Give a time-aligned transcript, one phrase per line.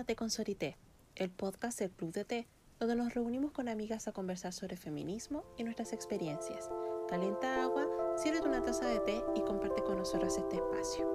[0.00, 0.78] A Té con Sorité,
[1.14, 2.48] el podcast del Club de Té,
[2.78, 6.70] donde nos reunimos con amigas a conversar sobre feminismo y nuestras experiencias.
[7.06, 11.09] Calienta agua, sirve una taza de té y comparte con nosotras este espacio.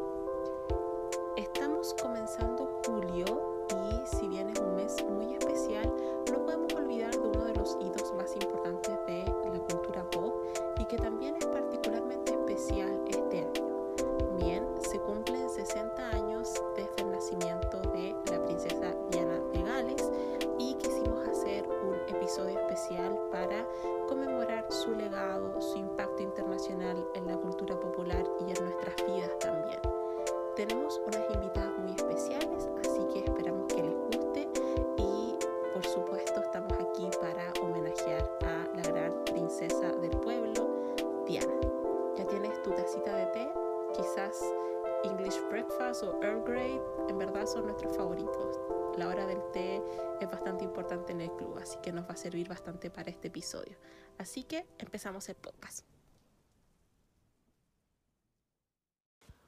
[53.25, 53.77] Este episodio.
[54.19, 55.83] Así que empezamos el podcast.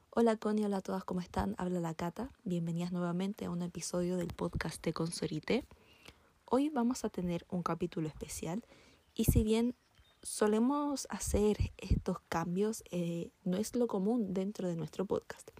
[0.09, 1.53] Hola Connie, hola a todas, ¿cómo están?
[1.59, 2.31] Habla la Cata.
[2.43, 5.63] Bienvenidas nuevamente a un episodio del podcast de Consorité.
[6.45, 8.65] Hoy vamos a tener un capítulo especial
[9.13, 9.75] y si bien
[10.23, 15.51] solemos hacer estos cambios, eh, no es lo común dentro de nuestro podcast.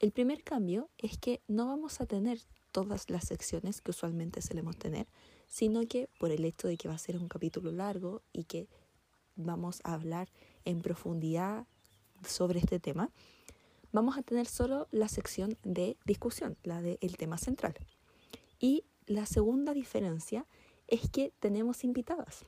[0.00, 2.40] El primer cambio es que no vamos a tener
[2.72, 5.06] todas las secciones que usualmente solemos tener,
[5.54, 8.66] sino que por el hecho de que va a ser un capítulo largo y que
[9.36, 10.28] vamos a hablar
[10.64, 11.68] en profundidad
[12.26, 13.12] sobre este tema,
[13.92, 17.76] vamos a tener solo la sección de discusión, la del tema central.
[18.58, 20.44] Y la segunda diferencia
[20.88, 22.44] es que tenemos invitadas.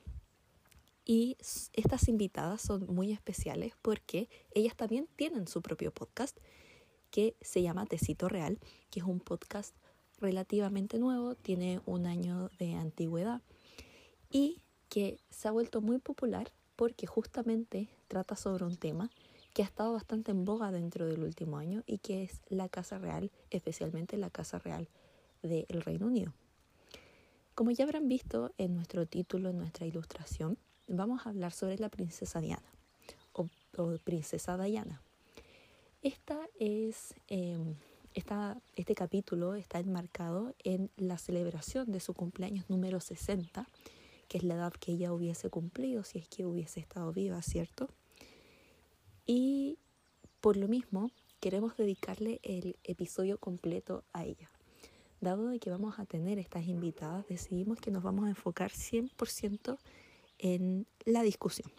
[1.05, 1.37] Y
[1.71, 6.37] estas invitadas son muy especiales porque ellas también tienen su propio podcast
[7.09, 8.59] que se llama Tecito Real,
[8.89, 9.73] que es un podcast
[10.19, 13.41] relativamente nuevo, tiene un año de antigüedad
[14.29, 19.09] y que se ha vuelto muy popular porque justamente trata sobre un tema
[19.53, 22.99] que ha estado bastante en boga dentro del último año y que es la Casa
[22.99, 24.87] Real, especialmente la Casa Real
[25.41, 26.33] del Reino Unido.
[27.55, 31.89] Como ya habrán visto en nuestro título, en nuestra ilustración, vamos a hablar sobre la
[31.89, 32.71] princesa Diana
[33.33, 33.49] o,
[34.03, 35.01] princesa Diana.
[36.03, 37.57] Esta es, eh,
[38.75, 43.67] este capítulo está enmarcado en la celebración de su cumpleaños número 60,
[44.27, 47.89] que es la edad que ella hubiese cumplido si es que hubiese estado viva, ¿cierto?
[49.27, 49.77] Y
[50.41, 54.49] por lo mismo, queremos dedicarle el episodio completo a ella.
[55.21, 59.77] Dado de que vamos a tener estas invitadas, decidimos que nos vamos a enfocar 100%
[60.39, 61.71] en la discusión.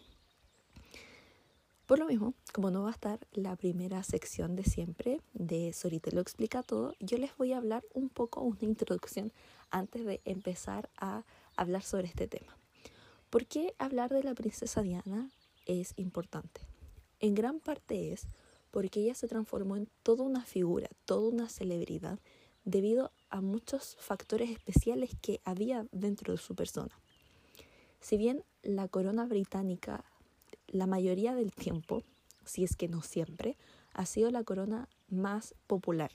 [1.89, 6.11] Por lo mismo, como no va a estar la primera sección de siempre de Sorite
[6.11, 9.33] lo explica todo, yo les voy a hablar un poco, una introducción
[9.71, 11.23] antes de empezar a
[11.55, 12.55] hablar sobre este tema.
[13.31, 15.31] ¿Por qué hablar de la princesa Diana
[15.65, 16.61] es importante?
[17.21, 18.27] En gran parte es
[18.69, 22.19] porque ella se transformó en toda una figura, toda una celebridad,
[22.65, 26.93] debido a muchos factores especiales que había dentro de su persona.
[27.99, 30.05] Si bien la corona británica,
[30.71, 32.03] la mayoría del tiempo,
[32.45, 33.57] si es que no siempre,
[33.93, 36.11] ha sido la corona más popular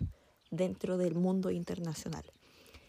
[0.51, 2.25] dentro del mundo internacional.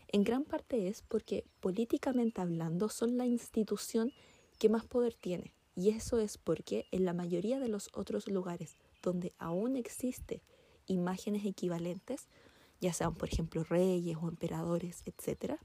[0.08, 4.12] En gran parte es porque políticamente hablando son la institución
[4.60, 8.78] que más poder tiene, y eso es porque en la mayoría de los otros lugares
[9.02, 10.42] donde aún existe
[10.88, 12.28] imágenes equivalentes,
[12.80, 15.56] ya sean por ejemplo reyes o emperadores, etc.,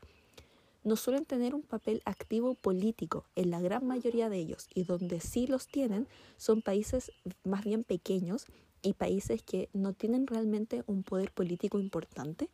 [0.83, 5.21] no suelen tener un papel activo político en la gran mayoría de ellos y donde
[5.21, 7.13] sí los tienen son países
[7.45, 8.47] más bien pequeños
[8.83, 12.49] y países que no tienen realmente un poder político importante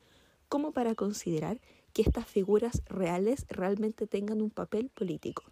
[0.49, 1.61] como para considerar
[1.93, 5.45] que estas figuras reales realmente tengan un papel político.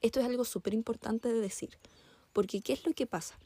[0.00, 1.78] Esto es algo súper importante de decir,
[2.32, 3.38] porque ¿qué es lo que pasa?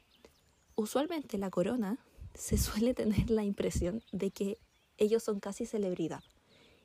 [0.75, 1.99] Usualmente la corona
[2.35, 4.59] se suele tener la impresión de que
[4.97, 6.23] ellos son casi celebridad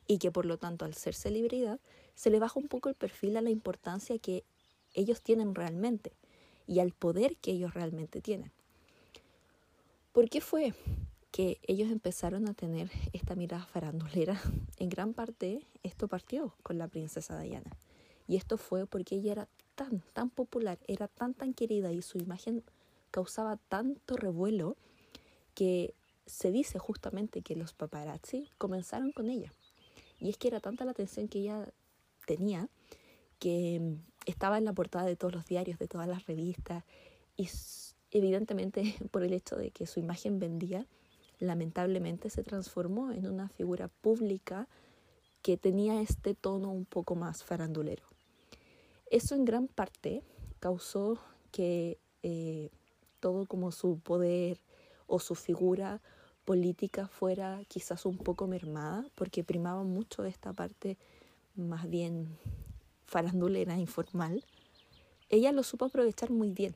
[0.06, 1.80] y que por lo tanto al ser celebridad
[2.14, 4.44] se le baja un poco el perfil a la importancia que
[4.94, 6.12] ellos tienen realmente
[6.66, 8.52] y al poder que ellos realmente tienen.
[10.12, 10.74] ¿Por qué fue
[11.30, 14.40] que ellos empezaron a tener esta mirada farandulera?
[14.78, 17.70] En gran parte esto partió con la princesa Diana.
[18.26, 22.18] Y esto fue porque ella era tan, tan popular, era tan, tan querida y su
[22.18, 22.64] imagen
[23.10, 24.76] causaba tanto revuelo
[25.54, 25.94] que
[26.26, 29.52] se dice justamente que los paparazzi comenzaron con ella.
[30.22, 31.68] Y es que era tanta la atención que ella
[32.26, 32.68] tenía
[33.40, 33.94] que mm,
[34.26, 36.84] estaba en la portada de todos los diarios, de todas las revistas
[37.36, 37.48] y
[38.12, 40.86] evidentemente por el hecho de que su imagen vendía,
[41.40, 44.68] lamentablemente se transformó en una figura pública
[45.42, 48.04] que tenía este tono un poco más farandulero.
[49.10, 50.22] Eso en gran parte
[50.60, 51.18] causó
[51.50, 52.70] que eh,
[53.18, 54.60] todo como su poder
[55.08, 56.00] o su figura
[56.44, 60.96] política fuera quizás un poco mermada, porque primaba mucho esta parte
[61.54, 62.36] más bien
[63.06, 64.44] farandulera, informal.
[65.28, 66.74] Ella lo supo aprovechar muy bien,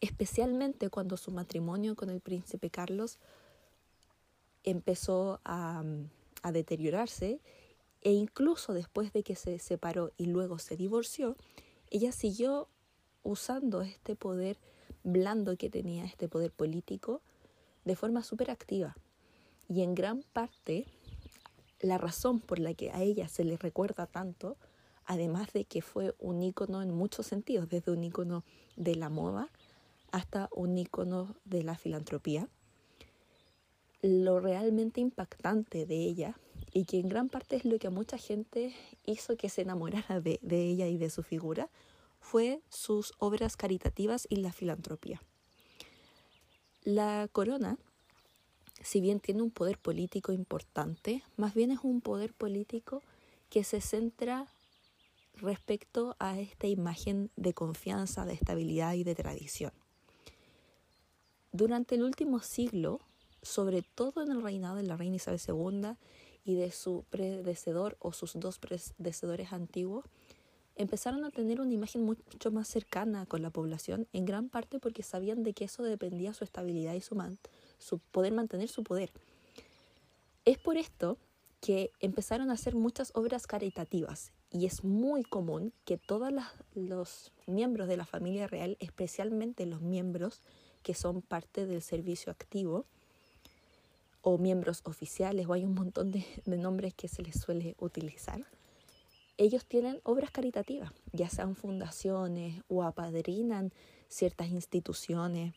[0.00, 3.18] especialmente cuando su matrimonio con el príncipe Carlos
[4.64, 5.82] empezó a,
[6.42, 7.40] a deteriorarse
[8.02, 11.36] e incluso después de que se separó y luego se divorció,
[11.90, 12.68] ella siguió
[13.22, 14.58] usando este poder
[15.02, 17.20] blando que tenía, este poder político,
[17.84, 18.96] de forma súper activa.
[19.68, 20.86] Y en gran parte,
[21.80, 24.56] la razón por la que a ella se le recuerda tanto,
[25.04, 28.44] además de que fue un ícono en muchos sentidos, desde un ícono
[28.76, 29.48] de la moda
[30.12, 32.48] hasta un ícono de la filantropía,
[34.02, 36.38] lo realmente impactante de ella
[36.72, 38.74] y que en gran parte es lo que a mucha gente
[39.04, 41.68] hizo que se enamorara de, de ella y de su figura,
[42.18, 45.22] fue sus obras caritativas y la filantropía.
[46.84, 47.76] La corona,
[48.82, 53.02] si bien tiene un poder político importante, más bien es un poder político
[53.50, 54.46] que se centra
[55.34, 59.72] respecto a esta imagen de confianza, de estabilidad y de tradición.
[61.52, 63.00] Durante el último siglo,
[63.42, 65.96] sobre todo en el reinado de la reina Isabel II
[66.44, 70.06] y de su predecedor o sus dos predecesores antiguos,
[70.80, 75.02] empezaron a tener una imagen mucho más cercana con la población, en gran parte porque
[75.02, 77.16] sabían de que eso dependía su estabilidad y su,
[77.78, 79.10] su poder mantener su poder.
[80.44, 81.18] Es por esto
[81.60, 86.32] que empezaron a hacer muchas obras caritativas y es muy común que todos
[86.74, 90.40] los miembros de la familia real, especialmente los miembros
[90.82, 92.86] que son parte del servicio activo,
[94.22, 98.44] o miembros oficiales, o hay un montón de, nombres que se les suele utilizar,
[99.40, 103.72] ellos tienen obras caritativas, ya sean fundaciones o apadrinan
[104.06, 105.54] ciertas instituciones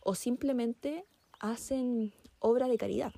[0.00, 1.04] o simplemente
[1.38, 3.12] hacen obra de caridad.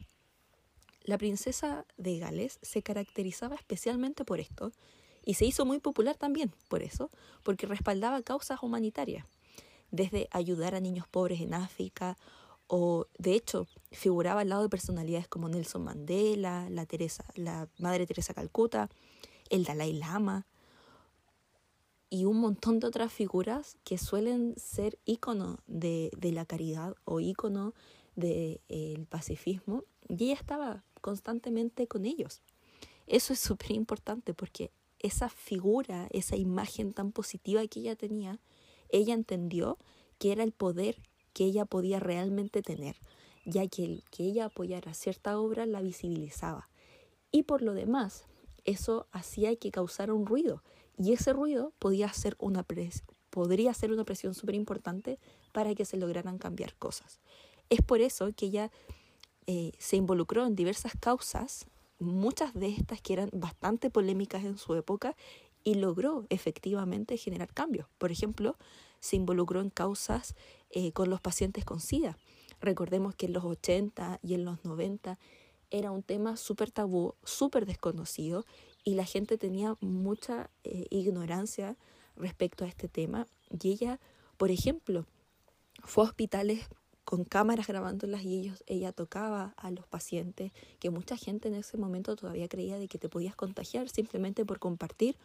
[1.05, 4.73] La princesa de Gales se caracterizaba especialmente por esto
[5.25, 7.09] y se hizo muy popular también por eso,
[7.43, 9.25] porque respaldaba causas humanitarias,
[9.91, 12.19] desde ayudar a niños pobres en África
[12.67, 18.07] o de hecho figuraba al lado de personalidades como Nelson Mandela, la, Teresa, la Madre
[18.07, 18.91] Teresa Calcuta,
[19.53, 20.47] el Dalai Lama
[22.09, 27.75] y un montón de otras figuras que suelen ser ícono de, la caridad o ícono
[28.17, 32.43] del pacifismo y ella estaba constantemente con ellos.
[33.07, 38.41] Eso es súper importante porque esa figura, esa imagen tan positiva que ella tenía,
[38.89, 39.77] ella entendió
[40.19, 40.97] que era el poder
[41.35, 42.97] que ella podía realmente tener,
[43.45, 46.71] ya que el que ella apoyara cierta obra la visibilizaba.
[47.31, 48.27] Y por lo demás,
[48.65, 50.63] eso hacía que causara un ruido,
[50.99, 52.65] y ese ruido podía ser una
[53.31, 55.19] podría ser una presión súper importante
[55.53, 57.21] para que se lograran cambiar cosas.
[57.71, 58.71] Es por eso que ella
[59.47, 61.67] eh, se involucró en diversas causas,
[61.99, 65.17] muchas de estas que eran bastante polémicas en su época,
[65.65, 67.87] y logró efectivamente generar cambios.
[67.99, 68.57] Por ejemplo,
[69.01, 70.35] se involucró en causas
[70.71, 72.19] eh, con los pacientes con SIDA.
[72.61, 75.19] Recordemos que en los 80 y en los 90
[75.73, 78.45] era un tema súper tabú, súper desconocido
[78.85, 81.77] y la gente tenía mucha eh, ignorancia
[82.15, 83.27] respecto a este tema.
[83.51, 83.99] Y ella,
[84.37, 85.07] por ejemplo,
[85.83, 86.69] fue a hospitales
[87.05, 91.77] con cámaras grabándolas y ellos, ella tocaba a los pacientes, que mucha gente en ese
[91.77, 95.17] momento todavía creía de que te podías contagiar simplemente por compartir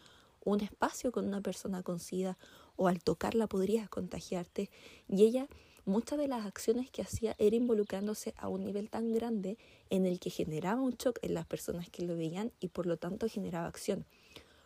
[0.43, 2.37] un espacio con una persona con SIDA
[2.77, 4.69] o al tocarla podrías contagiarte.
[5.09, 5.47] Y ella,
[5.87, 9.57] muchas de las acciones que hacía era involucrándose a un nivel tan grande
[9.89, 12.97] en el que generaba un shock en las personas que lo veían y por lo
[12.97, 14.05] tanto generaba acción.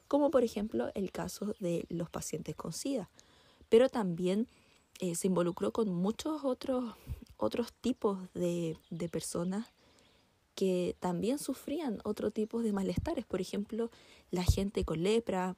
[0.07, 3.09] Como por ejemplo el caso de los pacientes con SIDA.
[3.69, 4.47] Pero también
[4.99, 6.95] eh, se involucró con muchos otros,
[7.37, 9.67] otros tipos de, de personas
[10.55, 13.89] que también sufrían otro tipo de malestares, por ejemplo,
[14.31, 15.55] la gente con lepra,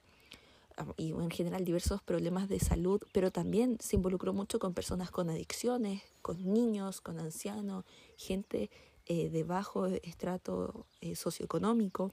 [0.96, 5.30] y en general diversos problemas de salud, pero también se involucró mucho con personas con
[5.30, 7.84] adicciones, con niños, con ancianos,
[8.16, 8.70] gente
[9.06, 12.10] eh, de bajo estrato eh, socioeconómico.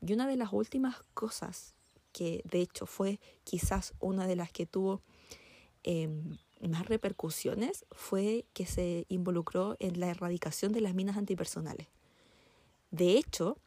[0.00, 1.74] Y una de las últimas cosas
[2.12, 5.02] que de hecho fue quizás una de las que tuvo
[5.82, 6.38] em,
[6.68, 11.88] más repercusiones fue que se involucró en la erradicación de las minas antipersonales.
[12.90, 13.58] De hecho,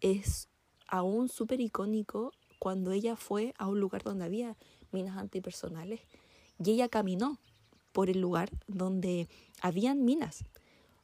[0.00, 0.48] es
[0.86, 4.56] aún súper icónico cuando ella fue a un lugar donde había
[4.92, 5.98] minas antipersonales
[6.64, 7.40] y ella caminó
[7.90, 9.28] por el lugar donde
[9.60, 10.44] habían minas.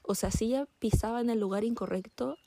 [0.02, 2.38] O sea, si ella pisaba en el lugar incorrecto,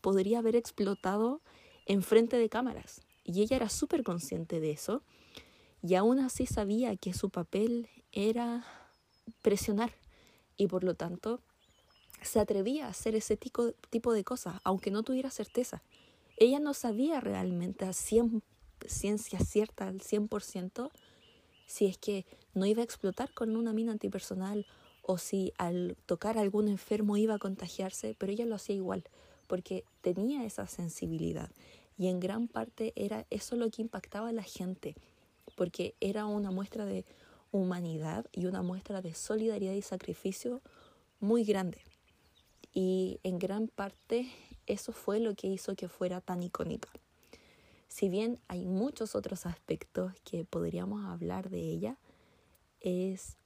[0.00, 1.42] podría haber explotado
[1.86, 3.02] enfrente de cámaras.
[3.22, 5.04] Y ella era súper consciente de eso.
[5.80, 8.66] Y aún así sabía que su papel era
[9.42, 9.92] presionar.
[10.56, 11.38] Y por lo tanto,
[12.20, 15.84] se atrevía a hacer ese tipo, de cosas, aunque no tuviera certeza.
[16.36, 17.92] Ella no sabía realmente a
[18.86, 20.90] ciencia cierta, al 100%,
[21.66, 24.66] si es que no iba a explotar con una mina antipersonal
[25.02, 29.04] o si al tocar a algún enfermo iba a contagiarse, pero ella lo hacía igual,
[29.46, 31.50] porque tenía esa sensibilidad.
[31.98, 34.96] Y en gran parte era eso lo que impactaba a la gente,
[35.54, 37.04] porque era una muestra de
[37.52, 40.60] humanidad y una muestra de solidaridad y sacrificio
[41.20, 41.78] muy grande.
[42.72, 44.28] Y en gran parte
[44.66, 46.90] eso fue lo que hizo que fuera tan icónica.
[47.88, 51.96] Si bien hay muchos otros aspectos que podríamos hablar de ella,
[52.80, 53.36] es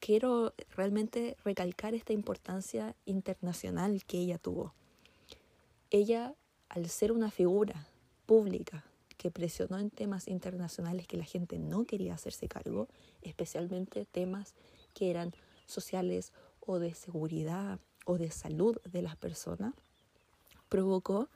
[0.00, 4.74] quiero realmente recalcar esta importancia internacional que ella tuvo.
[5.90, 6.34] Ella,
[6.68, 7.86] al ser una figura
[8.26, 8.84] pública
[9.16, 12.88] que presionó en temas internacionales que la gente no quería hacerse cargo,
[13.22, 14.54] especialmente temas
[14.94, 15.34] que eran
[15.66, 19.74] sociales o de seguridad o de salud de las personas,
[20.68, 21.28] provocó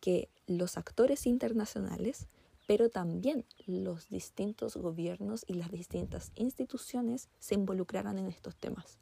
[0.00, 2.26] que los actores internacionales,
[2.66, 8.98] pero también los distintos gobiernos y las distintas instituciones se involucraran en estos temas.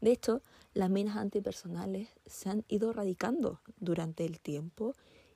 [0.00, 0.42] De hecho,
[0.74, 4.94] las minas antipersonales se han ido radicando durante el tiempo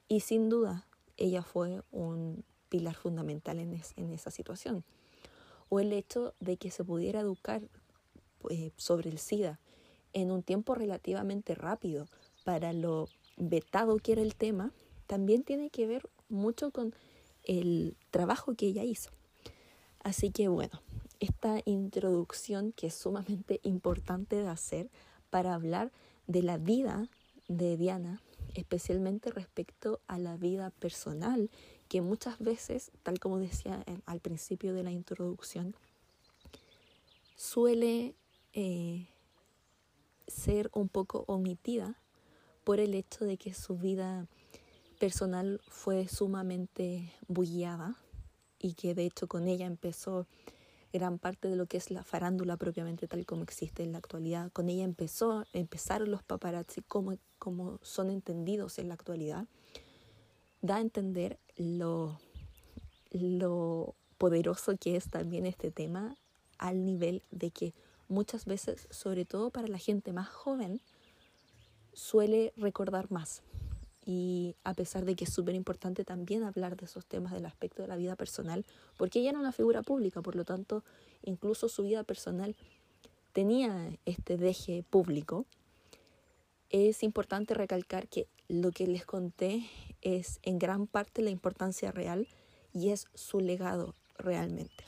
[0.08, 0.86] y sin duda
[1.16, 4.84] ella fue un pilar fundamental en, esa situación.
[5.68, 7.62] O el hecho de que se pudiera educar
[8.50, 9.60] eh, sobre el SIDA
[10.12, 12.06] en un tiempo relativamente rápido
[12.44, 14.72] para lo vetado que era el tema,
[15.06, 16.94] también tiene que ver mucho con
[17.44, 19.10] el trabajo que ella hizo.
[20.00, 20.82] Así que bueno,
[21.20, 24.90] esta introducción que es sumamente importante de hacer
[25.30, 25.92] para hablar
[26.26, 27.08] de la vida
[27.48, 28.22] de Diana,
[28.54, 31.50] especialmente respecto a la vida personal,
[31.88, 35.76] que muchas veces, tal como decía al principio de la introducción,
[37.36, 38.14] suele
[38.54, 39.06] eh,
[40.26, 42.00] ser un poco omitida
[42.64, 44.26] por el hecho de que su vida
[44.96, 47.96] personal fue sumamente bullada
[48.58, 50.26] y que de hecho con ella empezó
[50.92, 54.50] gran parte de lo que es la farándula propiamente tal como existe en la actualidad.
[54.52, 59.46] Con ella empezó, empezaron los paparazzi como, como son entendidos en la actualidad.
[60.62, 62.18] Da a entender lo,
[63.10, 66.16] lo poderoso que es también este tema
[66.58, 67.74] al nivel de que
[68.08, 70.80] muchas veces, sobre todo para la gente más joven,
[71.92, 73.42] suele recordar más
[74.06, 77.82] y a pesar de que es súper importante también hablar de esos temas del aspecto
[77.82, 78.64] de la vida personal,
[78.96, 80.84] porque ella era una figura pública, por lo tanto,
[81.25, 82.54] incluso su vida personal
[83.32, 85.44] tenía este deje público,
[86.70, 89.68] es importante recalcar que lo que les conté
[90.02, 92.28] es en gran parte la importancia real
[92.72, 94.84] y es su legado realmente.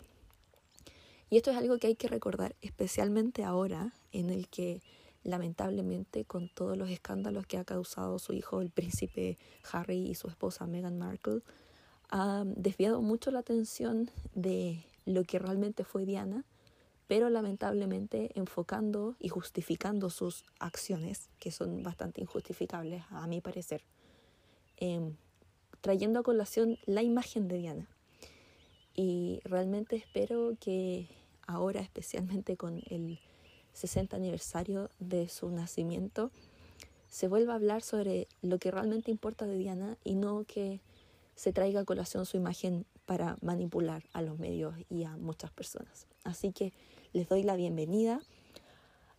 [1.29, 4.81] Y esto es algo que hay que recordar especialmente ahora en el que
[5.25, 9.39] lamentablemente con todos los escándalos que ha causado su hijo, el príncipe
[9.73, 11.43] Harry y su esposa Meghan Markle,
[12.11, 16.45] ha desviado mucho la atención de lo que realmente fue Diana,
[17.07, 23.83] pero lamentablemente enfocando y justificando sus acciones, que son bastante injustificables a mi parecer,
[24.77, 25.17] em,
[25.81, 27.89] trayendo a colación la imagen de Diana.
[28.95, 31.09] Y realmente espero que
[31.47, 33.21] ahora, especialmente con el
[33.79, 36.33] 60 aniversario de su nacimiento,
[37.09, 40.81] se vuelva a hablar sobre lo que realmente importa de Diana y no que
[41.37, 46.09] se traiga a colación su imagen para manipular a los medios y a muchas personas.
[46.25, 46.73] Así que
[47.13, 48.21] les doy la bienvenida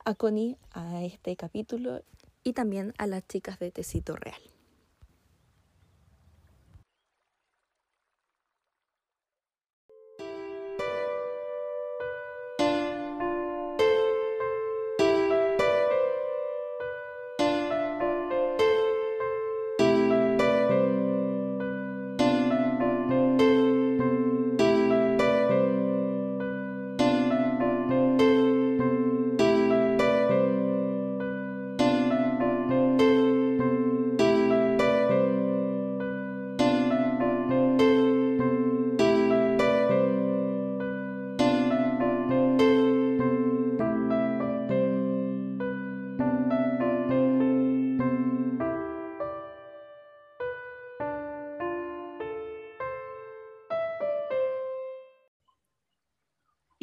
[0.03, 2.03] a Connie a este capítulo
[2.43, 4.41] y también a las chicas de Tecito Real.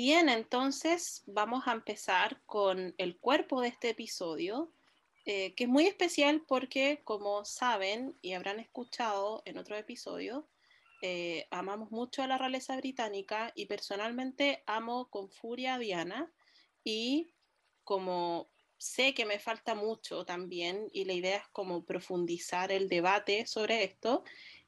[0.09, 4.73] Bien, entonces vamos a empezar con el cuerpo de este episodio,
[5.25, 10.49] eh, que es muy especial porque, como saben y habrán escuchado en otro episodio,
[11.03, 16.33] eh, amamos mucho a la realeza británica y personalmente amo con furia a Diana
[16.85, 17.35] y
[17.83, 18.49] como
[18.79, 23.83] sé que me falta mucho también y la idea es como profundizar el debate sobre
[23.83, 24.23] esto,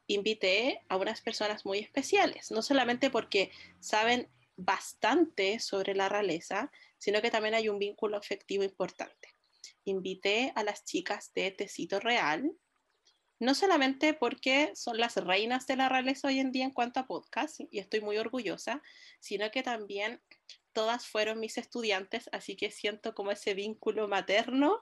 [0.08, 4.28] invité a unas personas muy especiales, no solamente porque saben
[4.58, 9.28] bastante sobre la realeza, sino que también hay un vínculo afectivo importante.
[9.84, 12.50] Invité a las chicas de Tecito Real,
[13.38, 17.06] no solamente porque son las reinas de la realeza hoy en día en cuanto a
[17.06, 18.82] podcast, y estoy muy orgullosa,
[19.20, 20.20] sino que también
[20.72, 24.80] todas fueron mis estudiantes, así que siento como ese vínculo materno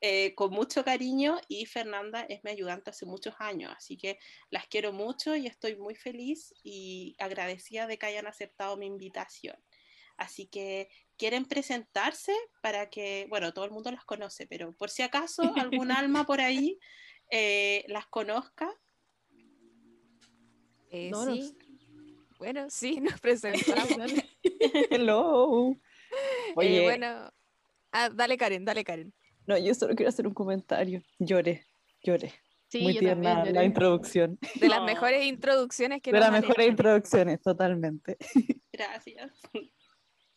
[0.00, 4.18] eh, con mucho cariño y Fernanda es mi ayudante hace muchos años, así que
[4.50, 9.56] las quiero mucho y estoy muy feliz y agradecida de que hayan aceptado mi invitación.
[10.16, 12.32] Así que quieren presentarse
[12.62, 16.40] para que, bueno, todo el mundo las conoce, pero por si acaso algún alma por
[16.40, 16.78] ahí
[17.30, 18.72] eh, las conozca.
[20.90, 21.56] Eh, sí.
[22.44, 24.12] Bueno, sí, nos presentamos.
[24.90, 25.70] Hello.
[25.72, 27.32] Eh, Oye, bueno,
[27.90, 29.14] ah, dale Karen, dale Karen.
[29.46, 31.02] no, yo solo quiero hacer un comentario.
[31.18, 31.64] Lloré,
[32.02, 32.34] lloré.
[32.68, 34.38] Sí, Muy yo tierna también la introducción.
[34.60, 36.70] De las mejores introducciones que De las mejores hecho.
[36.70, 38.18] introducciones, totalmente.
[38.72, 39.32] Gracias.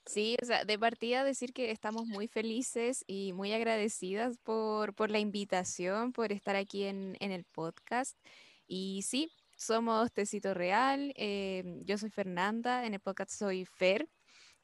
[0.06, 5.12] Sí, o sea, de partida decir que estamos muy felices y muy agradecidas por, por
[5.12, 8.18] la invitación, por estar aquí en, en el podcast.
[8.66, 14.08] Y sí, somos Tecito Real, eh, yo soy Fernanda, en el podcast soy Fer,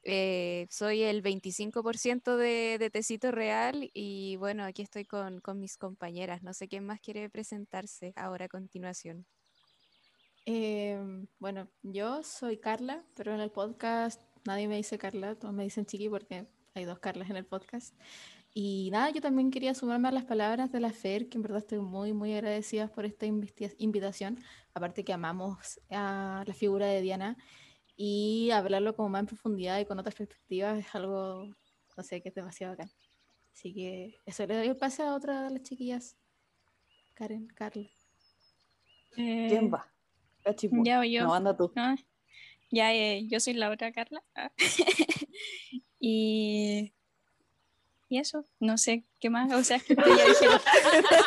[0.05, 6.43] eh, soy el 25% de, de Tecito Real y bueno, aquí estoy con, mis compañeras.
[6.43, 9.25] No sé quién más quiere presentarse ahora a continuación.
[10.45, 11.01] Eh,
[11.39, 15.85] bueno, yo soy Carla, pero en el podcast nadie me dice Carla, todos me dicen
[15.85, 17.95] Chiqui porque hay dos Carlas en el podcast.
[18.55, 21.57] Y nada, yo también quería sumarme a las palabras de la Fer, que en verdad
[21.59, 24.39] estoy muy, muy agradecida por esta invitación.
[24.75, 27.35] Aparte que amamos a la figura de Diana
[27.95, 31.47] y hablarlo como más en profundidad y con otras perspectivas es algo,
[31.97, 32.91] no sé, que es demasiado bacán.
[33.53, 36.15] Así que eso le doy el pase a otra de las chiquillas.
[37.15, 37.89] Karen, Carla.
[39.15, 39.91] ¿Quién Eh, va?
[40.43, 40.83] Cachipu.
[40.83, 41.23] Ya voy yo.
[41.23, 41.71] No, anda tú.
[41.75, 41.95] Ah,
[42.71, 44.23] ya, eh, yo soy la otra Carla.
[44.35, 44.51] Ah.
[45.99, 46.93] y,
[48.13, 49.51] y eso, no sé qué más.
[49.51, 50.61] O sea, es que ya.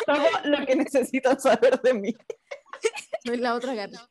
[0.05, 2.15] Todo lo que necesitan saber de mí.
[3.25, 4.09] Soy la otra Carla.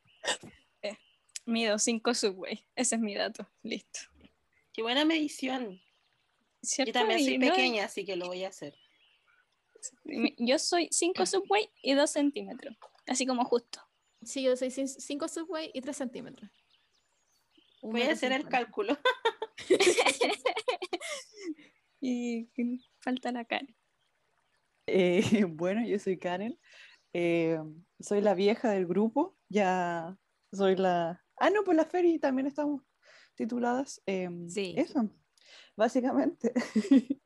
[1.45, 2.63] Mido 5 subway.
[2.75, 3.49] Ese es mi dato.
[3.63, 4.01] Listo.
[4.73, 5.81] Qué buena medición.
[6.61, 6.91] ¿Cierto?
[6.91, 8.75] Yo también soy no, pequeña, así que lo voy a hacer.
[10.37, 12.75] Yo soy 5 subway y 2 centímetros.
[13.07, 13.79] Así como justo.
[14.21, 16.51] Sí, yo soy 5 subway y 3 centímetros.
[17.81, 18.99] Un Voy a hacer el cálculo.
[21.99, 22.49] Y
[22.99, 23.67] falta la cara.
[24.87, 26.59] Eh, bueno, yo soy Karen.
[27.13, 27.59] Eh,
[27.99, 29.37] soy la vieja del grupo.
[29.49, 30.17] Ya
[30.51, 31.23] soy la.
[31.37, 32.81] Ah, no, pues la Ferry también estamos
[33.35, 34.01] tituladas.
[34.05, 34.73] Em, Sí.
[34.77, 35.09] Eso,
[35.75, 36.53] básicamente.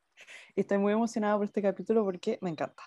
[0.55, 2.83] Estoy muy emocionada por este capítulo porque me encanta.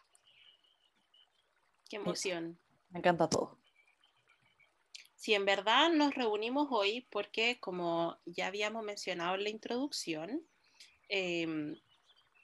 [1.89, 2.59] Qué emoción.
[2.91, 3.59] Me encanta todo.
[5.15, 10.47] Sí, en verdad nos reunimos hoy porque, como ya habíamos mencionado en la introducción,
[11.17, 11.77] em,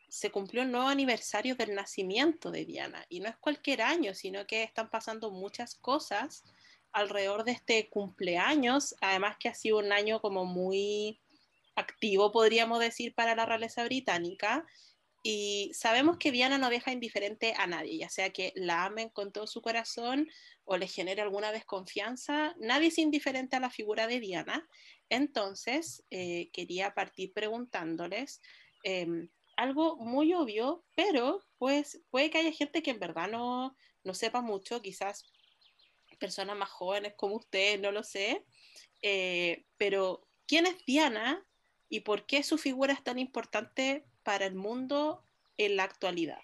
[0.09, 3.05] se cumplió un nuevo aniversario del nacimiento de Diana.
[3.09, 6.45] Y no es cualquier año, sino que están pasando muchas cosas
[6.93, 8.95] alrededor de este cumpleaños.
[9.01, 11.21] Además que ha sido un año como muy
[11.75, 14.65] activo, podríamos decir, para la realeza británica.
[15.25, 19.33] Y sabemos que Diana no deja indiferente a nadie, ya sea que la amen con
[19.33, 20.29] todo su corazón
[20.65, 22.55] o le genere alguna desconfianza.
[22.61, 24.69] Nadie es indiferente a la figura de Diana.
[25.11, 28.40] Entonces, eh, quería partir preguntándoles
[28.85, 34.14] eh, algo muy obvio, pero pues puede que haya gente que en verdad no, no
[34.14, 35.25] sepa mucho, quizás
[36.18, 38.46] personas más jóvenes como ustedes, no lo sé.
[39.03, 41.44] Eh, pero, ¿quién es Diana
[41.88, 45.25] y por qué su figura es tan importante para el mundo
[45.57, 46.40] en la actualidad?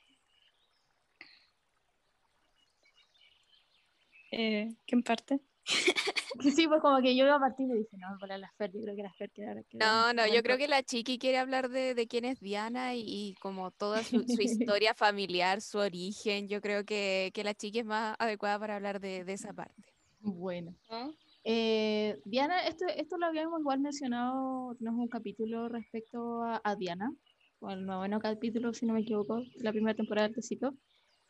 [4.33, 5.41] Eh, ¿Quién parte?
[6.55, 8.83] Sí, pues como que yo iba a partir y dije, no, para la Fer, yo
[8.83, 9.55] creo que la Fer queda.
[9.73, 13.05] No, no, yo creo que la chiqui quiere hablar de, de quién es Diana y,
[13.07, 16.49] y como toda su, su historia familiar, su origen.
[16.49, 19.83] Yo creo que, que la chiqui es más adecuada para hablar de, de esa parte.
[20.21, 20.75] Bueno.
[20.91, 21.11] ¿Mm?
[21.45, 27.13] Eh, Diana, esto, esto lo habíamos igual mencionado, tenemos un capítulo respecto a, a Diana,
[27.61, 30.75] o el noveno capítulo, si no me equivoco, la primera temporada del Tecito.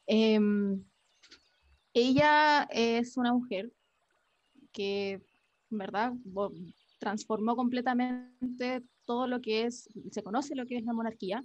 [0.07, 0.83] Em,
[1.93, 3.71] ella es una mujer
[4.77, 5.23] que,
[5.71, 6.13] verdad,
[6.99, 11.43] transformó completamente todo lo que es, se conoce lo que es la monarquía,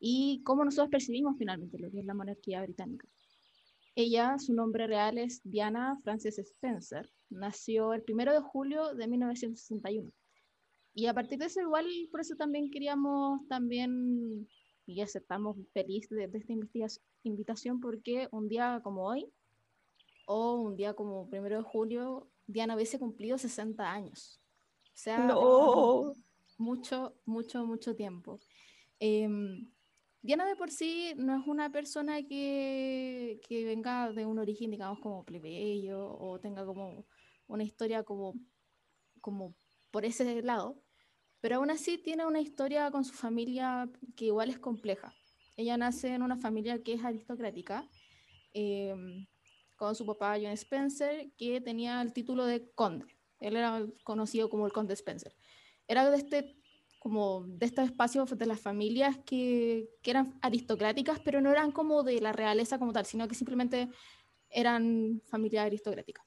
[0.00, 3.06] y cómo nosotros percibimos finalmente lo que es la monarquía británica.
[3.94, 10.10] Ella, su nombre real es Diana Frances Spencer, nació el 1 de julio de 1961.
[10.94, 14.48] Y a partir de eso, igual, por eso también queríamos también,
[14.86, 16.52] y aceptamos feliz de, de esta
[17.22, 19.30] invitación, porque un día como hoy,
[20.26, 24.40] o un día como 1 de julio, Diana hubiese cumplido 60 años.
[24.86, 26.12] O sea, No.
[26.58, 28.40] mucho, mucho, mucho tiempo.
[29.00, 29.70] Em,
[30.22, 35.00] Diana de por sí no es una persona que, que venga de un origen, digamos,
[35.00, 37.04] como plebeyo o tenga como
[37.46, 38.34] una historia como,
[39.20, 39.54] como
[39.90, 40.82] por ese lado,
[41.40, 45.12] pero aún así tiene una historia con su familia que igual es compleja.
[45.56, 47.86] Ella nace en una familia que es aristocrática,
[48.54, 49.26] em,
[49.76, 53.06] con su papá John Spencer, que tenía el título de conde.
[53.40, 55.34] Él era conocido como el conde Spencer.
[55.86, 56.56] Era de este
[56.98, 62.02] como de estos espacios de las familias que, que, eran aristocráticas, pero no eran como
[62.02, 63.90] de la realeza como tal, sino que simplemente
[64.48, 66.24] eran familias aristocráticas.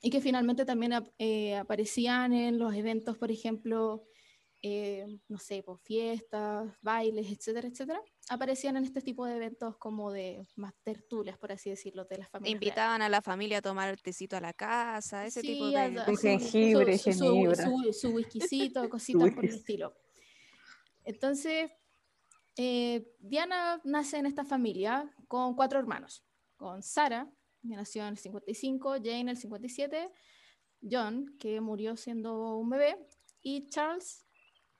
[0.00, 4.04] Y que finalmente también eh, aparecían en los eventos, por ejemplo,
[4.62, 10.12] eh, no sé, por fiestas, bailes, etcétera, etcétera, aparecían en este tipo de eventos como
[10.12, 12.54] de más tertulias, por así decirlo, de las familias.
[12.54, 13.06] Invitaban reales.
[13.06, 15.76] a la familia a tomar el tecito a la casa, ese sí, tipo de...
[15.76, 17.56] a, jengibre, su, su, jengibre.
[17.56, 19.94] su, su whiskycito, cositas por el estilo.
[21.04, 21.70] Entonces,
[22.56, 26.24] eh, Diana nace en esta familia con cuatro hermanos,
[26.56, 27.30] con Sara,
[27.62, 30.10] que nació en el 55, Jane en el 57,
[30.88, 32.96] John, que murió siendo un bebé,
[33.40, 34.26] y Charles,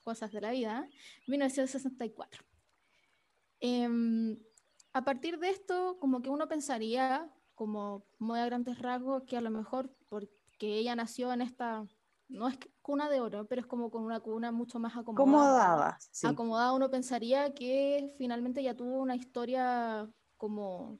[0.02, 0.88] cosas de la vida,
[1.26, 2.51] 1964.
[3.62, 3.88] Eh,
[4.92, 9.40] a partir de esto, como que uno pensaría, como muy a grandes rasgos, que a
[9.40, 11.86] lo mejor porque ella nació en esta,
[12.28, 15.22] no es cuna de oro, pero es como con una cuna mucho más acomodada.
[15.22, 16.26] Acomodada, sí.
[16.26, 20.98] Acomodada uno pensaría que finalmente ya tuvo una historia como,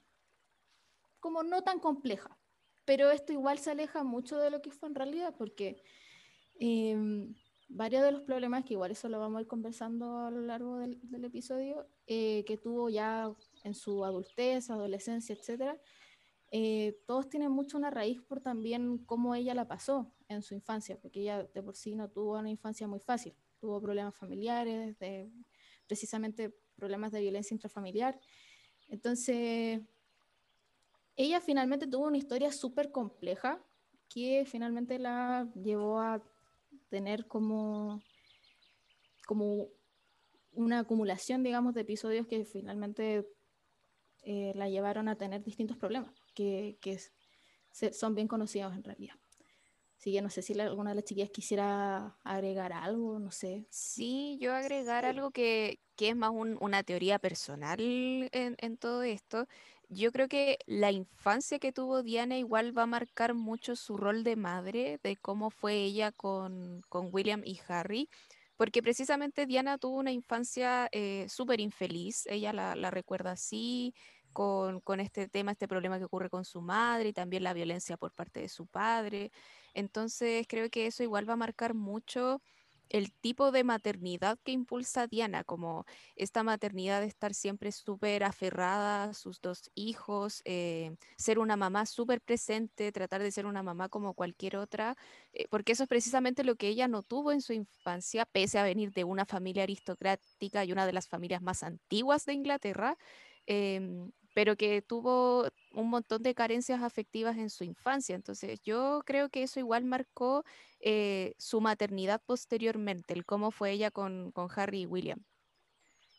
[1.18, 2.38] como no tan compleja.
[2.85, 5.83] Pero esto igual se aleja mucho de lo que fue en realidad, porque
[6.61, 6.96] eh,
[7.68, 10.79] varios de los problemas, que igual eso lo vamos a ir conversando a lo largo
[10.79, 13.33] del, episodio, eh, que tuvo ya
[13.64, 15.79] en su adultez, adolescencia, etcétera,
[16.51, 20.98] eh, todos tienen mucho una raíz por también cómo ella la pasó en su infancia,
[21.01, 25.31] porque ella de por sí no tuvo una infancia muy fácil, tuvo problemas familiares, de,
[25.87, 28.20] precisamente problemas de violencia intrafamiliar.
[28.88, 29.81] Entonces,
[31.16, 33.62] ella finalmente tuvo una historia súper compleja
[34.09, 36.22] que finalmente la llevó a
[36.92, 38.02] tener como,
[39.26, 39.68] como
[40.52, 43.26] una acumulación, digamos, de episodios que finalmente
[44.24, 46.98] eh, la llevaron a tener distintos problemas, que, que
[47.92, 49.14] son bien conocidos en realidad.
[50.03, 53.69] Así que no sé si la, alguna de las chiquillas quisiera agregar algo, no sé.
[53.71, 59.05] Sí, yo agregar algo que, que es más un, una teoría personal en, en todo
[59.05, 59.47] esto.
[59.88, 64.25] Yo creo que la infancia que tuvo Diana igual va a marcar mucho su rol
[64.25, 68.09] de madre, de cómo fue ella con, con William y Harry,
[68.57, 73.95] porque precisamente Diana tuvo una infancia eh, súper infeliz, ella la, la, recuerda así,
[74.33, 77.97] con, con, este tema, este problema que ocurre con su madre y también la violencia
[77.97, 79.31] por parte de su padre.
[79.74, 82.40] Entonces creo que eso igual va a marcar mucho
[82.92, 89.04] el tipo de maternidad que impulsa Diana, como esta maternidad de estar siempre súper aferrada
[89.04, 93.88] a sus dos hijos, eh, ser una mamá súper presente, tratar de ser una mamá
[93.88, 94.96] como cualquier otra,
[95.32, 98.64] eh, porque eso es precisamente lo que ella no tuvo en su infancia, pese a
[98.64, 102.98] venir de una familia aristocrática y una de las familias más antiguas de Inglaterra.
[103.46, 103.80] Eh,
[104.35, 108.14] pero que tuvo un montón de carencias afectivas en su infancia.
[108.14, 110.45] Entonces yo creo que eso igual marcó
[110.81, 115.23] eh, su maternidad posteriormente, el cómo fue ella con, con, Harry y William.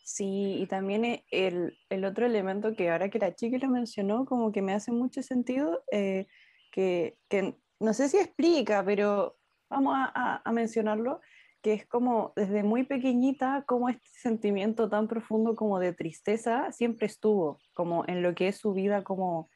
[0.04, 4.52] Sí, y también el, el, otro elemento que ahora que la chica lo mencionó, como
[4.52, 6.26] que me hace mucho sentido, eh,
[6.70, 9.38] que, que, no sé si explica, pero
[9.70, 11.20] vamos a mencionarlo,
[11.64, 17.06] que es como desde muy pequeñita, como este sentimiento tan profundo como de tristeza siempre
[17.06, 19.48] estuvo, como en lo que es su vida como,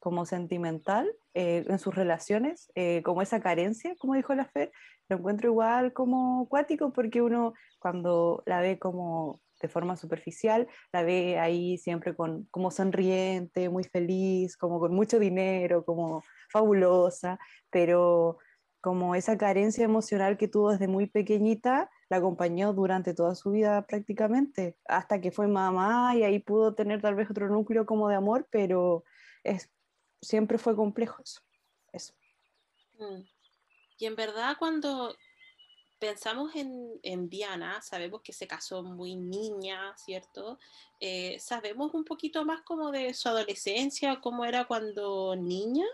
[0.00, 4.72] como sentimental, eh, en sus relaciones, eh, como esa carencia, como dijo la Fer,
[5.08, 11.04] lo encuentro igual como cuático porque uno cuando la ve como de forma superficial, la
[11.04, 17.38] ve ahí siempre con, como sonriente, muy feliz, como con mucho dinero, como fabulosa,
[17.70, 18.38] pero
[18.82, 23.86] como esa carencia emocional que tuvo desde muy pequeñita, la acompañó durante toda su vida
[23.86, 28.16] prácticamente, hasta que fue mamá y ahí pudo tener tal vez otro núcleo como de
[28.16, 29.04] amor, pero
[29.44, 29.70] es,
[30.20, 32.12] siempre fue complejo eso.
[32.98, 33.22] Mm.
[33.98, 35.14] Y en verdad cuando
[36.00, 40.58] pensamos en, en, Diana, sabemos que se casó muy niña, ¿cierto?
[40.98, 45.86] Eh, ¿Sabemos un poquito más como de su adolescencia, cómo era cuando niña?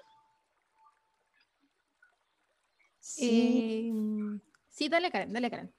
[3.08, 5.74] Sí, eh, sí dale Karen, dale Karen.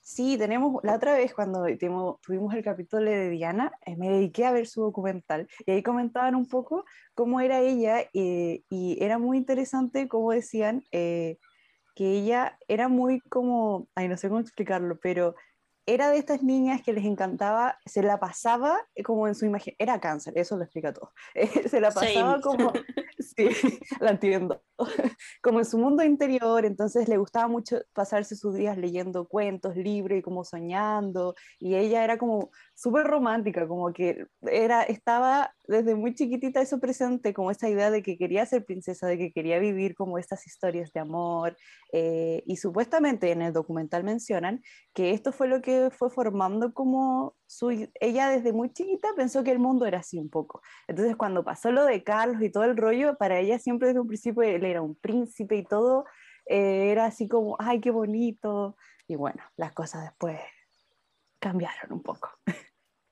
[0.00, 4.52] Sí, tenemos, la otra vez cuando tuvimos el capítulo de Diana, eh, me dediqué a
[4.52, 10.08] ver su documental y ahí comentaban un poco cómo era ella y era muy interesante
[10.08, 11.38] cómo decían que
[11.96, 15.36] ella era muy como, ay, no sé cómo explicarlo, pero
[15.86, 20.00] era de estas niñas que les encantaba, se la pasaba como en su imagen, era
[20.00, 21.12] cáncer, eso lo explica todo,
[21.70, 22.72] se la pasaba como,
[23.18, 23.48] sí,
[24.00, 24.62] la entiendo,
[25.42, 30.18] como en su mundo interior, entonces le gustaba mucho pasarse sus días leyendo cuentos, libros
[30.18, 36.14] y como soñando, y ella era como súper romántica, como que era, estaba desde muy
[36.14, 39.94] chiquitita eso presente, como esta idea de que quería ser princesa, de que quería vivir
[39.94, 41.56] como estas historias de amor,
[41.92, 44.62] eh, y supuestamente en el documental mencionan
[44.94, 49.50] que esto fue lo que fue formando como su, ella desde muy chiquita pensó que
[49.50, 50.62] el mundo era así un poco.
[50.88, 54.08] Entonces cuando pasó lo de Carlos y todo el rollo, para ella siempre desde un
[54.08, 56.06] principio él era un príncipe y todo
[56.46, 58.76] eh, era así como, ay, qué bonito.
[59.06, 60.40] Y bueno, las cosas después
[61.38, 62.30] cambiaron un poco.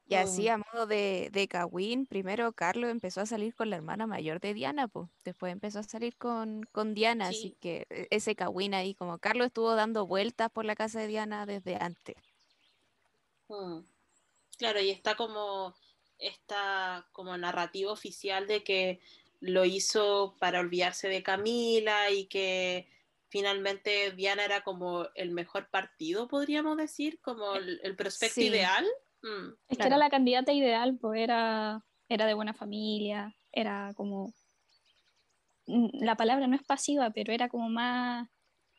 [0.07, 4.09] Y así a modo de, de Kawin, primero Carlos empezó a salir con la hermana
[4.09, 8.35] mayor de Diana, pues después empezó a salir con, con Diana, así que e, ese
[8.35, 12.17] Kawin ahí, como Carlos estuvo dando vueltas por la casa de Diana desde antes.
[13.49, 13.90] Mm.
[14.61, 15.75] Claro, y está como
[16.19, 19.01] esta como narrativa oficial de que
[19.41, 22.87] lo hizo para olvidarse de Camila y que
[23.31, 28.87] finalmente Diana era como el mejor partido, podríamos decir, como el, el prospecto ideal.
[29.23, 34.35] Mm, es que era la candidata ideal, pues era, era de buena familia, era como...
[35.69, 38.29] Mm, la palabra no es pasiva, pero era como más...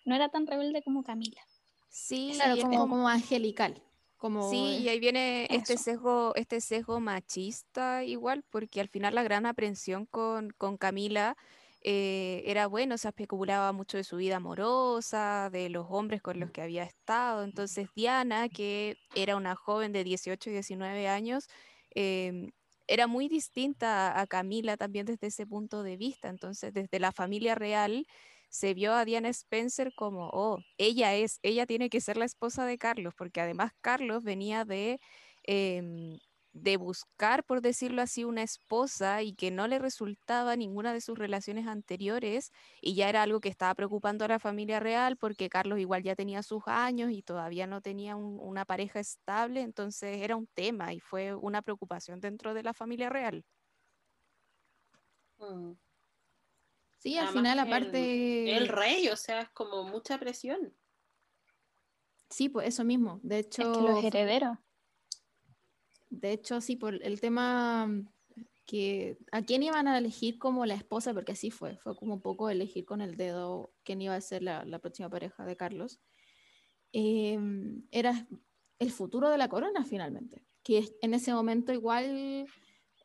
[0.05, 1.41] No era tan rebelde como Camila.
[1.89, 3.81] Sí, como, como, angelical.
[4.21, 9.23] Como sí, y ahí viene este sesgo, este sesgo machista igual, porque al final la
[9.23, 11.35] gran aprensión con, con Camila
[11.81, 16.51] eh, era bueno, se especulaba mucho de su vida amorosa, de los hombres con los
[16.51, 17.43] que había estado.
[17.43, 21.47] Entonces Diana, que era una joven de 18 y 19 años,
[21.89, 22.51] em,
[22.87, 26.29] era muy distinta a Camila también desde ese punto de vista.
[26.29, 28.05] Entonces, desde la familia real
[28.51, 32.65] se vio a Diana Spencer como, oh, ella es, ella tiene que ser la esposa
[32.65, 34.99] de Carlos, porque además Carlos venía de...
[35.43, 36.19] Em,
[36.53, 41.17] de buscar, por decirlo así, una esposa y que no le resultaba ninguna de sus
[41.17, 45.79] relaciones anteriores y ya era algo que estaba preocupando a la familia real porque Carlos
[45.79, 50.47] igual ya tenía sus años y todavía no tenía una pareja estable, entonces era un
[50.47, 53.45] tema y fue una preocupación dentro de la familia real.
[55.39, 55.73] Mm.
[57.01, 58.55] Sí, al final aparte...
[58.55, 60.71] El, rey, o sea, es como mucha presión.
[62.29, 63.19] Sí, pues eso mismo.
[63.23, 63.63] De hecho...
[63.63, 64.59] Es que los herederos.
[66.11, 67.89] De hecho, sí, por el tema
[68.67, 72.21] que a quién iban a elegir como la esposa, porque así fue, fue como un
[72.21, 75.99] poco elegir con el dedo quién iba a ser la, próxima pareja de Carlos.
[76.91, 78.27] Em, era
[78.77, 82.45] el futuro de la corona finalmente, que en ese momento igual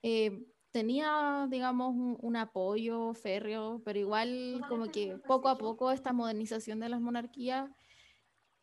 [0.03, 6.13] eh, tenía, digamos, un, un, apoyo férreo, pero igual como que poco a poco esta
[6.13, 7.71] modernización de las monarquías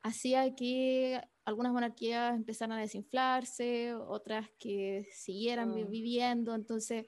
[0.03, 5.89] hacía que algunas monarquías empezaron a desinflarse, otras que siguieran mm.
[5.89, 7.07] viviendo, entonces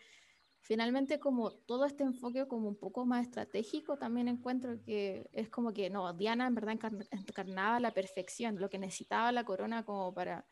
[0.62, 5.72] finalmente como todo este enfoque como un poco más estratégico también encuentro que es como
[5.72, 6.80] que no, Diana en verdad
[7.12, 10.48] encarnaba la perfección, lo que necesitaba la corona como para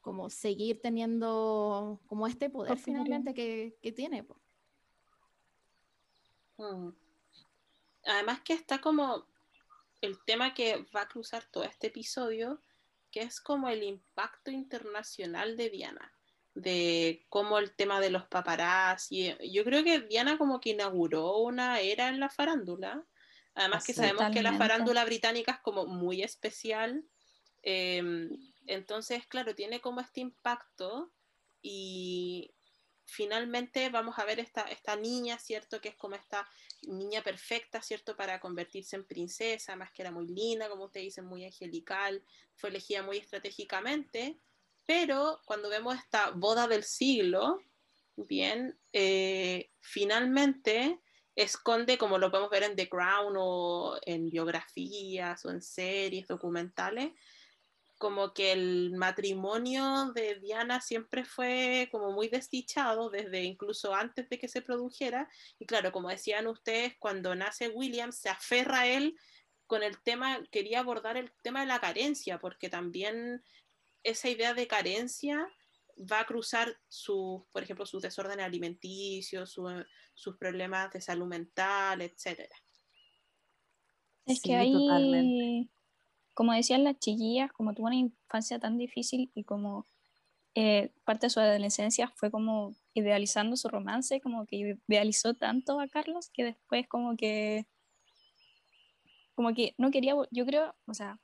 [0.00, 4.26] como seguir teniendo como este poder finalmente que, que tiene.
[6.56, 6.90] Mm.
[8.06, 9.26] Además que está como
[10.00, 12.60] el tema que va a cruzar todo este episodio
[13.10, 16.12] que es como el impacto internacional de Diana,
[16.54, 19.34] de cómo el tema de los paparazzi.
[19.52, 23.04] Yo creo que Diana como que inauguró una era en la farándula.
[23.54, 27.04] Además que sabemos que la farándula británica es como muy especial.
[27.62, 28.30] Em,
[28.74, 31.12] entonces, claro, tiene como este impacto
[31.62, 32.54] y
[33.04, 35.80] finalmente vamos a ver esta, esta niña, ¿cierto?
[35.80, 36.48] Que es como esta
[36.82, 38.16] niña perfecta, ¿cierto?
[38.16, 42.70] Para convertirse en princesa, más que era muy linda, como ustedes dicen, muy angelical, fue
[42.70, 44.38] elegida muy estratégicamente,
[44.86, 47.58] pero cuando vemos esta boda del siglo,
[48.16, 51.00] bien, eh, finalmente
[51.34, 57.12] esconde, como lo podemos ver en The Crown o en biografías o en series documentales,
[58.00, 64.38] como que el matrimonio de Diana siempre fue como muy desdichado desde incluso antes de
[64.38, 69.18] que se produjera y claro, como decían ustedes, cuando nace William se aferra a él
[69.66, 73.44] con el tema, quería abordar el tema de la carencia, porque también
[74.02, 75.46] esa idea de carencia
[76.10, 79.54] va a cruzar sus, por ejemplo, sus desórdenes alimenticios,
[80.14, 82.56] sus problemas de salud mental, etcétera.
[84.24, 85.68] Es que ahí,
[86.34, 89.86] como decían las chiquillas, como tuvo una infancia tan difícil y como
[90.54, 95.88] eh, parte de su adolescencia fue como idealizando su romance, como que idealizó tanto a
[95.88, 97.66] Carlos que después como que
[99.34, 101.18] como que no quería, yo creo, o sea,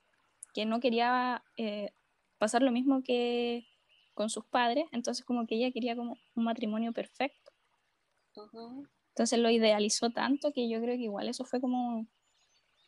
[0.53, 1.91] que no quería eh,
[2.39, 3.67] pasar lo mismo que
[4.15, 7.51] con sus padres, entonces como que ella quería como un matrimonio perfecto.
[9.09, 12.07] Entonces lo idealizó tanto que yo creo que igual eso fue como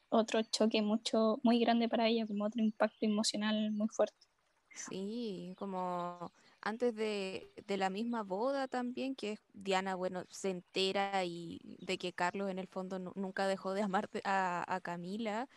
[0.10, 4.30] otro choque mucho, muy grande para ella, como otro impacto emocional muy fuerte.
[4.76, 11.98] Sí, como antes de, la misma boda también, que Diana, bueno, se entera y de
[11.98, 15.48] que Carlos en el fondo nunca dejó de amar a, Camila.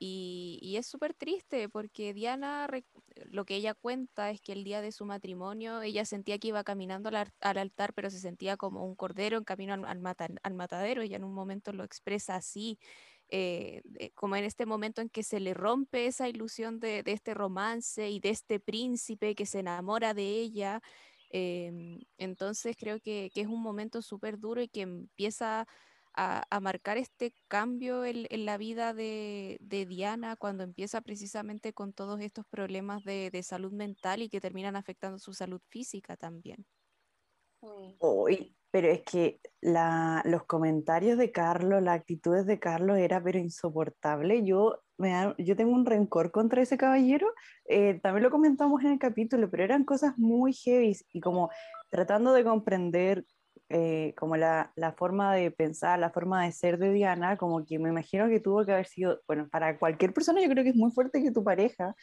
[0.00, 2.68] Y, es súper triste porque Diana,
[3.26, 6.62] lo que ella cuenta es que el día de su matrimonio ella sentía que iba
[6.64, 11.02] caminando al, altar, pero se sentía como un cordero en camino al, al matadero.
[11.02, 12.78] Ella en un momento lo expresa así.
[13.30, 13.82] Eh,
[14.14, 18.20] como en este momento en que se le rompe esa ilusión de, este romance y
[18.20, 20.80] de este príncipe que se enamora de ella.
[21.30, 25.66] Em, entonces creo que, es un momento súper duro y que empieza
[26.14, 32.46] a, marcar este cambio en, la vida de, Diana cuando empieza precisamente con todos estos
[32.46, 36.64] problemas de, salud mental y que terminan afectando su salud física también.
[37.98, 43.38] Hoy pero es que la, los comentarios de Carlos, las actitudes de Carlos era pero
[43.38, 44.44] insoportable.
[44.44, 47.32] Yo, me yo tengo un rencor contra ese caballero.
[47.66, 51.50] Eh, también lo comentamos en el capítulo, pero eran cosas muy heavy y como
[51.90, 53.24] tratando de comprender
[53.70, 57.78] eh, como la, la, forma de pensar, la forma de ser de Diana, como que
[57.78, 60.76] me imagino que tuvo que haber sido, bueno, para cualquier persona yo creo que es
[60.76, 61.94] muy fuerte que tu pareja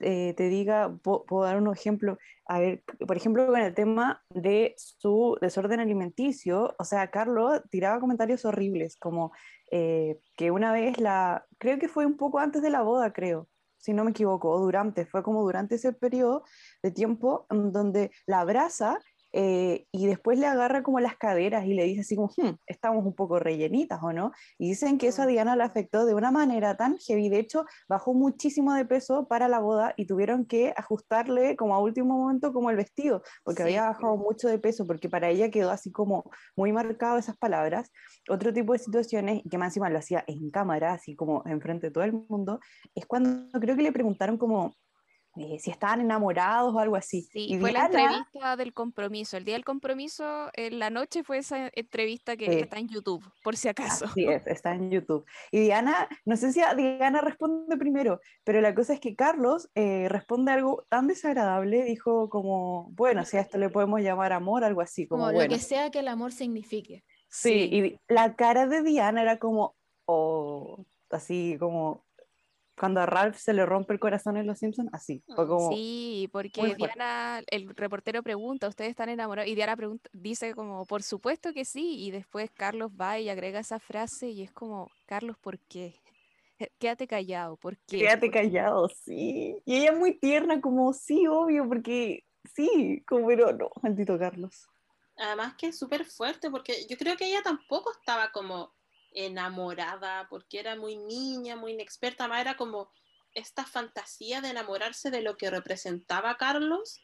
[0.00, 4.74] eh, te diga, puedo, dar un ejemplo, a ver, por ejemplo, con el tema de
[4.76, 9.32] su desorden alimenticio, o sea, Carlos tiraba comentarios horribles, como
[9.70, 13.48] eh, que una vez la, creo que fue un poco antes de la boda, creo,
[13.78, 16.44] si no me equivoco, o durante, fue como durante ese periodo
[16.82, 18.98] de tiempo donde la abraza
[19.32, 23.04] eh, y después le agarra como las caderas y le dice así como, hmm, estamos
[23.04, 24.32] un poco rellenitas, ¿o no?
[24.58, 27.64] Y dicen que eso a Diana la afectó de una manera tan heavy, de hecho,
[27.88, 32.52] bajó muchísimo de peso para la boda y tuvieron que ajustarle como a último momento
[32.52, 36.30] como el vestido, porque había bajado mucho de peso, porque para ella quedó así como
[36.56, 37.90] muy marcado esas palabras.
[38.28, 41.92] Otro tipo de situaciones, que más encima lo hacía en cámara, así como enfrente de
[41.92, 42.60] todo el mundo,
[42.94, 44.74] es cuando creo que le preguntaron como,
[45.40, 47.22] eh, si estaban enamorados o algo así.
[47.22, 49.38] Sí, y fue la entrevista del compromiso.
[49.38, 53.56] El día del compromiso, en la noche fue esa entrevista que está en YouTube, por
[53.56, 54.06] si acaso.
[54.14, 55.24] Sí, está en YouTube.
[55.50, 60.08] Y Diana, no sé si Diana responde primero, pero la cosa es que Carlos eh,
[60.10, 64.82] responde algo tan desagradable, dijo como, bueno, si a esto le podemos llamar amor, algo
[64.82, 65.06] así.
[65.06, 67.02] Como, lo que sea que el amor signifique.
[67.30, 72.04] Sí, y la cara de Diana era como, oh, así como,
[72.80, 75.22] cuando a Ralph se le rompe el corazón en Los Simpsons, así.
[75.36, 79.50] Fue como sí, porque Diana, el reportero pregunta, ¿ustedes están enamorados?
[79.50, 81.98] Y Diana pregunta, dice como, por supuesto que sí.
[81.98, 85.94] Y después Carlos va y agrega esa frase y es como, Carlos, ¿por qué?
[86.78, 87.98] Quédate callado, ¿por qué?
[87.98, 89.58] Quédate callado, sí.
[89.66, 92.24] Y ella es muy tierna, como, sí, obvio, porque
[92.54, 94.70] sí, como, pero no, maldito Carlos.
[95.18, 98.72] Además que es súper fuerte, porque yo creo que ella tampoco estaba como
[99.12, 102.90] enamorada, porque era muy niña, muy inexperta, más era como
[103.34, 107.00] esta fantasía de enamorarse de lo que representaba Carlos,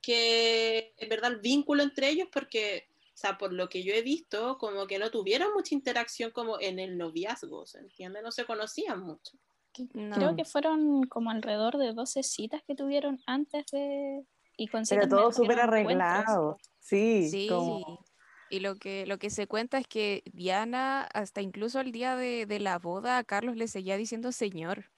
[0.00, 4.02] que en verdad el vínculo entre ellos, porque, o sea, por lo que yo he
[4.02, 8.22] visto, como que no tuvieron mucha interacción como en el noviazgo, ¿se entiende?
[8.22, 9.36] No se conocían mucho.
[9.72, 14.24] Creo que fueron como alrededor de 12 citas que tuvieron antes de...
[14.56, 17.46] Y con Pero todo súper arreglado, sí, sí.
[17.48, 18.04] Como
[18.50, 22.58] y lo que, lo que se cuenta es que Diana, hasta incluso el día de,
[22.58, 24.90] la boda, a Carlos le seguía diciendo señor.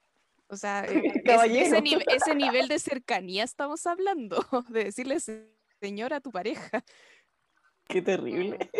[0.49, 1.63] O sea, e,
[2.09, 4.39] ese, nivel de cercanía estamos hablando,
[4.71, 5.19] de decirle
[5.81, 6.83] señor a tu pareja.
[7.87, 8.71] Qué terrible.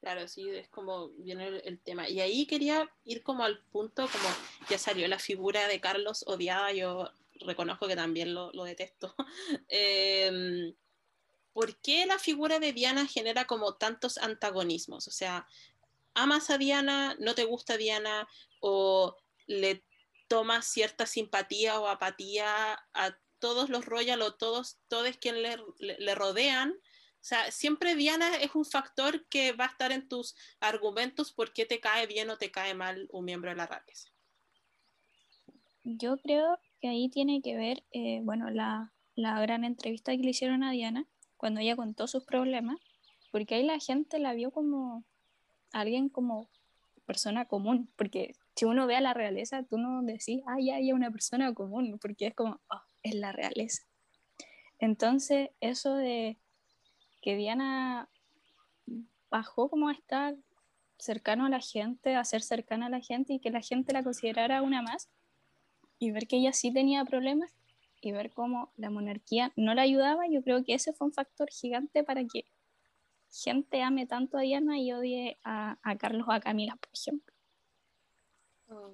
[0.00, 2.08] Claro, sí, es como viene el, tema.
[2.08, 4.28] Y ahí quería ir como al punto, como
[4.70, 9.14] ya salió la figura de Carlos odiada, yo reconozco que también lo, lo detesto.
[9.68, 10.72] eh,
[11.56, 15.08] ¿por qué la figura de Diana genera como tantos antagonismos?
[15.08, 15.46] O sea,
[16.12, 18.28] amas a Diana, no te gusta Diana,
[18.60, 19.82] o le
[20.28, 26.74] tomas cierta simpatía o apatía a todos los Royal o todos, todos quienes le, rodean,
[27.26, 31.64] sea, siempre Diana es un factor que va a estar en tus argumentos por qué
[31.64, 34.10] te cae bien o te cae mal un miembro de la realeza.
[35.84, 40.30] Yo creo que ahí tiene que ver, eh, bueno, la, la gran entrevista que le
[40.30, 41.06] hicieron a Diana,
[41.46, 42.76] cuando ella contó sus problemas,
[43.30, 45.04] porque ahí la gente la vio como
[45.72, 46.48] alguien como
[47.04, 50.90] persona común, porque si uno ve a la realeza, tú no decís, ah, ya hay
[50.90, 53.84] una persona común, porque es como, oh, es la realeza.
[54.80, 56.36] Entonces, eso de
[57.22, 58.08] que Diana
[59.30, 60.34] bajó como a estar
[60.98, 64.02] cercano a la gente, a ser cercana a la gente y que la gente la
[64.02, 65.08] considerara una más
[66.00, 67.54] y ver que ella sí tenía problemas
[68.00, 71.48] y ver cómo la monarquía no la ayudaba, yo creo que ese fue un factor
[71.50, 72.46] gigante para que
[73.30, 77.34] gente ame tanto a Diana y odie a, a Carlos o a Camila, por ejemplo.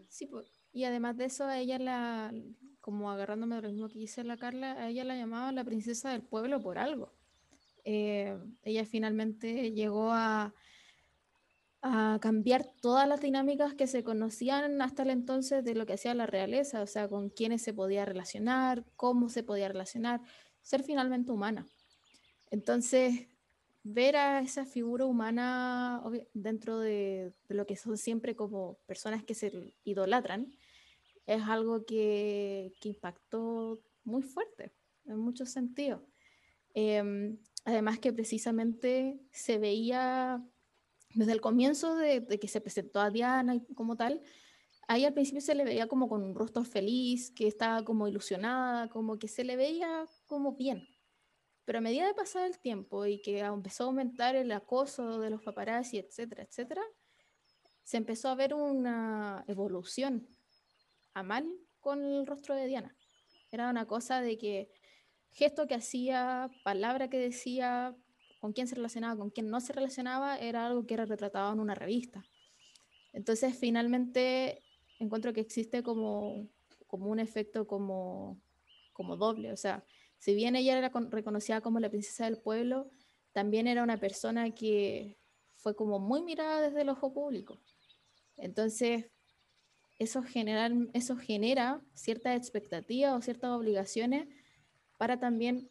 [0.08, 0.28] Sí,
[0.72, 2.32] y además de eso, a ella la,
[2.80, 6.10] como agarrándome de lo mismo que dice la Carla, a ella la llamaban la princesa
[6.10, 7.12] del pueblo por algo.
[7.84, 10.54] Eh, ella finalmente llegó a,
[11.82, 16.14] a cambiar todas las dinámicas que se conocían hasta el entonces de lo que hacía
[16.14, 20.20] la realeza, o sea, con quiénes se podía relacionar, cómo se podía relacionar,
[20.62, 21.66] ser finalmente humana.
[22.50, 23.26] Entonces,
[23.82, 26.02] ver a esa figura humana
[26.34, 30.52] dentro de, lo que son siempre como personas que se idolatran,
[31.26, 34.72] es algo que, impactó muy fuerte
[35.06, 36.00] en muchos sentidos.
[36.74, 40.42] Em, además que precisamente se veía
[41.14, 44.20] desde el comienzo de, que se presentó a Diana como tal,
[44.88, 48.88] ahí al principio se le veía como con un rostro feliz, que estaba como ilusionada,
[48.88, 50.86] como que se le veía como bien.
[51.64, 55.30] Pero a medida de pasar el tiempo y que empezó a aumentar el acoso de
[55.30, 56.82] los paparazzi, etcétera, etcétera,
[57.84, 60.26] se empezó a ver una evolución
[61.14, 61.46] a mal
[61.80, 62.96] con el rostro de Diana.
[63.50, 64.70] Era una cosa de que
[65.30, 67.96] gesto que hacía, palabra que decía,
[68.42, 71.60] con quién se relacionaba, con quién no se relacionaba, era algo que era retratado en
[71.60, 72.24] una revista.
[73.12, 74.64] Entonces, finalmente,
[74.98, 76.48] encuentro que existe como,
[76.88, 78.42] como un efecto como,
[78.92, 79.52] como doble.
[79.52, 79.84] O sea,
[80.18, 82.90] si bien ella era reconocida como la princesa del pueblo,
[83.30, 85.20] también era una persona que
[85.54, 87.60] fue como muy mirada desde el ojo público.
[88.36, 89.06] Entonces,
[90.00, 94.26] eso, general, eso genera ciertas expectativas o ciertas obligaciones
[94.98, 95.70] para también,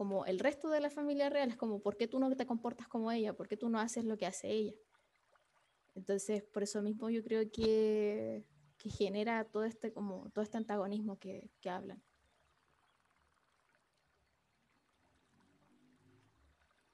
[0.00, 2.88] como el resto de la familia real, es como, ¿por qué tú no te comportas
[2.88, 3.34] como ella?
[3.34, 4.72] ¿Por qué tú no haces lo que hace ella?
[5.94, 8.46] Entonces, por eso mismo yo creo que,
[8.78, 12.02] que genera todo este, como, todo este antagonismo que, que hablan.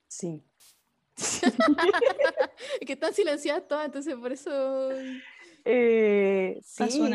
[0.09, 0.43] Sí.
[2.85, 4.91] que están silenciadas todas, entonces por eso.
[5.65, 7.09] Eh, sí,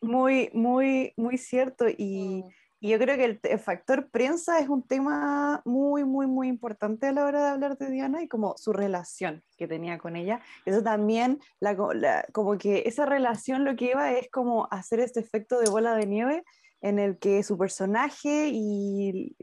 [0.00, 1.84] muy, muy, muy cierto.
[1.96, 2.57] Y, mm.
[2.80, 7.12] Y yo creo que el, factor prensa es un tema muy, muy, muy importante a
[7.12, 10.40] la hora de hablar de Diana y como su relación que tenía con ella.
[10.64, 11.76] Eso también, la,
[12.32, 16.06] como que esa relación lo que iba es como hacer este efecto de bola de
[16.06, 16.44] nieve
[16.80, 19.36] en el que su personaje y,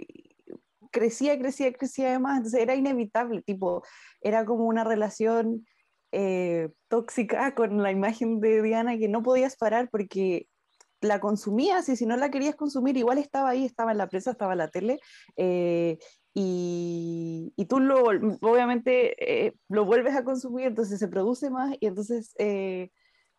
[0.92, 3.84] crecía, crecía, crecía además, entonces era inevitable, tipo,
[4.22, 5.68] era como una relación
[6.14, 10.48] eh, tóxica con la imagen de Diana que no podías parar porque
[11.02, 14.32] la consumías y si no la querías consumir, igual estaba ahí, estaba en la prensa,
[14.32, 15.00] estaba en la tele.
[15.36, 15.98] Eh,
[16.34, 21.88] y, y, tú lo, obviamente eh, lo vuelves a consumir, entonces se produce más y
[21.88, 22.34] entonces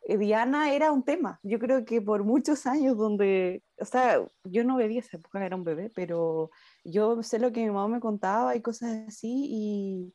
[0.08, 1.40] Diana era un tema.
[1.42, 5.56] Yo creo que por muchos años donde, o sea, yo no bebía esa época, era
[5.56, 6.50] un bebé, pero
[6.84, 10.14] yo sé lo que mi mamá me contaba y cosas así y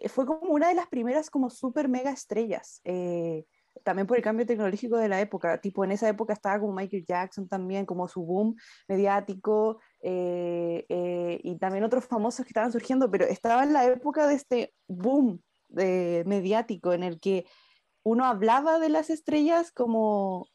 [0.00, 2.80] eh, fue como una de las primeras como súper mega estrellas.
[2.84, 3.44] Eh,
[3.84, 7.04] también por el cambio tecnológico de la época, tipo en esa época estaba como Michael
[7.06, 8.56] Jackson también, como su boom
[8.88, 14.34] mediático, eh, y también otros famosos que estaban surgiendo, pero estaba en la época de
[14.34, 17.44] este boom mediático en el que
[18.06, 20.46] uno hablaba de las estrellas como,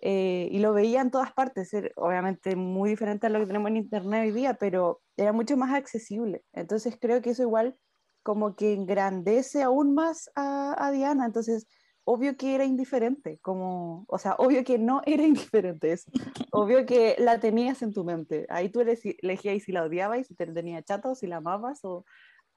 [0.00, 3.78] eh, y lo veía en todas partes, obviamente muy diferente a lo que tenemos en
[3.78, 6.42] Internet hoy día, pero era mucho más accesible.
[6.52, 7.78] Entonces creo que eso igual
[8.22, 11.24] como que engrandece aún más a, Diana.
[11.24, 11.66] Entonces,
[12.10, 16.06] obvio que era indiferente, como, o sea, obvio que no era indiferente, es
[16.50, 18.46] obvio que la tenías en tu mente.
[18.48, 22.06] Ahí tú elegías si la odiabas, si te tenía chata o si la amabas, o...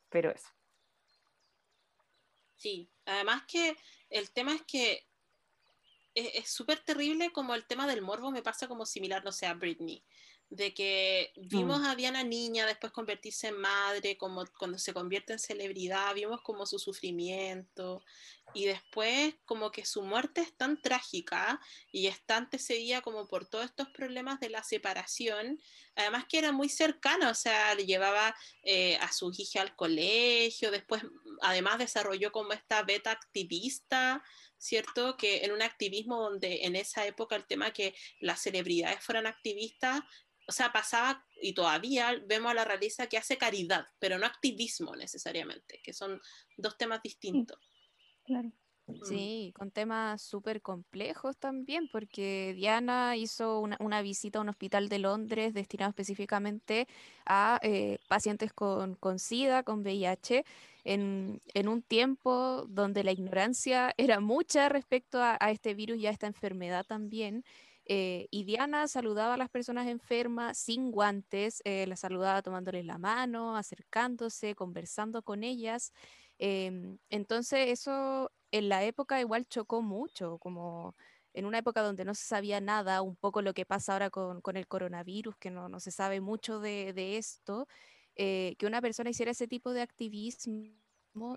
[0.10, 0.48] pero eso.
[2.56, 3.76] Sí, además que
[4.10, 5.06] el tema es que
[6.14, 9.54] es súper terrible como el tema del morbo me pasa como similar, no sé, a
[9.54, 10.04] Britney.
[10.50, 11.86] De que vimos mm.
[11.86, 16.66] a Diana niña, después convertirse en madre, como cuando se convierte en celebridad, vimos como
[16.66, 18.04] su sufrimiento.
[18.54, 21.60] Y después como que su muerte es tan trágica
[21.92, 25.60] y está antecedida como por todos estos problemas de la separación,
[25.96, 30.72] además que era muy cercana, o sea, le llevaba eh, a su hija al colegio,
[30.72, 31.04] después
[31.42, 34.24] además desarrolló como esta beta activista,
[34.58, 35.18] ¿cierto?
[35.18, 40.02] Que en un activismo donde en esa época el tema que las celebridades fueran activistas,
[40.48, 44.96] o sea, pasaba y todavía vemos a la realeza que hace caridad, pero no activismo
[44.96, 46.22] necesariamente, que son
[46.58, 47.58] dos temas distintos.
[48.32, 48.52] Claro.
[48.88, 48.94] Mm.
[49.04, 54.90] Sí, con temas súper complejos también, porque Diana hizo una, una visita a un hospital
[54.90, 56.88] de Londres destinado específicamente
[57.26, 60.46] a eh, pacientes con, con SIDA, con VIH,
[60.84, 66.06] en, en un tiempo donde la ignorancia era mucha respecto a, a este virus y
[66.08, 67.44] a esta enfermedad también.
[67.86, 73.00] eh, y Diana saludaba a las personas enfermas sin guantes, eh, las saludaba tomándoles la
[73.00, 75.92] mano, acercándose, conversando con ellas.
[76.44, 80.96] Em, entonces eso en la época igual chocó mucho, como
[81.34, 84.42] en una época donde no se sabía nada, un poco lo que pasa ahora con,
[84.42, 87.68] con el coronavirus, que no, no se sabe mucho de, de esto,
[88.16, 90.76] eh, que una persona hiciera ese tipo de activismo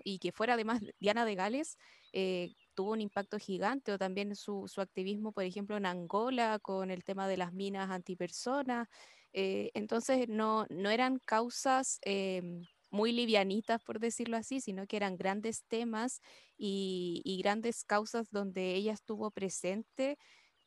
[0.03, 1.77] y que fuera además Diana de Gales,
[2.13, 6.89] eh, tuvo un impacto gigante, o también su, su activismo, por ejemplo, en Angola con
[6.91, 8.87] el tema de las minas antipersonas.
[9.33, 11.99] eh, entonces no, no eran causas...
[12.03, 12.65] em,
[12.95, 16.21] muy livianitas, por decirlo así, sino que eran grandes temas
[16.57, 20.17] y, grandes causas donde ella estuvo presente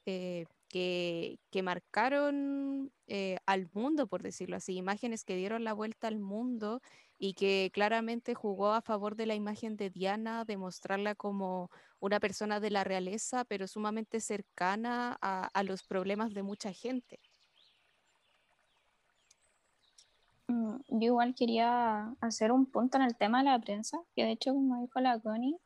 [0.07, 6.09] eh, que, que marcaron eh, al mundo, por decirlo así, imágenes que dieron la vuelta
[6.09, 6.81] al mundo
[7.19, 11.71] y que claramente jugó a favor de la imagen de Diana, de mostrarla como
[12.01, 17.21] una persona de la realeza, pero sumamente cercana a los problemas de mucha gente.
[20.38, 24.33] Mm, Yo igual quería hacer un punto en el tema de la prensa, que de
[24.33, 25.57] hecho, como dijo la Connie,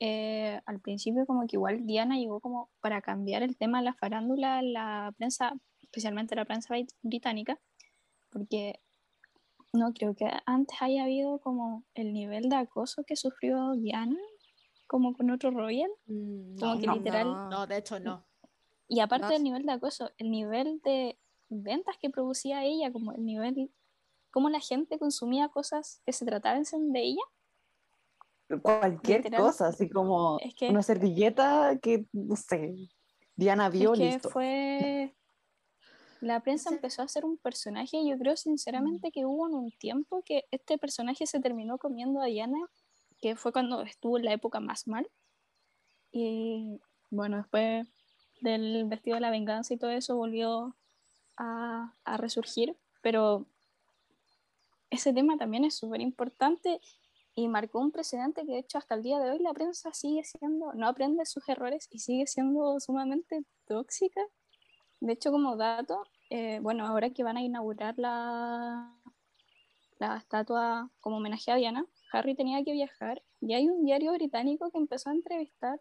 [0.00, 3.94] eh, al principio como que igual Diana llegó como para cambiar el tema de la
[3.94, 7.58] farándula en la prensa, especialmente la prensa brit- británica,
[8.30, 8.80] porque
[9.72, 14.16] no creo que antes haya habido como el nivel de acoso que sufrió Diana,
[14.86, 17.50] como con otro Royal, Mm, como no, que no, literal, no.
[17.50, 18.24] no, de hecho no.
[18.86, 21.18] y aparte No, del nivel de acoso, el nivel de
[21.50, 23.70] ventas que producía ella, como el nivel,
[24.30, 27.22] cómo la gente consumía cosas que se trataban de ella,
[28.62, 29.42] Cualquier Literal.
[29.42, 32.88] cosa, así como Es que- una servilleta que, no sé,
[33.36, 34.30] Diana vio, es que listo.
[34.30, 35.14] fue...
[36.20, 39.70] La prensa empezó a hacer un personaje y yo creo sinceramente que hubo en un
[39.70, 42.58] tiempo que este personaje se terminó comiendo a Diana,
[43.20, 45.08] que fue cuando estuvo en la época más mal.
[46.10, 47.86] Y bueno, después
[48.40, 50.74] del vestido de la venganza y todo eso volvió
[51.36, 53.46] a, a resurgir, pero
[54.90, 56.80] ese tema también es súper importante
[57.34, 60.24] y marcó un precedente que de hecho hasta el día de hoy la prensa sigue
[60.24, 64.20] siendo, no aprende sus errores y sigue siendo sumamente tóxica.
[65.00, 68.92] De hecho, como dato, eh, bueno, ahora que van a inaugurar la,
[69.98, 74.70] la estatua como homenaje a Diana, Harry tenía que viajar y hay un diario británico
[74.70, 75.80] que empezó a entrevistar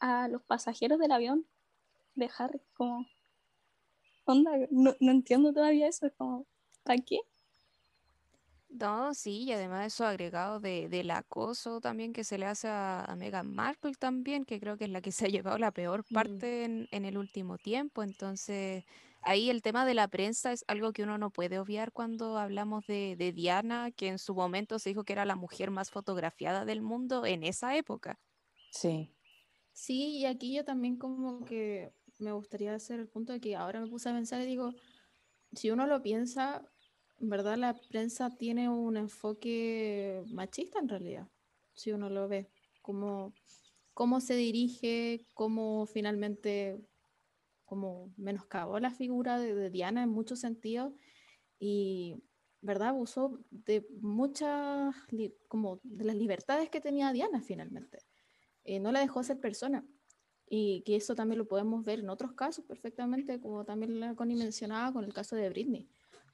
[0.00, 1.46] a los pasajeros del avión
[2.14, 3.06] de Harry, como,
[4.24, 6.46] onda, no, no entiendo todavía eso, es como,
[6.82, 7.20] ¿para qué?
[8.70, 13.02] No, sí, y además eso agregado de, del acoso también que se le hace a,
[13.02, 16.04] a Meghan Markle también, que creo que es la que se ha llevado la peor
[16.10, 16.42] Mm.
[16.44, 18.02] parte en, en el último tiempo.
[18.02, 18.84] Entonces,
[19.22, 22.84] ahí el tema de la prensa es algo que uno no puede obviar cuando hablamos
[22.86, 26.66] de, de Diana, que en su momento se dijo que era la mujer más fotografiada
[26.66, 28.20] del mundo en esa época.
[28.70, 29.14] Sí.
[29.72, 33.80] Sí, y aquí yo también como que me gustaría hacer el punto de que ahora
[33.80, 34.74] me puse a pensar y digo,
[35.52, 36.72] si uno lo piensa,
[37.20, 41.28] en verdad la prensa tiene un enfoque machista en realidad,
[41.72, 42.50] si uno lo ve,
[42.82, 43.32] como
[43.94, 46.80] cómo se dirige, cómo finalmente
[47.64, 50.94] como menoscabó la figura de, de Diana en muchos sentidos
[51.58, 52.22] y,
[52.60, 52.88] ¿verdad?
[52.88, 54.94] Abusó de muchas,
[55.48, 57.98] como de las libertades que tenía Diana finalmente.
[58.64, 59.84] Eh, no la dejó ser persona.
[60.50, 64.36] Y que eso también lo podemos ver en otros casos perfectamente, como también la Connie
[64.36, 65.88] mencionaba con el caso de Britney.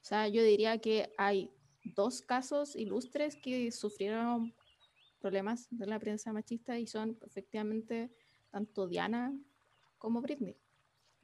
[0.04, 1.50] O sea, yo diría que hay
[1.82, 4.54] dos casos ilustres que sufrieron
[5.18, 8.10] problemas de la prensa machista y son efectivamente
[8.50, 9.34] tanto Diana
[9.96, 10.58] como Britney.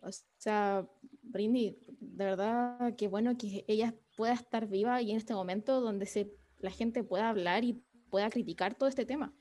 [0.00, 0.08] O
[0.38, 0.88] sea,
[1.20, 6.06] Britney, de verdad, qué bueno que ella pueda estar viva y en este momento donde
[6.06, 9.34] se, la gente pueda hablar y pueda criticar todo este tema.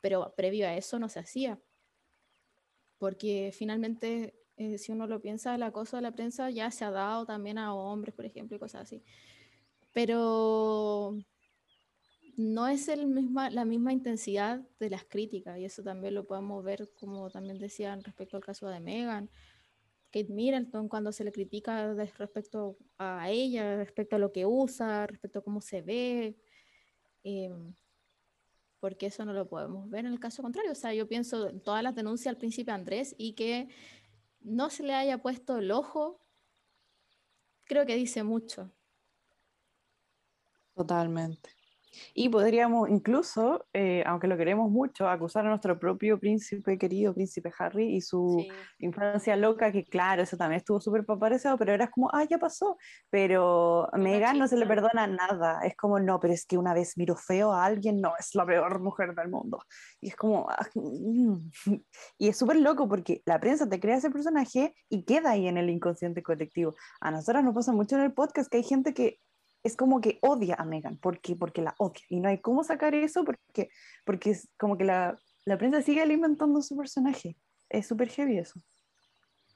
[0.00, 1.60] Pero previo a eso no se hacía.
[2.98, 6.90] Porque finalmente, eh, si uno lo piensa, el acoso de la prensa ya se ha
[6.90, 9.02] dado también a hombres, por ejemplo, y cosas así.
[9.92, 11.16] Pero
[12.36, 16.62] no es el misma, la misma intensidad de las críticas, y eso también lo podemos
[16.64, 19.30] ver, como también decían respecto al caso de Megan,
[20.10, 25.40] Kate Middleton, cuando se le critica respecto a ella, respecto a lo que usa, respecto
[25.40, 26.36] a cómo se ve,
[27.24, 27.74] em,
[28.80, 30.72] porque eso no lo podemos ver en el caso contrario.
[30.72, 33.68] O sea, yo pienso en todas las denuncias al príncipe Andrés y que
[34.46, 36.20] no se le haya puesto el ojo,
[37.64, 38.72] creo que dice mucho.
[40.74, 41.55] Totalmente.
[42.14, 47.52] Y podríamos incluso, eh, aunque lo queremos mucho, acusar a nuestro propio príncipe querido, príncipe
[47.58, 48.46] Harry, y su
[48.78, 52.76] infancia loca, que claro, eso también estuvo súper paparazado, pero era como, ah, ya pasó.
[53.10, 55.60] Pero a Megan no se le perdona nada.
[55.62, 58.46] Es como, no, pero es que una vez miro feo a alguien, no, es la
[58.46, 59.58] peor mujer del mundo.
[60.00, 61.50] Y es como, ah, mm".
[62.18, 65.56] y es súper loco porque la prensa te crea ese personaje y queda ahí en
[65.58, 66.74] el inconsciente colectivo.
[67.00, 69.20] A nosotras nos pasa mucho en el podcast que hay gente que
[69.66, 72.04] es como que odia a Megan, porque, porque la odia.
[72.08, 73.68] Y no hay cómo sacar eso porque,
[74.04, 77.36] porque es como que la, la prensa sigue alimentando su personaje.
[77.68, 78.60] Es súper heavy eso.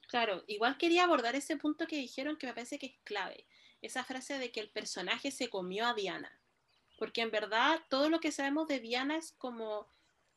[0.09, 3.47] Claro, igual quería abordar ese punto que dijeron que me parece que es clave.
[3.81, 6.31] Esa frase de que el personaje se comió a Diana.
[6.99, 9.87] Porque en verdad todo lo que sabemos de Diana es como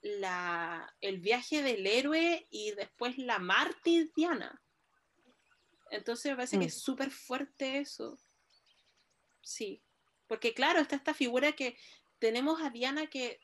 [0.01, 4.61] la, el viaje del héroe y después la mártir Diana.
[5.89, 6.67] Entonces me parece que mm.
[6.67, 8.19] es súper fuerte eso
[9.43, 9.83] sí.
[10.27, 11.77] Porque claro, está esta figura que
[12.19, 13.39] tenemos a Diana que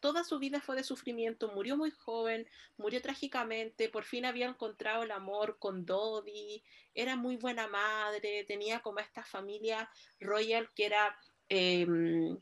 [0.00, 5.04] toda su vida fue de sufrimiento, murió muy joven, murió trágicamente, por fin había encontrado
[5.04, 6.62] el amor con Dodi,
[6.94, 9.88] era muy buena madre, tenía como esta familia
[10.20, 11.16] royal que era
[11.48, 12.38] em,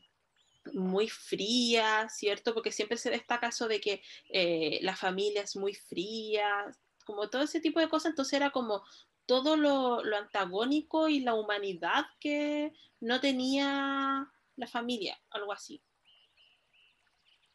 [0.73, 2.53] muy fría, ¿cierto?
[2.53, 6.71] Porque siempre se destaca eso de que eh, la familia es muy fría,
[7.05, 8.83] como todo ese tipo de cosas, entonces era como
[9.25, 15.81] todo lo, antagónico y la humanidad que no tenía la familia, algo así.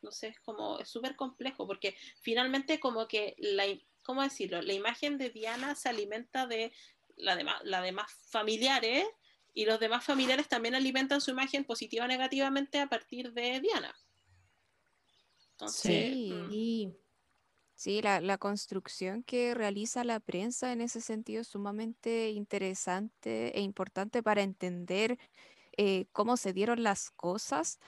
[0.02, 3.64] No sé, es como, es súper complejo, porque finalmente como que la,
[4.02, 4.62] ¿cómo decirlo?
[4.62, 6.72] La imagen de Diana se alimenta de
[7.16, 9.06] la demás, la demás familiares
[9.54, 13.94] y los demás familiares también alimentan su imagen positiva o negativamente a partir de Diana.
[15.52, 16.30] Entonces, sí.
[16.32, 17.05] Mm.
[17.76, 23.60] Sí, la, la, construcción que realiza la prensa en ese sentido es sumamente interesante e
[23.60, 25.18] importante para entender
[25.76, 27.78] eh, cómo se dieron las cosas.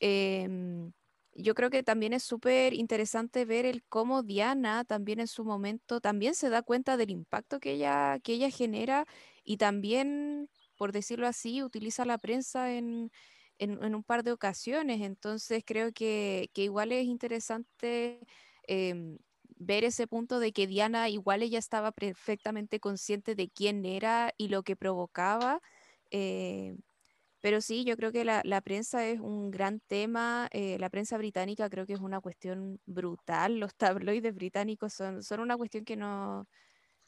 [0.00, 0.92] Em,
[1.34, 6.00] yo creo que también es súper interesante ver el cómo Diana también en su momento
[6.00, 9.06] también se da cuenta del impacto que ella, que ella genera
[9.44, 13.10] y también, por decirlo así, utiliza la prensa en,
[13.58, 15.02] en, un par de ocasiones.
[15.02, 18.20] Entonces creo que, que igual es interesante
[18.66, 19.18] em,
[19.56, 24.48] ver ese punto de que Diana igual ella estaba perfectamente consciente de quién era y
[24.48, 25.60] lo que provocaba.
[26.10, 26.76] Eh,
[27.44, 30.48] pero sí, yo creo que la, prensa es un gran tema.
[30.50, 33.58] Eh, la prensa británica creo que es una cuestión brutal.
[33.60, 36.48] Los tabloides británicos son, son una cuestión que no...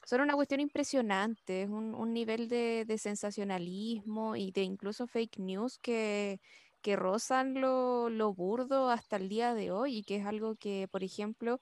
[0.05, 6.39] Son una cuestión impresionante, es un, nivel de, sensacionalismo y de incluso fake news que,
[6.81, 10.87] que rozan lo, lo burdo hasta el día de hoy y que es algo que,
[10.91, 11.59] por ejemplo,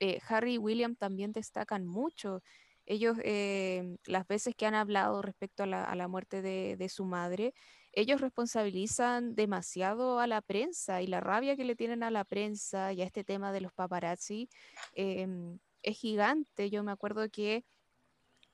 [0.00, 2.42] eh, Harry y William también destacan mucho.
[2.86, 7.54] Ellos, eh, las veces que han hablado respecto a la, muerte de, su madre,
[7.92, 12.92] ellos responsabilizan demasiado a la prensa y la rabia que le tienen a la prensa
[12.92, 14.48] y a este tema de los paparazzi
[14.92, 16.70] em, es gigante.
[16.70, 17.64] Yo me acuerdo que,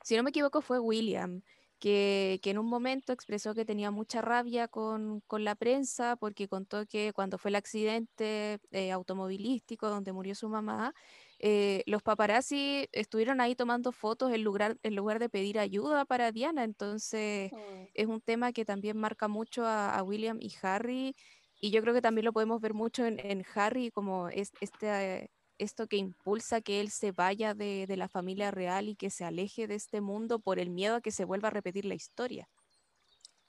[0.05, 1.43] si no me equivoco, fue William.
[1.80, 7.12] Que, en un momento expresó que tenía mucha rabia con, la prensa porque contó que
[7.14, 10.95] cuando fue el accidente eh, automovilístico donde murió su mamá,
[11.43, 16.32] eh, los paparazzi estuvieron ahí tomando fotos en lugar, en lugar de pedir ayuda para
[16.32, 17.84] Diana, entonces mm.
[17.95, 21.16] es un tema que también marca mucho a, William y Harry,
[21.59, 25.86] y yo creo que también lo podemos ver mucho en, Harry, como es, este, esto
[25.86, 29.66] que impulsa que él se vaya de, de, la familia real y que se aleje
[29.66, 32.51] de este mundo por el miedo a que se vuelva a repetir la historia.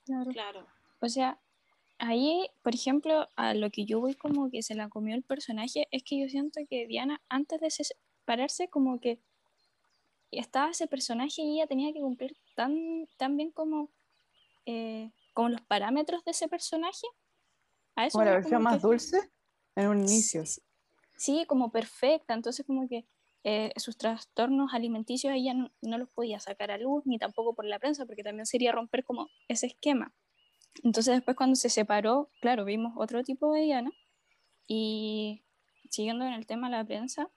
[0.06, 0.30] Claro.
[0.30, 0.66] claro.
[1.00, 1.38] O sea,
[2.02, 5.86] ahí, por ejemplo, a lo que yo voy como que se la comió el personaje,
[5.92, 9.20] es que yo siento que Diana, antes de separarse, como que
[10.32, 13.90] estaba ese personaje y ella tenía que cumplir tan, tan bien como,
[14.66, 17.06] eh, como los parámetros de ese personaje.
[17.94, 19.30] A eso la versión más dulce
[19.76, 20.42] en un inicio.
[21.16, 23.06] Sí, como perfecta, entonces como que
[23.44, 27.64] eh, sus trastornos alimenticios ella no, no, los podía sacar a luz, ni tampoco por
[27.64, 30.12] la prensa, porque también sería romper como ese esquema.
[30.82, 33.92] Entonces después cuando se separó, claro, vimos otro tipo de Diana
[34.66, 35.42] y
[35.90, 37.30] siguiendo en el tema de la prensa,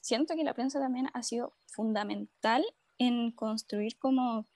[0.00, 2.64] siento que la prensa también ha sido fundamental
[2.98, 4.46] en construir como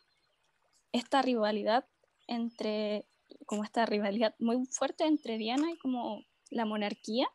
[0.92, 1.86] esta rivalidad
[2.26, 3.06] entre,
[3.46, 7.28] como esta rivalidad muy fuerte entre Diana y como la monarquía,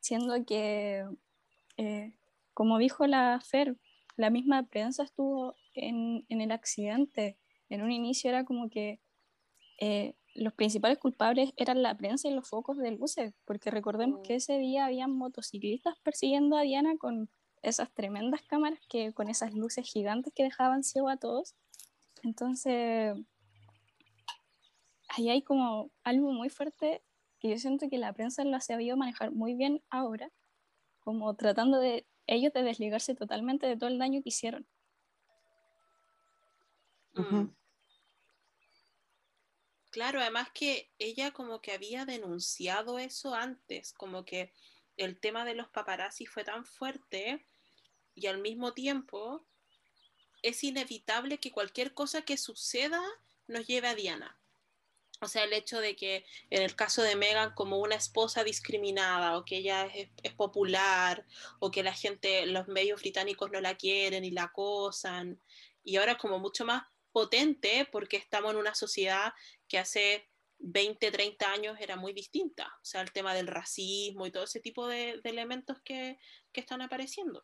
[0.00, 1.04] siendo que,
[1.76, 2.14] eh,
[2.52, 3.76] como dijo la Fer,
[4.16, 7.38] la misma prensa estuvo en, en el accidente.
[7.68, 9.00] En un inicio era como que
[9.78, 14.36] eh, los principales culpables eran la prensa y los focos de luces, porque recordemos que
[14.36, 17.30] ese día habían motociclistas persiguiendo a Diana con
[17.62, 21.54] esas tremendas cámaras que con esas luces gigantes que dejaban ciego a todos.
[22.22, 23.16] Entonces,
[25.08, 27.02] ahí hay como algo muy fuerte
[27.38, 30.30] que yo siento que la prensa lo ha sabido manejar muy bien ahora,
[31.00, 34.66] como tratando de ellos de desligarse totalmente de todo el daño que hicieron.
[39.94, 44.52] Claro, además que ella como que había denunciado eso antes, como que
[44.96, 47.46] el tema de los paparazzi fue tan fuerte
[48.16, 49.46] y al mismo tiempo
[50.42, 53.00] es inevitable que cualquier cosa que suceda
[53.46, 54.36] nos lleve a Diana.
[55.20, 59.38] O sea, el hecho de que en el caso de Megan como una esposa discriminada
[59.38, 61.24] o que ella es, es, popular
[61.60, 65.40] o que la gente, los medios británicos no la quieren y la acosan
[65.84, 66.82] y ahora como mucho más
[67.14, 69.32] potente porque estamos en una sociedad
[69.74, 72.64] que hace 20, 30 años era muy distinta.
[72.80, 76.16] O sea, el tema del racismo y todo ese tipo de, elementos que,
[76.52, 77.42] que, están apareciendo.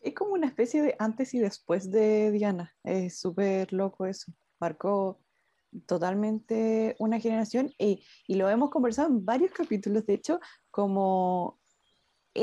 [0.00, 2.74] Es como una especie de antes y después de Diana.
[2.82, 4.32] Es súper loco eso.
[4.58, 5.22] Marcó
[5.86, 10.40] totalmente una generación y, y, lo hemos conversado en varios capítulos, de hecho,
[10.72, 11.59] como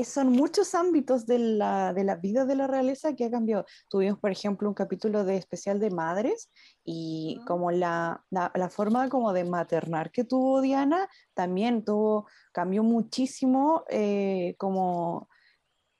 [0.03, 3.65] son muchos ámbitos de la, de la, vida de la realeza que ha cambiado.
[3.89, 6.51] Tuvimos, por ejemplo, un capítulo de especial de madres
[6.83, 12.83] y como la, la, la, forma como de maternar que tuvo Diana también tuvo, cambió
[12.83, 15.29] muchísimo eh, como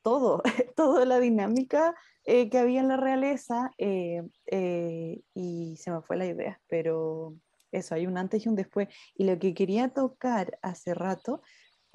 [0.02, 0.42] todo,
[0.76, 1.94] toda la dinámica
[2.30, 7.36] eh, que había en la realeza eh, eh, y se me fue la idea, pero
[7.72, 8.90] eso, hay un antes y un después.
[9.16, 11.42] Y lo que quería tocar hace rato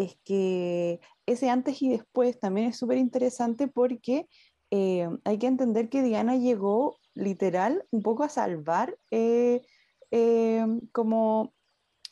[0.02, 4.28] es que ese antes y después también es súper interesante porque
[4.70, 9.62] eh, hay que entender que Diana llegó literal un poco a salvar eh,
[10.10, 11.54] eh, como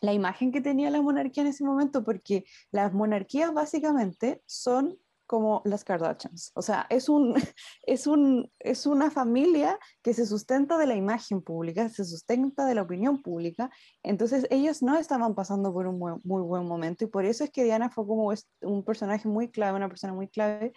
[0.00, 4.98] la imagen que tenía la monarquía en ese momento, porque las monarquías básicamente son
[5.30, 6.50] como las Kardashians.
[6.56, 7.34] O sea, es, un,
[7.86, 12.74] es, un, es una familia que se sustenta de la imagen pública, se sustenta de
[12.74, 13.70] la opinión pública.
[14.02, 17.50] Entonces, ellos no estaban pasando por un muy, muy buen momento y por eso es
[17.50, 20.72] que Diana fue como un personaje muy clave, una persona muy clave,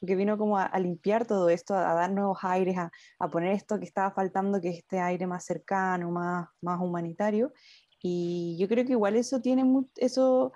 [0.00, 3.28] porque vino como a, a limpiar todo esto, a, a, dar nuevos aires, a, a
[3.28, 7.52] poner esto que estaba faltando, que es este aire más cercano, más, más humanitario.
[8.00, 10.52] Y yo creo que igual eso tiene, eso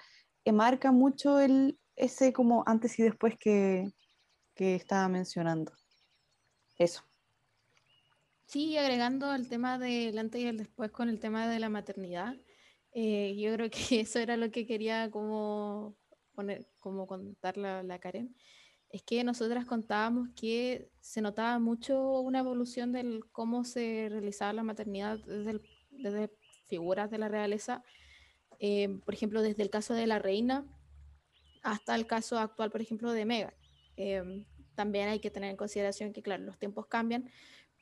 [0.51, 3.93] marca mucho el, ese como antes y después que,
[4.55, 5.73] que estaba mencionando.
[6.79, 7.03] Eso.
[8.47, 12.37] Sí, agregando el tema del antes y el después con el tema de la maternidad,
[12.93, 15.97] eh, yo creo que eso era lo que quería como,
[16.35, 18.37] poner, como contar la, la, Karen,
[18.91, 24.63] es que nosotras contábamos que se notaba mucho una evolución del cómo se realizaba la
[24.63, 26.31] maternidad desde, el,
[26.67, 27.83] figuras de la realeza,
[28.59, 30.67] eh, por ejemplo, desde el caso de la reina,
[31.63, 33.55] hasta el caso actual, por ejemplo, de Megan.
[33.97, 34.45] Eh,
[34.75, 37.31] también hay que tener en consideración que, claro, los tiempos cambian,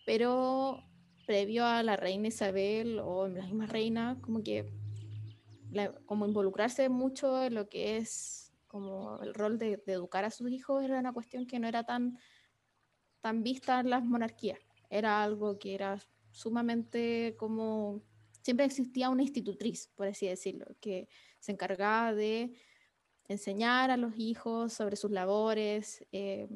[0.07, 0.83] pero
[1.27, 4.71] previo a la reina Isabel o la misma reina, como que
[6.05, 10.51] como involucrarse mucho en lo que es como el rol de, de, educar a sus
[10.51, 12.19] hijos era una cuestión que no era tan,
[13.21, 14.59] tan vista en las monarquías.
[14.89, 15.99] Era algo que era
[16.31, 18.03] sumamente como...
[18.43, 21.09] Siempre existía una institutriz, por así decirlo, que
[21.39, 22.57] se encargaba de
[23.31, 26.49] enseñar a los hijos sobre sus labores eh,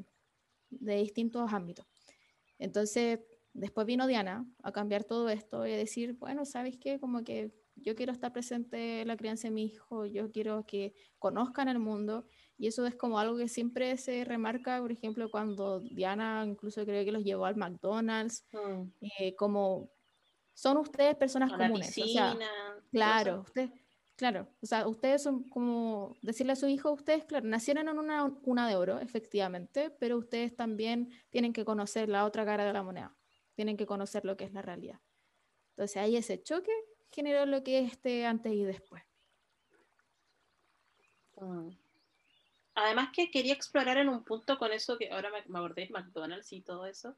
[0.70, 1.86] de distintos ámbitos.
[2.58, 3.20] Entonces,
[3.52, 6.98] después vino Diana a cambiar todo esto y a decir, bueno, ¿sabes qué?
[6.98, 10.94] Como que yo quiero estar presente en la crianza de mi hijo, yo quiero que
[11.18, 12.26] conozcan el mundo
[12.58, 17.04] y eso es como algo que siempre se remarca, por ejemplo, cuando Diana incluso creo
[17.04, 18.82] que los llevó al McDonald's, mm.
[19.20, 19.90] eh, como
[20.54, 21.94] son ustedes personas a comunes.
[21.94, 22.48] Piscina, o sea,
[22.90, 23.70] claro, ustedes
[24.16, 28.32] Claro, o sea, ustedes son como decirle a su hijo, ustedes, claro, nacieron en una
[28.42, 32.84] cuna de oro, efectivamente, pero ustedes también tienen que conocer la otra cara de la
[32.84, 33.16] moneda,
[33.54, 35.00] tienen que conocer lo que es la realidad.
[35.70, 36.72] Entonces ahí ese choque
[37.10, 39.02] generó lo que es este antes y después.
[41.36, 41.70] Mm.
[42.76, 46.52] Además que quería explorar en un punto con eso que ahora me, me acordé McDonald's
[46.52, 47.16] y todo eso,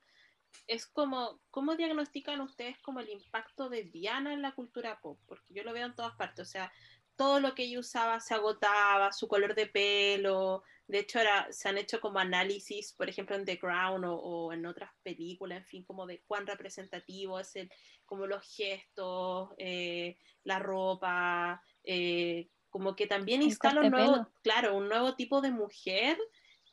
[0.66, 5.18] es como, ¿cómo diagnostican ustedes como el impacto de Diana en la cultura pop?
[5.26, 6.72] Porque yo lo veo en todas partes, o sea,
[7.16, 11.68] todo lo que ella usaba se agotaba, su color de pelo, de hecho era, se
[11.68, 15.64] han hecho como análisis, por ejemplo en The Crown o, o, en otras películas, en
[15.64, 17.70] fin, como de cuán representativo es el,
[18.04, 24.32] como los gestos, eh, la ropa, eh, como que también El instala un nuevo, pelo.
[24.42, 26.18] claro, un nuevo tipo de mujer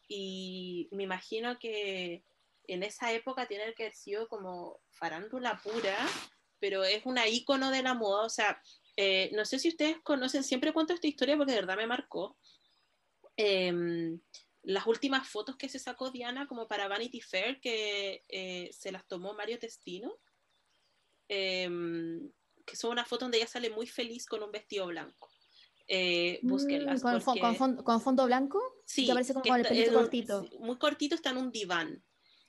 [0.08, 2.24] y me imagino que
[2.68, 5.98] en esa época tiene que haber sido como farándula pura,
[6.60, 8.62] pero es una ícono de la moda, o sea,
[8.96, 12.38] eh, no sé si ustedes conocen, siempre cuento esta historia porque de verdad me marcó.
[13.36, 14.20] Em,
[14.62, 19.06] las últimas fotos que se sacó Diana como para Vanity Fair, que eh, se las
[19.08, 20.20] tomó Mario Testino,
[21.28, 22.32] em,
[22.66, 25.30] que son una foto donde ella sale muy feliz con un vestido blanco.
[25.88, 27.02] Eh, búsquenlas.
[27.02, 28.62] Mm, con, fo- porque- con con fondo blanco.
[28.86, 30.46] Sí, que aparece como que el pelito un- cortito.
[30.60, 32.02] muy cortito, está en un diván.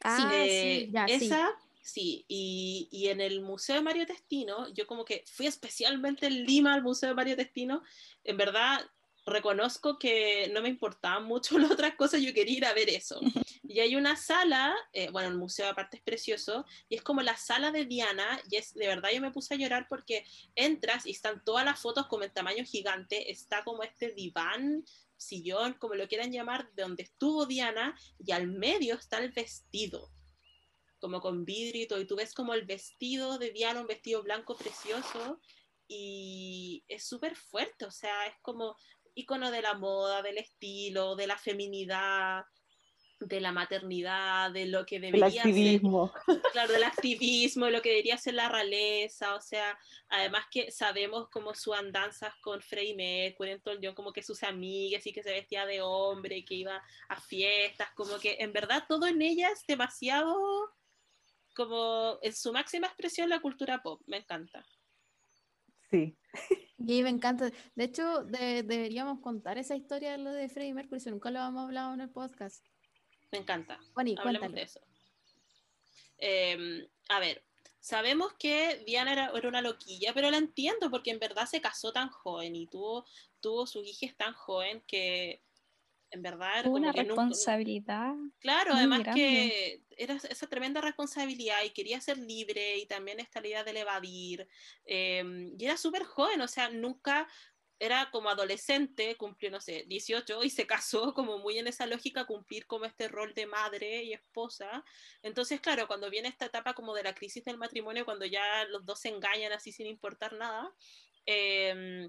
[0.04, 1.14] Ah, Eh, sí, ya, sí.
[1.14, 1.52] esa,
[1.82, 6.44] sí, y, y en el Museo de Mario Testino, yo como que fui especialmente en
[6.44, 7.82] Lima al Museo de Mario Testino,
[8.22, 8.84] en verdad
[9.26, 13.20] reconozco que no me importaban mucho las otras cosas, yo quería ir a ver eso.
[13.66, 17.36] Y hay una sala, eh, bueno, el museo aparte es precioso, y es como la
[17.36, 20.24] sala de Diana, y es de verdad yo me puse a llorar porque
[20.54, 24.84] entras y están todas las fotos como en tamaño gigante, está como este diván,
[25.24, 30.10] sillón, como lo quieran llamar, de donde estuvo Diana, y al medio está el vestido,
[31.00, 35.40] como con todo, y tú ves como el vestido de Diana, un vestido blanco precioso,
[35.86, 38.76] y es súper fuerte, o sea, es como
[39.14, 42.44] icono de la moda, del estilo, de la feminidad,
[43.20, 46.12] de la maternidad, de lo que El debería ser activismo.
[46.52, 51.54] claro, del activismo, lo que debería ser la realeza, o sea, además que sabemos como
[51.54, 55.80] sus andanzas con Freddie Mercury, John, como que sus amigas y que se vestía de
[55.80, 60.36] hombre y que iba a fiestas, como que en verdad todo en ella es demasiado
[61.54, 64.66] como en su máxima expresión la cultura pop, me encanta.
[65.90, 66.16] Sí.
[66.78, 67.50] Y me encanta.
[67.76, 71.38] De hecho, de- deberíamos contar esa historia de lo de Freddie Mercury, si nunca lo
[71.38, 72.66] hemos hablado en el podcast.
[73.34, 73.80] Me encanta.
[73.94, 74.80] Bueno, y Hablemos de eso.
[76.18, 77.42] Eh, a ver,
[77.80, 81.92] sabemos que Diana era, era una loquilla, pero la entiendo porque en verdad se casó
[81.92, 83.04] tan joven y tuvo,
[83.40, 85.42] tuvo sus hijas tan joven que
[86.10, 88.14] en verdad era una nunca- responsabilidad.
[88.38, 89.20] Claro, muy además grande.
[89.20, 94.46] que era esa tremenda responsabilidad y quería ser libre y también esta idea del evadir.
[94.84, 97.26] eh, y era súper joven, o sea, nunca
[97.78, 102.24] era como adolescente, cumplió, no sé, 18 y se casó como muy en esa lógica,
[102.24, 104.84] cumplir como este rol de madre y esposa.
[105.22, 108.84] Entonces, claro, cuando viene esta etapa como de la crisis del matrimonio, cuando ya los
[108.86, 110.72] dos se engañan así sin importar nada,
[111.26, 112.08] eh,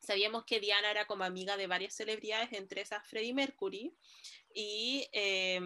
[0.00, 3.94] sabíamos que Diana era como amiga de varias celebridades, entre esas Freddie Mercury,
[4.54, 5.60] y eh,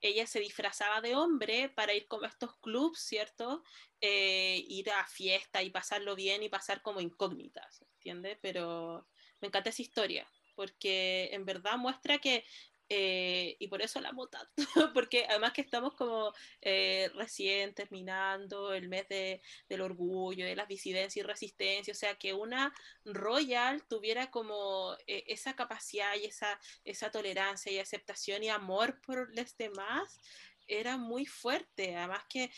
[0.00, 3.62] ella se disfrazaba de hombre para ir como a estos clubs, ¿cierto?
[4.00, 8.38] Eh, ir a fiesta y pasarlo bien y pasar como incógnitas, ¿entiendes?
[8.40, 9.06] Pero
[9.40, 12.44] me encanta esa historia, porque en verdad muestra que,
[12.88, 14.28] eh, y por eso la amo
[14.94, 16.32] porque además que estamos como
[16.62, 22.14] eh, recién terminando el mes de, del orgullo, de las disidencias y resistencia, o sea,
[22.14, 22.72] que una
[23.04, 29.34] royal tuviera como eh, esa capacidad y esa, esa tolerancia y aceptación y amor por
[29.36, 30.18] los demás
[30.66, 31.96] era muy fuerte.
[31.96, 32.50] Además que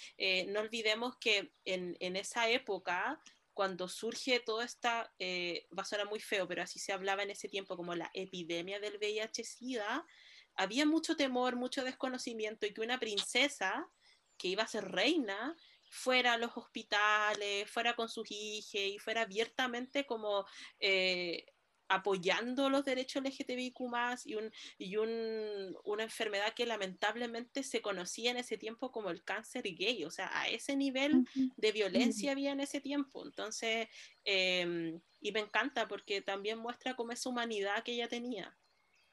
[0.48, 3.20] no olvidemos que en, en, esa época,
[3.54, 7.30] cuando surge toda esta, eh, va a sonar muy feo, pero así se hablaba en
[7.30, 10.06] ese tiempo como la epidemia del VIH-Sida,
[10.54, 13.88] había mucho temor, mucho desconocimiento y que una princesa
[14.36, 15.56] que iba a ser reina
[15.90, 20.46] fuera a los hospitales, fuera con sus hijas y fuera abiertamente como
[20.78, 21.46] eh,
[21.90, 23.80] apoyando los derechos LGTBIQ
[24.24, 29.24] y, un, y un, una enfermedad que lamentablemente se conocía en ese tiempo como el
[29.24, 31.26] cáncer gay, o sea, a ese nivel
[31.56, 33.26] de violencia había en ese tiempo.
[33.26, 33.88] Entonces,
[34.24, 38.56] eh, y me encanta porque también muestra como esa humanidad que ella tenía.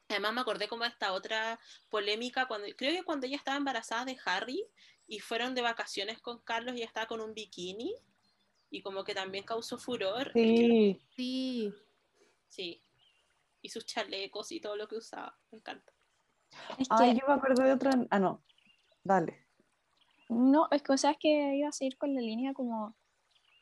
[0.08, 1.58] Además me acordé como de esta otra
[1.88, 4.64] polémica, cuando creo que cuando ella estaba embarazada de Harry
[5.08, 7.92] y fueron de vacaciones con Carlos y ella estaba con un bikini
[8.70, 10.30] y como que también causó furor.
[10.32, 11.00] Sí.
[11.16, 11.72] Sí.
[12.48, 12.84] Sí.
[13.62, 15.38] Y sus chalecos y todo lo que usaba.
[15.50, 15.92] Me encanta.
[16.78, 17.20] Es Ay, que...
[17.20, 17.90] yo me acuerdo de otra.
[18.10, 18.44] Ah, no.
[19.04, 19.46] Dale.
[20.28, 22.96] No, es que, o sea, es que iba a seguir con la línea como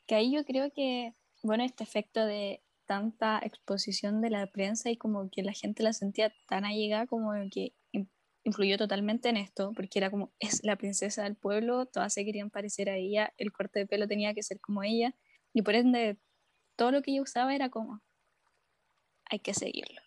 [0.05, 1.13] que ahí yo creo que,
[1.43, 5.93] bueno, este efecto de tanta exposición de la prensa y como que la gente la
[5.93, 7.73] sentía tan allegada como que
[8.43, 12.49] influyó totalmente en esto, porque era como, es la princesa del pueblo, todas se querían
[12.49, 15.13] parecer a ella, el corte de pelo tenía que ser como ella,
[15.53, 16.17] y por ende
[16.77, 18.01] todo lo que ella usaba era como,
[19.29, 20.01] hay que seguirlo.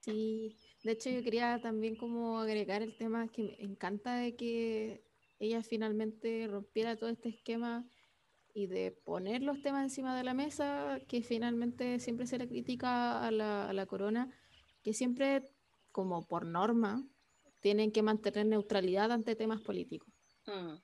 [0.00, 5.04] Sí, de hecho yo quería también como agregar el tema que me encanta de que
[5.38, 7.84] ella finalmente rompiera todo este esquema
[8.54, 13.26] y de poner los temas encima de la mesa, que finalmente siempre se le critica
[13.26, 14.30] a la, a la corona,
[14.82, 15.42] que siempre,
[15.92, 17.04] como por norma,
[17.60, 20.08] tienen que mantener neutralidad ante temas políticos,
[20.46, 20.76] Mm.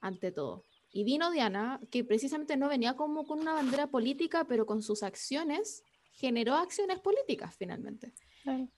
[0.00, 0.64] ante todo.
[0.96, 5.02] Y vino Diana, que precisamente no venía como con una bandera política, pero con sus
[5.02, 8.14] acciones generó acciones políticas finalmente,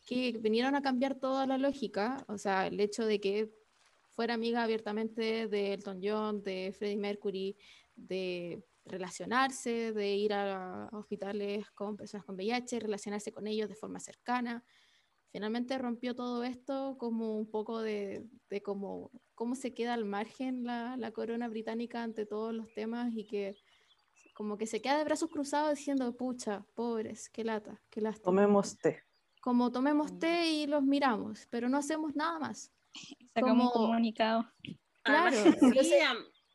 [0.04, 3.52] que vinieron a cambiar toda la lógica, o sea, el hecho de que
[4.10, 7.56] fuera amiga abiertamente de Elton John, de Freddie Mercury,
[7.94, 14.00] de relacionarse, de ir a hospitales con personas con VIH, relacionarse con ellos de forma
[14.00, 14.64] cercana.
[15.30, 20.64] Finalmente rompió todo esto como un poco de, de cómo, cómo se queda al margen
[20.64, 23.54] la, la, corona británica ante todos los temas y que
[24.34, 28.24] como que se queda de brazos cruzados diciendo, pucha, pobres, qué lata, qué lástima.
[28.24, 29.02] Tomemos té.
[29.40, 32.72] Como tomemos té y los miramos, pero no hacemos nada más.
[33.34, 33.84] Sacamos como...
[33.84, 34.48] un comunicado.
[35.02, 35.36] Claro.
[35.36, 35.94] Sí,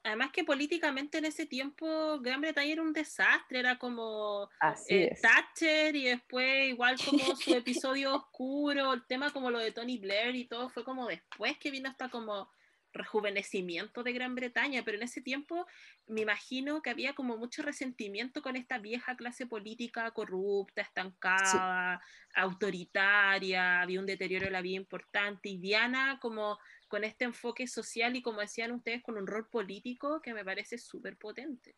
[0.03, 4.49] además que políticamente en ese tiempo Gran Bretaña era un desastre, era como
[4.89, 9.97] eh, Thatcher y después igual como su episodio oscuro, el tema como lo de Tony
[9.97, 12.49] Blair y todo fue como después que vino hasta como
[12.93, 15.65] rejuvenecimiento de Gran Bretaña, pero en ese tiempo
[16.05, 22.33] me imagino que había como mucho resentimiento con esta vieja clase política corrupta, estancada, sí.
[22.35, 26.59] autoritaria, había un deterioro de la vida importante, y Diana como
[26.93, 30.77] con este enfoque social y como decían ustedes, con un rol político que me parece
[30.77, 31.75] súper potente.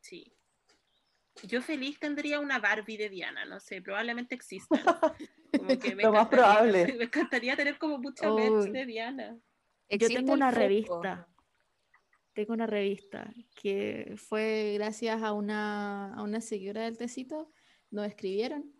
[0.00, 0.32] Sí.
[1.42, 4.80] Yo feliz tendría una Barbie de Diana, no sé, probablemente exista.
[5.52, 6.86] Como que me Lo más probable.
[6.98, 9.38] Me encantaría tener como mucha merch de Diana.
[9.90, 11.28] Yo tengo una revista.
[12.32, 17.52] Tengo una revista que fue gracias a una, a una seguidora del tecito,
[17.90, 18.72] nos escribieron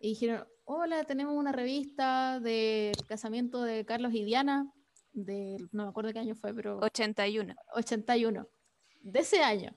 [0.00, 4.72] y dijeron, hola, tenemos una revista del casamiento de Carlos y Diana,
[5.12, 6.78] de, no me acuerdo qué año fue, pero...
[6.78, 7.56] 81.
[7.74, 8.46] 81,
[9.02, 9.72] de ese año.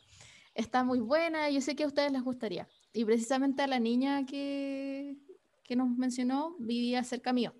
[0.53, 2.67] Está muy buena, yo sé que a ustedes les gustaría.
[2.93, 5.17] Y precisamente a la niña que,
[5.63, 7.55] que nos mencionó vivía cerca mío.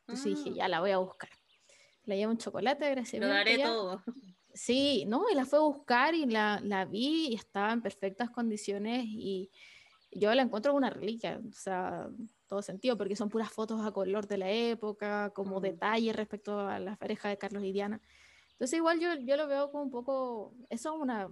[0.00, 0.34] Entonces Mm.
[0.34, 1.30] dije, ya la voy a buscar.
[2.04, 3.22] Le llevo un chocolate, gracias.
[3.22, 4.02] Lo daré todo.
[4.54, 8.28] Sí, no, y la fue a buscar y la, la vi y estaba en perfectas
[8.30, 9.52] condiciones y
[10.10, 12.10] yo la encuentro una reliquia, o sea,
[12.52, 15.62] todo sentido, porque son puras fotos a color de la época, como Mm.
[15.62, 18.02] detalles respecto a la pareja de Carlos y Diana.
[18.50, 21.30] Entonces igual yo, yo lo veo como un poco, eso es una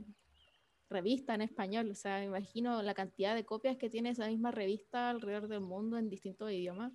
[0.89, 4.51] revista en español, o sea, me imagino la cantidad de copias que tiene esa misma
[4.51, 6.95] revista alrededor del mundo en distintos idiomas.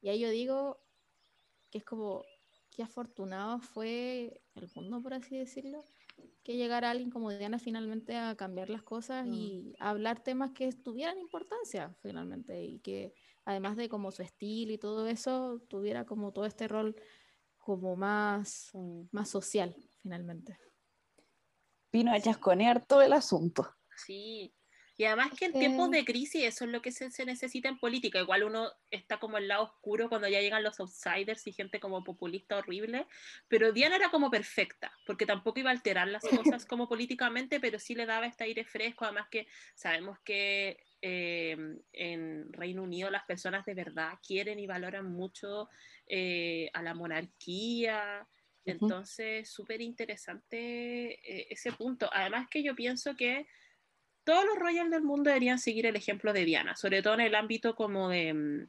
[0.00, 0.78] Y ahí yo digo
[1.72, 2.22] que es como,
[2.70, 5.84] qué afortunado fue el mundo, por así decirlo,
[6.42, 9.32] que llegara alguien como Diana finalmente a cambiar las cosas Mm.
[9.34, 13.14] y a hablar temas que tuvieran importancia finalmente y que
[13.44, 16.96] además de como su estilo y todo eso, tuviera como todo este rol
[17.58, 19.02] como más, Mm.
[19.12, 20.58] más social finalmente.
[21.92, 23.68] Vino a chasconear todo el asunto.
[23.96, 24.52] Sí.
[25.02, 25.58] Y además que en Eh.
[25.58, 28.20] tiempos de crisis eso es lo que se, se necesita en política.
[28.20, 32.04] Igual uno está como el lado oscuro cuando ya llegan los outsiders y gente como
[32.04, 33.08] populista horrible.
[33.48, 36.22] Pero Diana era como perfecta, porque tampoco iba a alterar las
[36.54, 39.04] cosas como políticamente, pero sí le daba este aire fresco.
[39.04, 41.56] Además que sabemos que eh,
[41.92, 45.68] en Reino Unido las personas de verdad quieren y valoran mucho
[46.06, 48.28] eh, a la monarquía.
[48.64, 52.08] Entonces, súper interesante eh, ese punto.
[52.12, 53.48] Además que yo pienso que
[54.24, 57.34] todos los royals del mundo deberían seguir el ejemplo de Diana, sobre todo en el
[57.34, 58.68] ámbito como de, mm,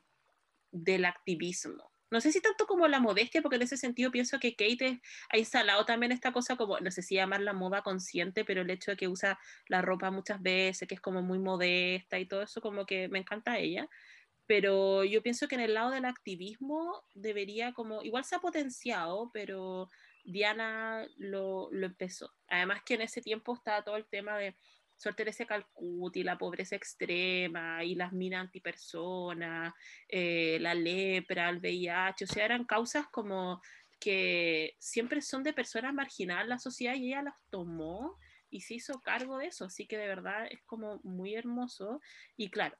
[0.71, 1.91] del activismo.
[2.13, 5.37] No sé si tanto como la modestia, porque en ese sentido pienso que Kate ha
[5.37, 8.97] instalado también esta cosa como, no sé si llamarla moda consciente, pero el hecho de
[8.97, 12.85] que usa la ropa muchas veces, que es como muy modesta y todo eso, como
[12.85, 13.89] que me encanta a ella.
[14.45, 19.31] Pero yo pienso que en el lado del activismo debería como, igual se ha potenciado,
[19.33, 19.89] pero
[20.23, 22.31] Diana lo, lo empezó.
[22.47, 24.55] Además que en ese tiempo estaba todo el tema de
[25.03, 25.45] Sor Teresa
[26.13, 29.73] y la pobreza extrema y las minas antipersonas,
[30.07, 33.61] eh, la lepra, el VIH, o sea, eran causas como
[33.99, 38.17] que siempre son de personas marginadas en la sociedad y ella las tomó
[38.49, 41.99] y se hizo cargo de eso, así que de verdad es como muy hermoso.
[42.37, 42.77] Y claro,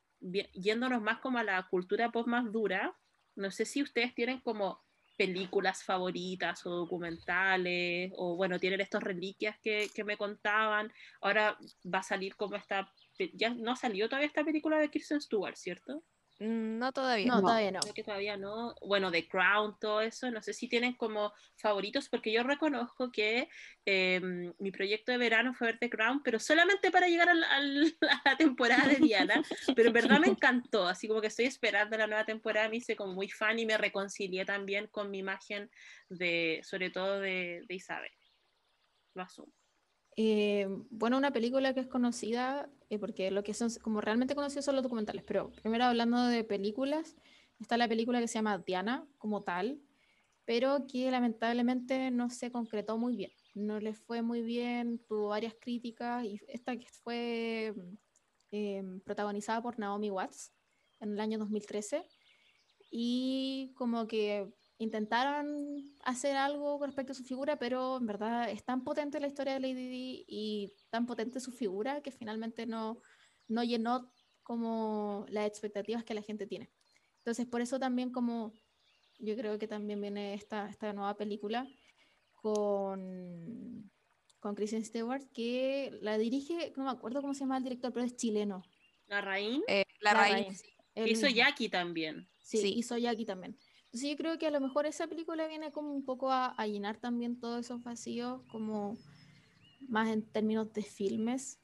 [0.54, 2.96] yéndonos más como a la cultura pop más dura,
[3.36, 4.82] no sé si ustedes tienen como
[5.18, 10.92] películas favoritas o documentales, o bueno, tienen estos reliquias que, que me contaban.
[11.22, 12.92] Ahora va a salir como esta,
[13.34, 16.04] ya no salió todavía esta película de Kirsten Stewart, ¿cierto?
[16.46, 17.28] Mm, No todavía.
[17.28, 17.42] No, No.
[17.48, 17.80] todavía no.
[17.80, 18.76] Creo que todavía no.
[18.82, 23.48] Bueno, The Crown, todo eso, no sé si tienen como favoritos, porque yo reconozco que
[23.86, 24.20] eh,
[24.60, 28.30] mi proyecto de verano fue ver The Crown, pero solamente para llegar al- al- a
[28.30, 29.42] la temporada de Diana,
[29.76, 32.96] pero en verdad me encantó, así como que estoy esperando la nueva temporada, me hice
[32.96, 35.72] como muy fan y me reconcilié también con mi imagen
[36.10, 38.12] de, sobre todo de, de Isabel.
[39.16, 39.54] Lo asumo.
[40.16, 44.66] Eh, bueno, una película que es conocida, eh, porque lo que son como realmente conocidos
[44.66, 47.16] son los documentales, pero primero hablando de películas,
[47.60, 49.80] está la película que se llama Diana como tal,
[50.46, 53.32] pero que lamentablemente no se concretó muy bien.
[53.56, 57.74] no le fue muy bien, tuvo varias críticas y esta que fue
[58.52, 60.54] em, protagonizada por Naomi Watts
[61.00, 62.04] en el año 2013
[62.92, 68.64] y como que intentaron hacer algo con respecto a su figura, pero en verdad es
[68.64, 73.00] tan potente la historia de Lady Di y tan potente su figura que finalmente no,
[73.48, 74.12] no llenó
[74.42, 76.70] como las expectativas que la gente tiene.
[77.20, 78.54] Entonces, por eso también como
[79.20, 81.68] yo creo que también viene esta, esta nueva película
[82.36, 83.90] con,
[84.40, 88.06] con Kristen Stewart, que la dirige, no me acuerdo cómo se llama el director, pero
[88.06, 88.64] es chileno.
[89.08, 89.62] ¿La Raín?
[89.68, 90.64] Eh, la, raíz.
[90.96, 92.30] Hizo Jackie también.
[92.42, 93.58] Sí, sí, hizo Jackie también.
[93.94, 96.66] Entonces yo creo que a lo mejor esa película viene como un poco a, a
[96.66, 98.98] llenar también todos esos vacíos, como
[99.88, 101.60] más en términos de filmes,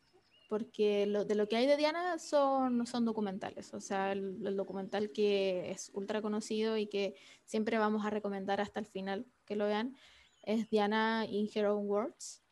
[0.47, 4.55] porque lo, de lo que hay de Diana son, son documentales, o sea, el, el,
[4.55, 7.15] documental que es ultra conocido y que
[7.45, 9.95] siempre vamos a recomendar hasta el final que lo vean,
[10.43, 12.43] es Diana in Her Own Words,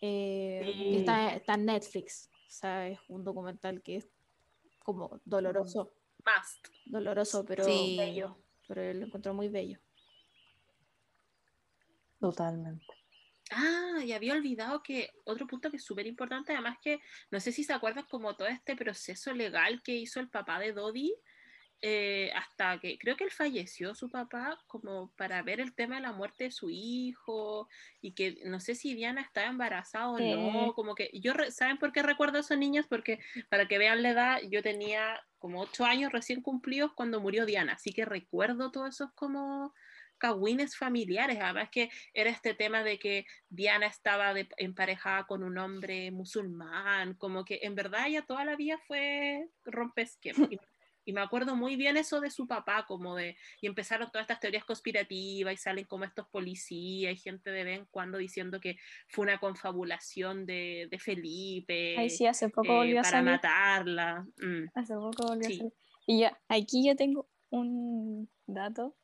[0.00, 0.90] eh, Sí.
[0.92, 4.08] que está, está en Netflix, o sea, es un documental que es
[4.78, 5.90] como doloroso,
[6.24, 6.68] Must.
[6.86, 7.96] doloroso, pero Sí.
[7.98, 8.36] bello,
[8.68, 9.80] pero lo encontró muy bello.
[12.20, 12.86] Totalmente.
[13.50, 17.00] Ah, y había olvidado que otro punto que es súper importante, además que
[17.30, 20.72] no sé si se acuerdan como todo este proceso legal que hizo el papá de
[20.72, 21.14] Dodi,
[21.80, 26.00] eh, hasta que creo que él falleció su papá como para ver el tema de
[26.02, 27.68] la muerte de su hijo
[28.00, 31.78] y que no sé si Diana estaba embarazada o no, como que yo, re- ¿saben
[31.78, 32.86] por qué recuerdo a esos niños?
[32.88, 37.46] Porque para que vean la edad, yo tenía como ocho años recién cumplidos cuando murió
[37.46, 39.72] Diana, así que recuerdo todos esos como
[40.18, 45.58] cagüines familiares, además que era este tema de que Diana estaba de- emparejada con un
[45.58, 50.48] hombre musulmán, como que en verdad ella toda la vida fue rompesquema.
[51.08, 54.40] Y, me acuerdo muy bien eso de su papá, como de, y empezaron todas estas
[54.40, 58.76] teorías conspirativas y salen como estos policías y gente de vez en cuando diciendo que
[59.08, 63.30] fue una confabulación de, de Felipe Ay, sí, hace poco eh, volvió a para salir.
[63.32, 64.26] matarla.
[64.36, 64.64] Mm.
[64.74, 65.54] Hace poco volvió Sí.
[65.54, 65.72] a salir.
[66.06, 68.94] Y ya, aquí yo tengo un dato,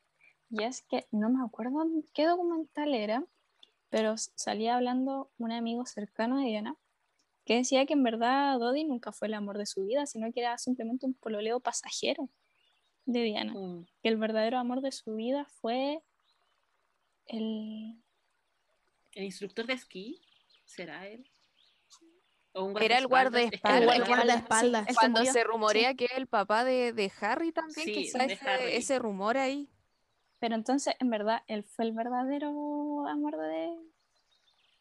[0.50, 3.24] y es que no me acuerdo qué documental era,
[3.88, 6.76] pero salía hablando un amigo cercano de Diana,
[7.44, 10.40] que decía que en verdad Dodi nunca fue el amor de su vida, sino que
[10.40, 12.30] era simplemente un pololeo pasajero
[13.04, 13.52] de Diana.
[13.52, 13.86] Mm.
[14.02, 16.02] Que el verdadero amor de su vida fue
[17.26, 18.02] el...
[19.12, 20.20] ¿El instructor de esquí?
[20.64, 21.30] ¿Será él?
[22.52, 23.96] ¿O un Era el guardaespaldas?
[23.96, 24.86] El guardaespaldas.
[24.94, 28.98] Cuando se rumorea que es el papá de, de Harry también, Sí, de ese, ese
[28.98, 29.68] rumor ahí.
[30.38, 33.76] Pero entonces, en verdad, él fue el verdadero amor de...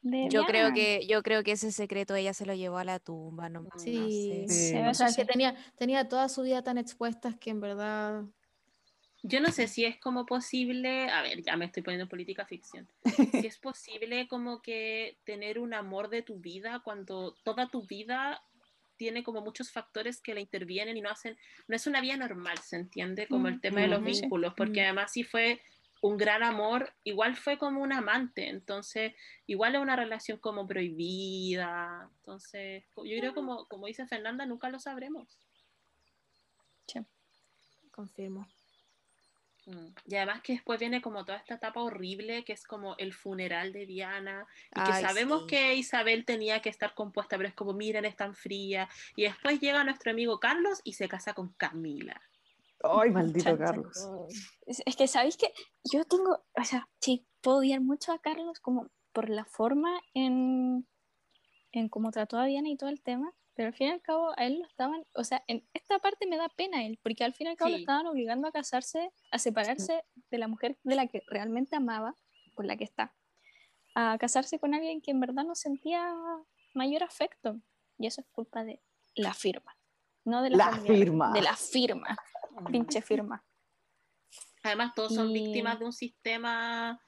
[0.04, 3.00] de Yo creo que, yo creo que ese secreto ella se lo llevó a la
[3.00, 4.48] tumba, no, no Sí, sé.
[4.48, 4.82] Sí.
[4.90, 5.26] O sea, que sí.
[5.26, 8.26] tenía, tenía toda su vida tan expuesta que en verdad
[9.22, 12.46] Yo no sé si es como posible, a ver, ya me estoy poniendo en política
[12.46, 12.90] ficción,
[13.32, 18.44] si es posible como que tener un amor de tu vida cuando toda tu vida
[18.98, 22.58] tiene como muchos factores que la intervienen y no hacen, no es una vida normal,
[22.60, 23.28] ¿se entiende?
[23.28, 24.04] Como el Mm, tema de los sí.
[24.04, 24.84] vínculos, porque Mm.
[24.84, 25.62] además si fue
[26.04, 29.14] un gran amor, igual fue como un amante, entonces
[29.48, 34.82] igual es una relación como prohibida, entonces yo creo como, como dice Fernanda, nunca lo
[34.82, 35.40] sabremos.
[37.92, 38.46] confirmo.
[39.66, 39.88] Mm.
[40.08, 43.72] Y además que después viene como toda esta etapa horrible que es como el funeral
[43.72, 45.48] de Diana y que Ay, sabemos sí.
[45.48, 48.90] que Isabel tenía que estar compuesta, pero es como miren, es tan fría.
[49.16, 52.22] Y después llega nuestro amigo Carlos y se casa con Camila.
[52.84, 53.57] Ay, maldito Chan.
[53.57, 54.10] Carlos.
[54.65, 55.51] Es, es que, ¿sabéis que
[55.91, 60.88] Yo tengo, o sea, sí, puedo odiar mucho a Carlos como por la forma en,
[61.72, 64.31] en cómo trató a Diana y todo el tema, pero al fin y al cabo
[64.38, 67.34] a él lo estaban, o sea, en esta parte me da pena él, porque al
[67.34, 67.84] fin y al cabo lo Sí.
[67.84, 72.15] estaban obligando a casarse, a separarse de la mujer de la que realmente amaba,
[72.55, 73.14] con la que está,
[73.95, 76.11] a casarse con alguien que en verdad no sentía
[76.73, 77.60] mayor afecto,
[77.99, 78.81] y eso es culpa de
[79.14, 79.77] la firma,
[80.26, 81.34] no de la, La familia, firma.
[81.34, 82.18] de la firma,
[82.72, 83.44] pinche firma.
[84.64, 87.02] Además, todos son Y- víctimas de un sistema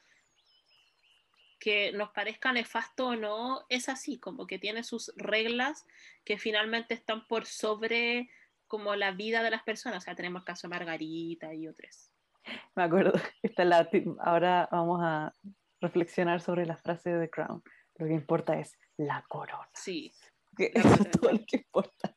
[1.60, 5.86] que nos parezca nefasto o no, es así, como que tiene sus reglas
[6.24, 8.30] que finalmente están por sobre
[8.68, 10.00] como la vida de las personas.
[10.00, 12.12] O sea, tenemos el caso de Margarita y otros.
[12.76, 13.14] Me acuerdo.
[13.42, 13.90] Esta es la
[14.20, 15.34] Ahora vamos a
[15.82, 17.64] reflexionar sobre la frase de The Crown.
[17.96, 19.70] Lo que importa es la corona.
[19.74, 20.12] Sí.
[20.58, 22.16] Que eso es todo lo que importa.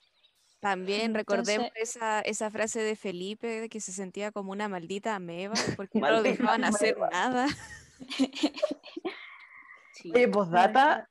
[0.60, 5.14] También recordemos Entonces- esa, esa frase de Felipe de que se sentía como una maldita
[5.14, 7.46] ameba porque no lo dejaban hacer nada.
[9.92, 10.12] sí.
[10.14, 11.08] Oye, postdata,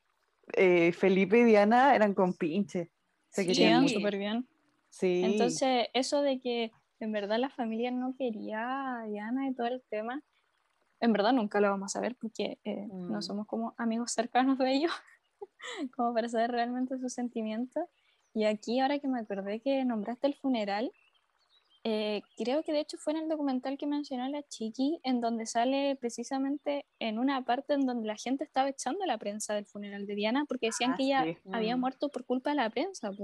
[0.53, 2.91] eh, Felipe y Diana eran con pinche.
[3.29, 3.47] Se Sí.
[3.49, 4.47] querían súper bien.
[4.89, 5.21] Sí.
[5.23, 9.83] Entonces, eso de que en verdad la familia no quería a Diana y todo el
[9.89, 10.21] tema,
[10.99, 13.21] en verdad nunca lo vamos a ver porque eh, no Mm.
[13.21, 14.91] somos como amigos cercanos de ellos,
[15.95, 17.83] como para saber realmente sus sentimientos.
[18.37, 20.91] Y aquí, ahora que me acordé que nombraste el funeral,
[21.83, 25.47] eh, creo que de hecho fue en el documental que mencionó la Chiqui, en donde
[25.47, 30.05] sale precisamente en una parte en donde la gente estaba echando la prensa del funeral
[30.05, 31.37] de Diana porque decían Ah, que ella sí.
[31.51, 31.79] había Mm.
[31.79, 33.11] muerto por culpa de la prensa.
[33.13, 33.23] Sí,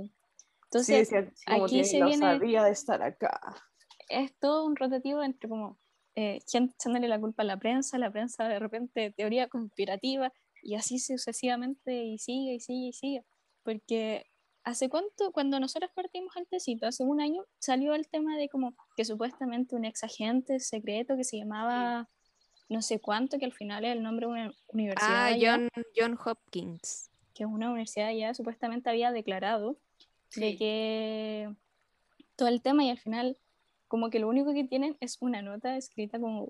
[0.64, 1.14] Entonces,
[1.45, 3.40] aquí se viene- osadía de estar acá.
[4.10, 5.77] es todo un rotativo entre como
[6.15, 10.31] eh, gente echándole la culpa a la prensa, la prensa de repente teoría conspirativa
[10.64, 13.26] y así sucesivamente y sigue y sigue y sigue.
[13.64, 14.26] Porque
[14.64, 18.76] hace cuánto, cuando nosotros partimos al tecito, hace un año, salió el tema de como
[18.95, 22.10] que supuestamente un ex agente secreto que se llamaba
[22.69, 25.69] no sé cuánto, que al final es el nombre de una universidad Ah, allá, John,
[25.95, 27.11] John Hopkins.
[27.34, 29.77] que una universidad ya supuestamente había declarado
[30.35, 31.53] de que
[32.35, 33.38] todo el tema y al final
[33.88, 36.49] como que lo único que tienen es una nota escrita como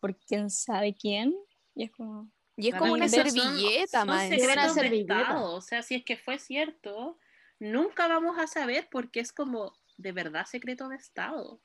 [0.00, 1.34] por quién sabe quién
[1.74, 5.42] y es como Y es como una servilleta, son más de servilleta.
[5.44, 7.18] O sea, si es que fue cierto,
[7.62, 11.60] nunca vamos a saber porque es como de verdad secreto de Estado.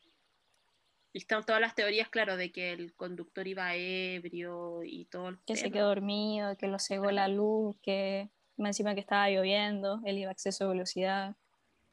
[1.12, 5.40] Y están todas las teorías, claro, de que el conductor iba ebrio y todo el
[5.46, 10.02] que se quedó dormido, que lo cegó la luz, que más encima que estaba lloviendo,
[10.06, 11.36] él iba a exceso de velocidad.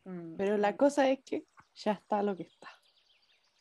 [0.05, 1.45] Mm, Pero la cosa es que
[1.75, 2.69] ya está lo que está.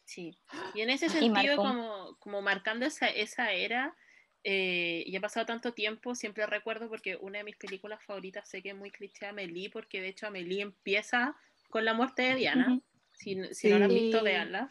[0.04, 0.38] Sí.
[0.74, 1.08] Y en ese
[1.48, 3.96] sentido, como, como marcando esa, esa era,
[4.44, 8.62] eh, y ha pasado tanto tiempo, siempre recuerdo porque una de mis películas favoritas, sé
[8.62, 11.36] que es muy cliché Amelie, porque de hecho Amelie empieza
[11.70, 12.68] con la muerte de Diana.
[12.74, 12.84] Ujú.
[13.14, 14.00] Si, si no la han Sí.
[14.02, 14.70] visto, véanla.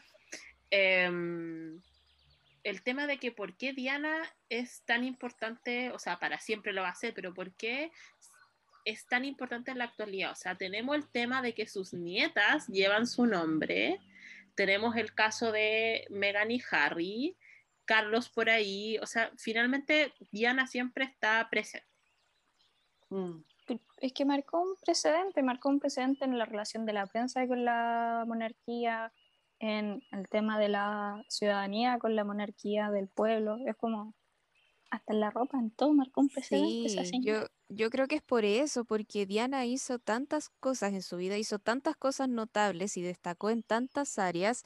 [0.70, 1.80] Em,
[2.64, 6.82] el tema de que por qué Diana es tan importante, o sea, para siempre lo
[6.82, 7.90] va a ser, pero por qué
[8.84, 10.32] es tan importante en la actualidad.
[10.32, 14.00] O sea, tenemos el tema de que sus nietas llevan su nombre,
[14.54, 17.36] tenemos el caso de Meghan y Harry,
[17.84, 21.86] Carlos por ahí, o sea, finalmente Diana siempre está presente.
[23.10, 23.44] Mm.
[23.98, 27.64] Es que marcó un precedente, marcó un precedente en la relación de la prensa con
[27.64, 29.12] la monarquía,
[29.62, 33.58] en el tema de la ciudadanía con la monarquía del pueblo.
[33.64, 34.12] Es como,
[34.90, 38.22] hasta en la ropa, en todo marcó un precedente Sí, yo, yo creo que es
[38.22, 43.02] por eso, porque Diana hizo tantas cosas en su vida, hizo tantas cosas notables y
[43.02, 44.64] destacó en tantas áreas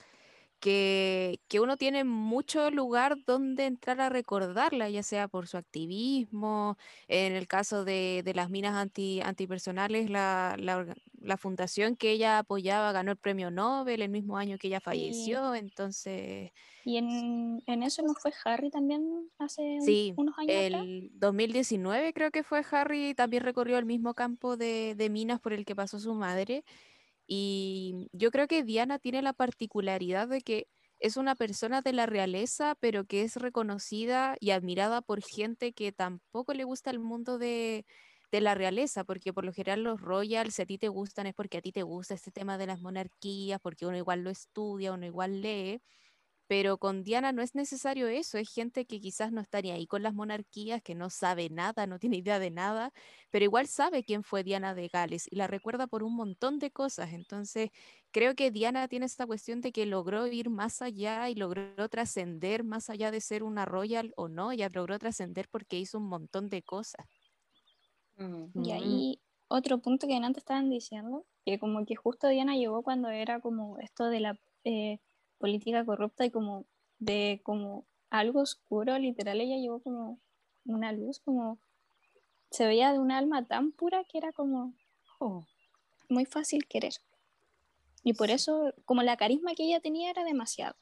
[0.60, 6.76] que, que uno tiene mucho lugar donde entrar a recordarla, ya sea por su activismo,
[7.08, 12.92] en el caso de, de las minas anti, antipersonales, la, la, fundación que ella apoyaba
[12.92, 16.50] ganó el premio Nobel el mismo año que ella falleció, entonces...
[16.84, 22.12] Y en, en eso no fue Harry también hace un- Sí, unos años el 2019
[22.12, 25.74] creo que fue Harry, también recorrió el mismo campo de, de minas por el que
[25.74, 26.64] pasó su madre.
[27.26, 32.06] Y yo creo que Diana tiene la particularidad de que es una persona de la
[32.06, 37.38] realeza, pero que es reconocida y admirada por gente que tampoco le gusta el mundo
[37.38, 37.84] de,
[38.32, 41.34] de la realeza, porque por lo general los royals, si a ti te gustan, es
[41.34, 44.92] porque a ti te gusta este tema de las monarquías, porque uno igual lo estudia,
[44.92, 45.80] uno igual lee.
[46.46, 50.02] Pero con Diana no es necesario eso, es gente que quizás no estaría ahí con
[50.02, 52.92] las monarquías, que no sabe nada, no tiene idea de nada,
[53.30, 56.70] pero igual sabe quién fue Diana de Gales y la recuerda por un montón de
[56.70, 57.12] cosas.
[57.12, 57.70] Entonces,
[58.12, 62.64] creo que Diana tiene esta cuestión de que logró ir más allá y logró trascender
[62.64, 66.48] más allá de ser una royal o no, ella logró trascender porque hizo un montón
[66.48, 67.06] de cosas.
[68.54, 68.72] Y Mm.
[68.72, 73.40] ahí otro punto que antes estaban diciendo, que como que justo Diana llegó cuando era
[73.40, 74.98] como esto de la eh,
[75.38, 76.66] política corrupta y como
[76.98, 80.20] de como algo oscuro, literal, ella llegó como
[80.64, 81.58] una luz, como
[82.50, 84.74] se veía de un alma tan pura que era como
[85.20, 85.46] Oh.
[86.08, 86.94] muy fácil querer.
[88.04, 90.76] Y por eso, como la carisma que ella tenía era demasiado.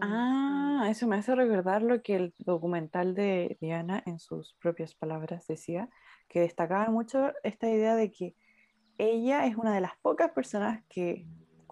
[0.00, 5.46] Ah, eso me hace recordar lo que el documental de Diana, en sus propias palabras,
[5.46, 5.88] decía,
[6.28, 8.36] que destacaba mucho esta idea de que
[8.98, 11.28] ella es una de las pocas personas que,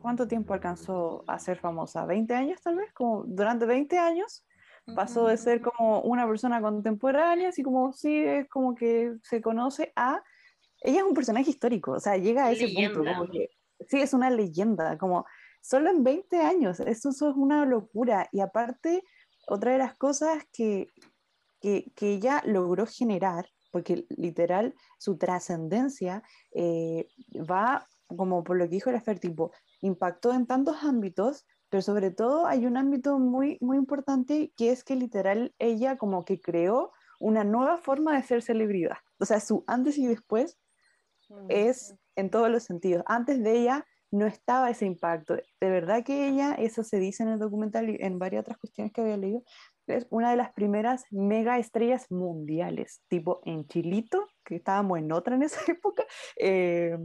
[0.06, 2.06] ¿cuánto tiempo alcanzó a ser famosa?
[2.06, 2.92] ¿20 años tal vez?
[2.92, 4.46] Como durante 20 años
[4.94, 9.92] pasó de ser como una persona contemporánea, así como sí, es como que se conoce
[9.96, 10.22] a...
[10.80, 13.48] Ella es un personaje histórico, o sea, llega a ese punto, como que
[13.88, 15.26] sí, es una leyenda, como
[15.60, 18.28] solo en 20 años, eso, eso es una locura.
[18.30, 19.02] Y aparte,
[19.48, 20.86] otra de las cosas que,
[21.60, 26.22] que, que ella logró generar, porque literal su trascendencia
[26.54, 27.08] eh,
[27.50, 29.50] va, como por lo que dijo Fer, tipo,
[29.80, 34.84] impactó en tantos ámbitos, pero sobre todo hay un ámbito muy, muy importante que es
[34.84, 38.98] que literal ella como que creó una nueva forma de ser celebridad.
[39.18, 40.58] O sea, su antes y después
[41.28, 41.46] Mm.
[41.48, 43.02] es en todos los sentidos.
[43.06, 45.34] Antes de ella no estaba ese impacto.
[45.34, 48.92] De verdad que ella, eso se dice en el documental y en varias otras cuestiones
[48.92, 49.42] que había leído,
[49.88, 55.34] es una de las primeras mega estrellas mundiales, tipo en Chilito, que estábamos en otra
[55.36, 56.04] en esa época.
[56.38, 56.96] eh,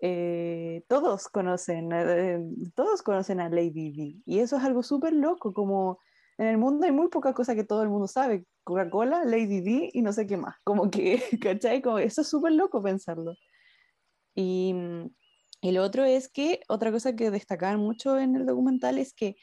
[0.00, 2.40] eh, todos conocen, eh,
[2.74, 4.22] todos conocen a Lady D.
[4.24, 5.98] Y eso es algo súper loco, como
[6.38, 8.44] en el mundo hay muy poca cosa que todo el mundo sabe.
[8.64, 10.56] Coca-Cola, Lady D y no sé qué más.
[10.64, 11.82] Como que, ¿cachai?
[12.02, 13.34] Eso es súper loco pensarlo.
[14.34, 15.10] Y, mm,
[15.60, 19.36] y lo otro es que otra cosa que destacaban mucho en el documental es que,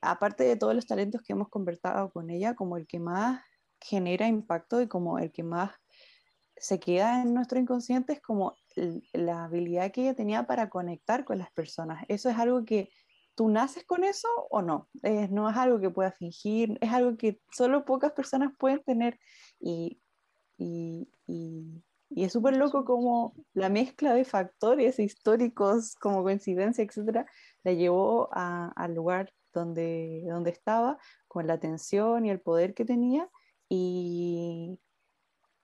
[0.00, 3.42] aparte de todos los talentos que hemos conversado con ella, como el que más
[3.80, 5.72] genera impacto y como el que más
[6.56, 8.56] se queda en nuestro inconsciente es como
[9.12, 12.04] la habilidad que ella tenía para conectar con las personas.
[12.08, 12.90] Eso es algo que
[13.34, 14.88] tú naces con eso o no.
[15.30, 19.18] No es algo que puedas fingir, es algo que solo pocas personas pueden tener
[19.60, 20.00] y,
[20.58, 27.26] es súper loco como la mezcla de factores históricos como coincidencia, etcétera,
[27.62, 30.98] la llevó al lugar donde, donde estaba
[31.28, 33.28] con la atención y el poder que tenía
[33.68, 34.80] y,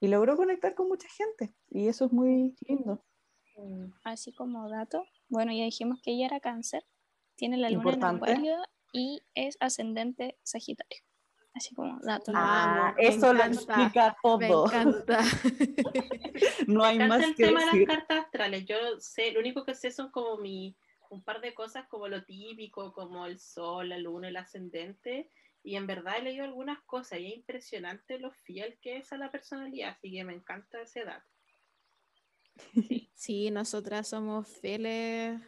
[0.02, 3.04] y logró conectar con mucha gente y eso es muy lindo.
[4.02, 6.84] Así como dato, bueno, ya dijimos que ella era cáncer,
[7.36, 8.32] tiene la luna en Importante.
[8.32, 8.56] acuario
[8.92, 11.00] y es ascendente sagitario.
[11.54, 12.32] Así como dato.
[12.34, 14.66] Ah, me eso lo explica Me todo.
[14.66, 15.20] encanta.
[16.66, 17.88] No hay Me encanta más el que tema de decir.
[17.88, 18.64] las cartas astrales.
[18.64, 20.74] Yo sé, lo único que sé son como mi,
[21.10, 25.30] un par de cosas como lo típico, como el sol, la luna, el ascendente.
[25.64, 29.16] Y en verdad he leído algunas cosas y es impresionante lo fiel que es a
[29.16, 31.26] la personalidad, así que me encanta ese dato.
[33.14, 35.40] Sí, nosotras somos fieles,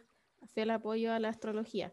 [0.55, 1.93] fiel apoyo a la astrología.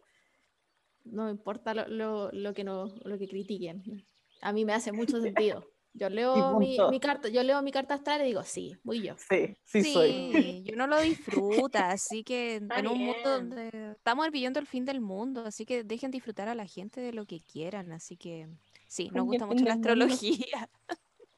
[1.04, 4.08] No importa lo, lo- lo que no, lo que critiquen.
[4.42, 5.71] A mí me hace mucho sentido.
[5.94, 9.16] Yo leo mi, carta, yo leo mi carta astral y digo, sí, muy yo.
[9.18, 10.64] Sí, sí, Sí, soy.
[10.64, 14.86] yo no lo disfruta, así que Está en un mundo donde estamos viviendo el fin
[14.86, 18.48] del mundo, así que dejen disfrutar a la gente de lo que quieran, así que
[18.88, 20.70] sí, nos gusta mucho la astrología.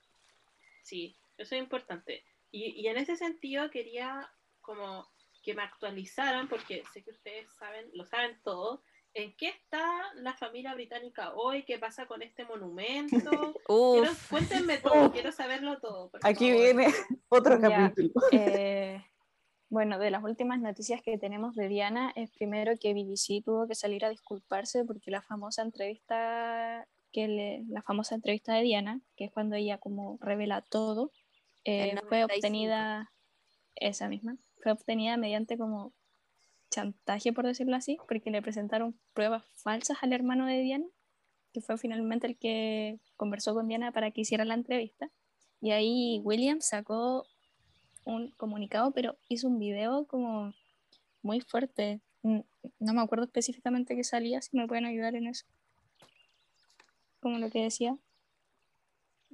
[0.85, 2.25] Sí, eso es importante.
[2.51, 5.07] Y, y en ese sentido quería como
[5.43, 8.84] que me actualizaran, porque sé que ustedes saben, lo saben todo,
[9.15, 9.84] en qué está
[10.15, 13.10] la familia británica hoy, qué pasa con este monumento.
[13.68, 16.10] Quiero, cuéntenme todo, quiero saberlo todo.
[16.23, 16.61] Aquí favor.
[16.64, 16.88] viene
[17.30, 17.69] otro Ya.
[17.90, 18.14] capítulo.
[18.31, 19.03] Eh,
[19.69, 23.73] bueno, de las últimas noticias que tenemos de Diana es primero que BBC tuvo que
[23.76, 29.26] salir a disculparse porque la famosa entrevista que le- la famosa entrevista de Diana, que
[29.26, 31.11] es cuando ella como revela todo,
[31.65, 32.26] eh, fue 95.
[32.35, 33.11] obtenida
[33.76, 35.94] esa misma, fue obtenida mediante como
[36.74, 40.86] chantaje por decirlo así, porque le presentaron pruebas falsas al hermano de Diana,
[41.54, 45.10] que fue finalmente el que conversó con Diana para que hiciera la entrevista.
[45.62, 47.26] Y ahí William sacó
[48.06, 50.54] un comunicado, pero hizo un video como
[51.22, 52.02] muy fuerte.
[52.24, 52.40] Mm,
[52.80, 55.45] No me acuerdo específicamente qué salía, si me pueden ayudar en eso.
[57.22, 57.98] Como lo que decía.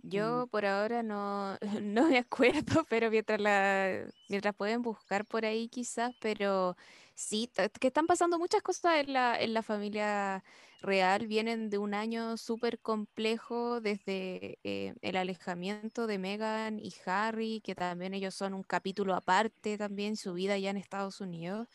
[0.01, 5.67] yo por ahora no, no me acuerdo, pero mientras la, mientras pueden buscar por ahí
[5.69, 6.75] quizás, pero
[7.19, 10.43] sí, que están pasando muchas cosas en la, en la familia
[10.81, 17.61] real, vienen de un año súper complejo desde eh, el alejamiento de Meghan y Harry,
[17.63, 21.67] que también ellos son un capítulo aparte también, su vida ya en Estados Unidos.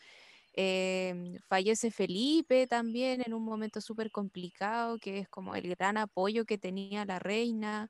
[0.53, 6.45] Em, fallece Felipe también en un momento súper complicado, que es como el gran apoyo
[6.45, 7.89] que tenía la reina.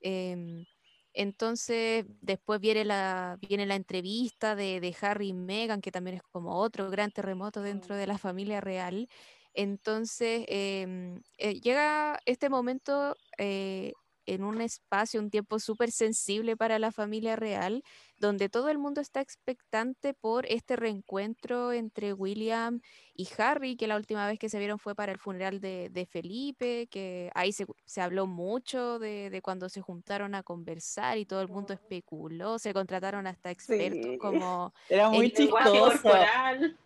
[0.00, 0.66] Em,
[1.14, 6.22] entonces, después viene la, viene la entrevista de, de Harry y Meghan, que también es
[6.32, 9.08] como otro gran terremoto dentro de la familia real.
[9.54, 13.94] Entonces, em, eh, llega este momento eh,
[14.26, 17.82] en un espacio, un tiempo súper sensible para la familia real,
[18.16, 22.80] donde todo el mundo está expectante por este reencuentro entre William
[23.14, 26.06] y Harry, que la última vez que se vieron fue para el funeral de, de
[26.06, 31.26] Felipe, que ahí se, se habló mucho de, de cuando se juntaron a conversar y
[31.26, 34.18] todo el mundo especuló, se contrataron hasta expertos Sí.
[34.18, 36.08] como, Era muy el chistoso.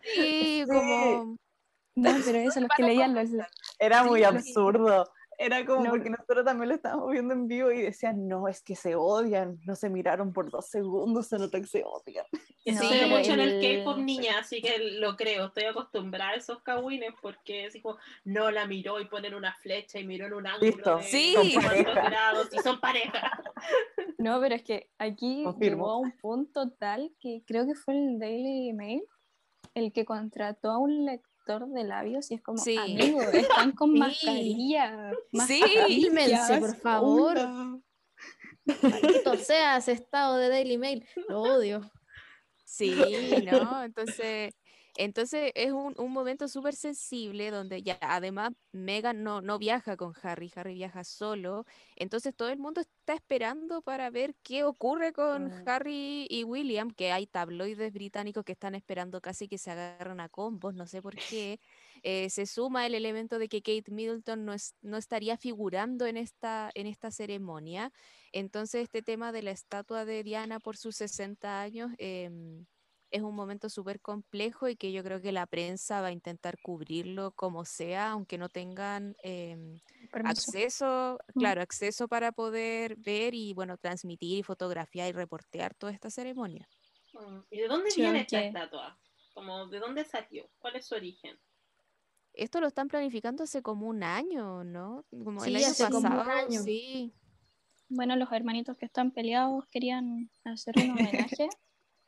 [0.02, 0.64] sí, Sí.
[0.66, 1.36] como
[1.94, 3.30] No, pero eso, los que leían los...
[3.78, 4.24] Era muy sí.
[4.24, 5.10] absurdo.
[5.38, 5.90] Era como No.
[5.90, 9.58] porque nosotros también lo estábamos viendo en vivo y decían, no, es que se odian,
[9.66, 12.24] no se miraron por dos segundos, se nota que se odian.
[12.64, 15.46] No, se pero mucho en el K-pop niña, así que lo creo.
[15.46, 19.98] Estoy acostumbrada a esos kawines porque así como no la miró y ponen una flecha
[20.00, 21.34] y miró en un ángulo Listo, de Sí.
[21.94, 23.42] grados y son pareja.
[24.18, 25.76] No, pero es que aquí Confirmo.
[25.84, 29.02] llegó a un punto tal que creo que fue el Daily Mail
[29.74, 32.76] el que contrató a un lector de labios y es como, Sí.
[32.76, 33.98] amigo, están con Sí.
[33.98, 35.12] mascarilla.
[35.46, 35.62] Sí.
[35.86, 37.38] Fílmense, por favor.
[38.82, 41.06] Maldito seas, estado de Daily Mail.
[41.28, 41.80] Lo odio.
[42.64, 42.94] Sí,
[43.50, 43.84] ¿no?
[43.84, 44.52] Entonces,
[44.98, 50.14] Entonces es un, un momento súper sensible donde ya además Meghan no, no viaja con
[50.22, 51.66] Harry, Harry viaja solo.
[51.96, 55.68] Entonces todo el mundo está esperando para ver qué ocurre con Mm.
[55.68, 60.28] Harry y William, que hay tabloides británicos que están esperando casi que se agarran a
[60.30, 61.60] combos, no sé por qué.
[62.02, 66.16] Eh, se suma el elemento de que Kate Middleton no, es- no estaría figurando en
[66.16, 67.92] esta, en esta ceremonia.
[68.32, 71.92] Entonces este tema de la estatua de Diana por sus 60 años...
[71.98, 72.64] em,
[73.10, 76.58] es un momento súper complejo y que yo creo que la prensa va a intentar
[76.60, 79.80] cubrirlo como sea, aunque no tengan em,
[80.12, 86.10] acceso, claro, acceso para poder ver y bueno, transmitir y fotografiar y reportear toda esta
[86.10, 86.68] ceremonia.
[87.12, 88.98] Mm, ¿Y de dónde viene esta estatua?
[89.34, 90.50] Como, ¿De dónde salió?
[90.58, 91.38] ¿Cuál es su origen?
[92.32, 95.06] Esto lo están planificando hace como un año, ¿no?
[95.10, 96.62] Como el año hace como un pasado, año.
[96.62, 97.14] sí.
[97.88, 100.90] Bueno, los hermanitos que están peleados querían hacer un
[101.30, 101.48] homenaje,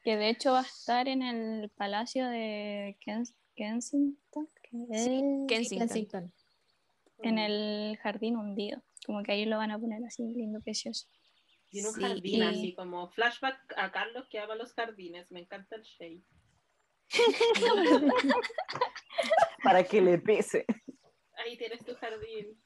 [0.09, 5.07] que de hecho va a estar en el palacio de Kens- Kensington, que es
[5.47, 5.79] Kensington.
[5.89, 6.33] Kensington.
[7.25, 7.39] en Mm.
[7.39, 8.83] el jardín hundido.
[9.05, 11.07] Como que ahí lo van a poner así lindo, precioso.
[11.71, 15.31] Y en un Sí, jardín, y- así como flashback a Carlos que ama los jardines.
[15.31, 16.23] Me encanta el shade.
[19.63, 20.65] Para que le pese.
[21.45, 22.59] Ahí tienes tu jardín.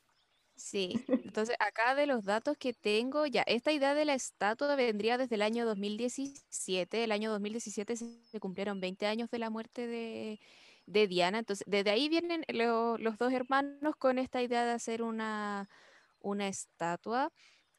[0.64, 0.92] Sí,
[1.24, 5.34] entonces acá de los datos que tengo, ya, esta idea de la estatua vendría desde
[5.34, 7.04] el año 2017.
[7.04, 10.40] El año 2017 se cumplieron 20 años de la muerte de,
[10.86, 11.38] de Diana.
[11.40, 15.68] Entonces, desde ahí vienen lo- los dos hermanos con esta idea de hacer una,
[16.20, 17.32] una estatua.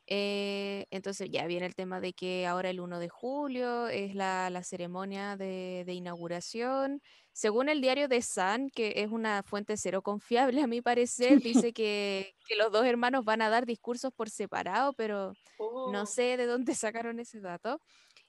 [0.08, 4.50] Eh, entonces ya viene el tema de que ahora el 1 de julio es la,
[4.50, 7.02] la ceremonia de, de inauguración.
[7.32, 11.40] Según el diario The Sun, que es una fuente cero confiable a mi parecer,
[11.70, 16.06] dice que, que los dos hermanos van a dar discursos por separado, pero Oh, no
[16.06, 17.80] sé de dónde sacaron ese dato.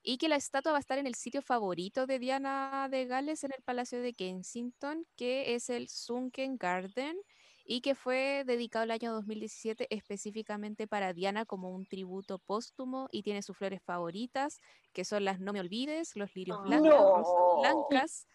[0.02, 3.42] Y que la estatua va a estar en el sitio favorito de Diana de Gales,
[3.44, 7.16] en el Palacio de Kensington, que es el Sunken Garden,
[7.66, 13.22] y que fue dedicado el año 2017 específicamente para Diana como un tributo póstumo y
[13.22, 14.60] tiene sus flores favoritas,
[14.92, 16.64] que son las No me olvides, los lirios Ah.
[16.66, 17.60] blancos, rosas No.
[17.88, 18.28] blancas,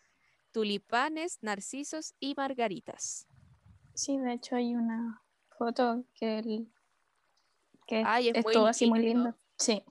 [0.51, 3.27] tulipanes, narcisos y margaritas.
[3.93, 5.21] Sí, de hecho hay una
[5.57, 6.71] foto que, el-
[7.85, 9.23] que Ay, es muy estuvo así muy lindo.
[9.25, 9.37] lindo.
[9.57, 9.83] Sí.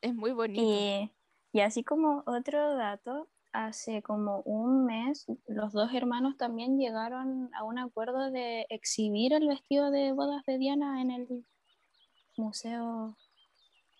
[0.00, 0.62] Es muy bonito.
[0.62, 1.12] Y,
[1.52, 7.64] y así como otro dato, hace como un mes los dos hermanos también llegaron a
[7.64, 11.46] un acuerdo de exhibir el vestido de bodas de Diana en el
[12.36, 13.16] museo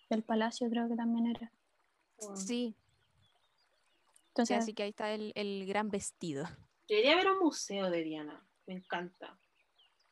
[0.09, 1.53] del palacio, creo que también era.
[2.19, 2.77] Sí, sí,
[4.29, 6.47] Entonces, así que ahí está el, el gran vestido.
[6.89, 8.47] Debería haber un museo de Diana.
[8.67, 9.39] Me encanta.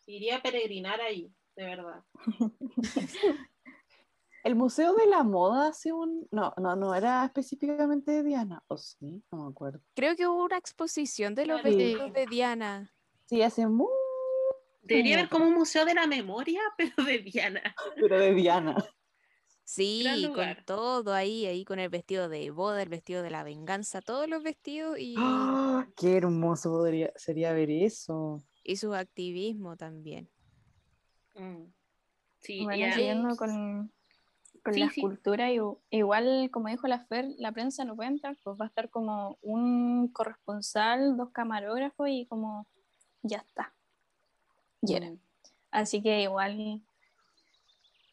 [0.07, 2.03] Iría a peregrinar ahí, de verdad.
[4.43, 6.27] El Museo de la Moda hace un...
[6.31, 8.63] No, no, no era específicamente de Diana.
[8.69, 9.23] ¿O sí?
[9.31, 9.81] No me acuerdo.
[9.95, 12.95] Creo que hubo una exposición de los vestidos de Diana.
[13.27, 13.89] Sí, hace muy...
[14.83, 17.75] Debería haber como un museo de la memoria, pero de Diana.
[17.97, 18.77] Pero de Diana.
[19.63, 24.01] Sí, con todo ahí, ahí con el vestido de boda, el vestido de la venganza,
[24.01, 25.87] todos los vestidos y, ¡Ah!
[25.97, 28.43] ¡Qué hermoso podría, sería ver eso!
[28.65, 30.29] y su activismo también.
[31.37, 31.67] Mm.
[32.41, 33.93] Sí, bueno, ya- siguiendo con,
[34.63, 35.01] con Sí, la sí.
[35.01, 35.59] escultura, y-
[35.91, 39.39] igual como dijo la Fer, la prensa no puede entrar, pues va a estar como
[39.43, 42.67] un corresponsal, dos camarógrafos y como
[43.23, 43.75] ya está.
[44.83, 45.11] Y era.
[45.11, 45.21] Mm.
[45.71, 46.83] Así que igual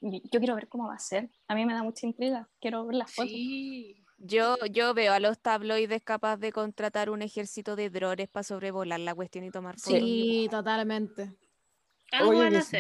[0.01, 1.29] yo, quiero ver cómo va a ser.
[1.47, 2.47] A mí me da mucha intriga.
[2.61, 3.31] Quiero ver las fotos.
[3.31, 4.03] Sí.
[4.19, 8.99] Yo, yo veo a los tabloides capaz de contratar un ejército de drones para sobrevolar
[8.99, 9.99] la cuestión y tomar fotos.
[9.99, 11.35] Sí, totalmente.
[12.11, 12.77] Algo Oye, van a sí.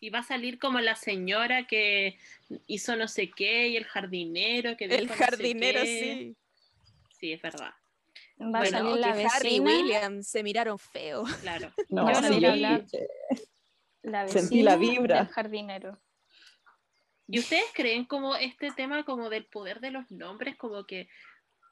[0.00, 2.18] Y va a salir como la señora que
[2.66, 5.86] hizo no sé qué y el jardinero que El dijo no sé jardinero, qué.
[5.86, 6.36] sí.
[7.18, 7.74] Sí, es verdad.
[8.40, 11.24] Va a salir que la Harry y William se miraron feo.
[11.42, 11.72] Claro.
[11.90, 12.84] No, Yo hablar.
[14.02, 15.18] la vecina Sentí la vibra.
[15.18, 16.00] del jardinero.
[17.26, 21.08] ¿Y ustedes creen como este tema como del poder de los nombres, como que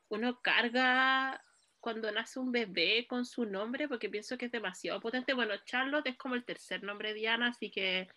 [0.09, 1.43] uno carga
[1.81, 3.89] cuando nace un bebé con su nombre?
[3.89, 5.33] Porque pienso que es demasiado potente.
[5.35, 8.09] Bueno, Charlotte es como el tercer nombre de Diana, así que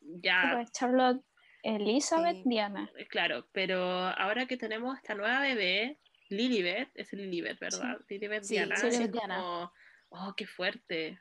[0.00, 1.24] ya, Pues Charlotte
[1.62, 2.42] Elizabeth Sí.
[2.46, 2.90] Diana.
[2.96, 5.98] eh, claro, pero ahora que tenemos esta nueva bebé,
[6.28, 7.98] Lilibet, es Lilibet, ¿verdad?
[8.08, 9.36] Lilibet Sí, Diana, sí, es Diana.
[9.36, 9.72] como,
[10.08, 11.20] oh, qué fuerte.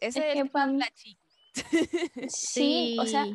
[0.00, 1.20] Ese Es es, que el pan- la chica.
[2.28, 3.26] Sí, o sea,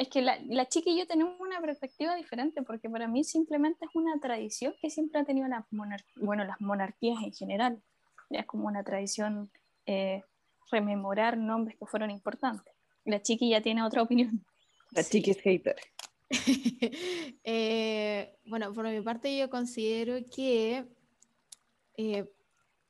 [0.00, 3.84] es que la, la chica y yo tenemos una perspectiva diferente, porque para mí simplemente
[3.84, 7.82] es una tradición que siempre ha tenido las, monar- bueno, las monarquías en general.
[8.30, 9.50] Es como una tradición
[9.86, 10.22] eh,
[10.70, 12.72] rememorar nombres que fueron importantes.
[13.04, 14.44] La chiqui ya tiene otra opinión.
[14.92, 15.18] La Sí.
[15.22, 15.76] chiquis hater.
[17.44, 20.84] Eh, bueno, por mi parte yo considero que
[21.96, 22.30] eh,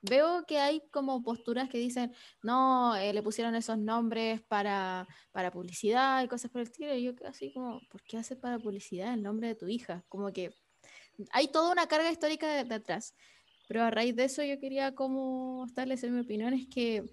[0.03, 5.51] veo que hay como posturas que dicen, no, eh, le pusieron esos nombres para, para
[5.51, 6.95] publicidad y cosas por el estilo.
[6.95, 10.05] Y yo así como, ¿por qué haces para publicidad el nombre de tu hija?
[10.09, 10.55] Como que
[11.33, 13.15] hay toda una carga histórica detrás.
[13.69, 17.05] Pero a raíz de eso yo quería como establecer mi opinión, es que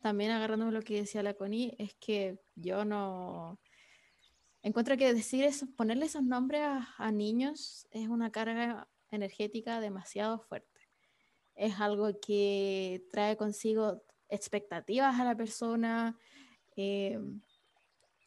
[0.00, 3.60] también agarrándome lo que decía la Connie, es que yo no...
[4.62, 6.62] Encuentro que decir eso, ponerle esos nombres
[6.96, 10.71] a niños es una carga energética demasiado fuerte
[11.62, 16.18] es algo que trae consigo expectativas a la persona,
[16.74, 17.20] eh,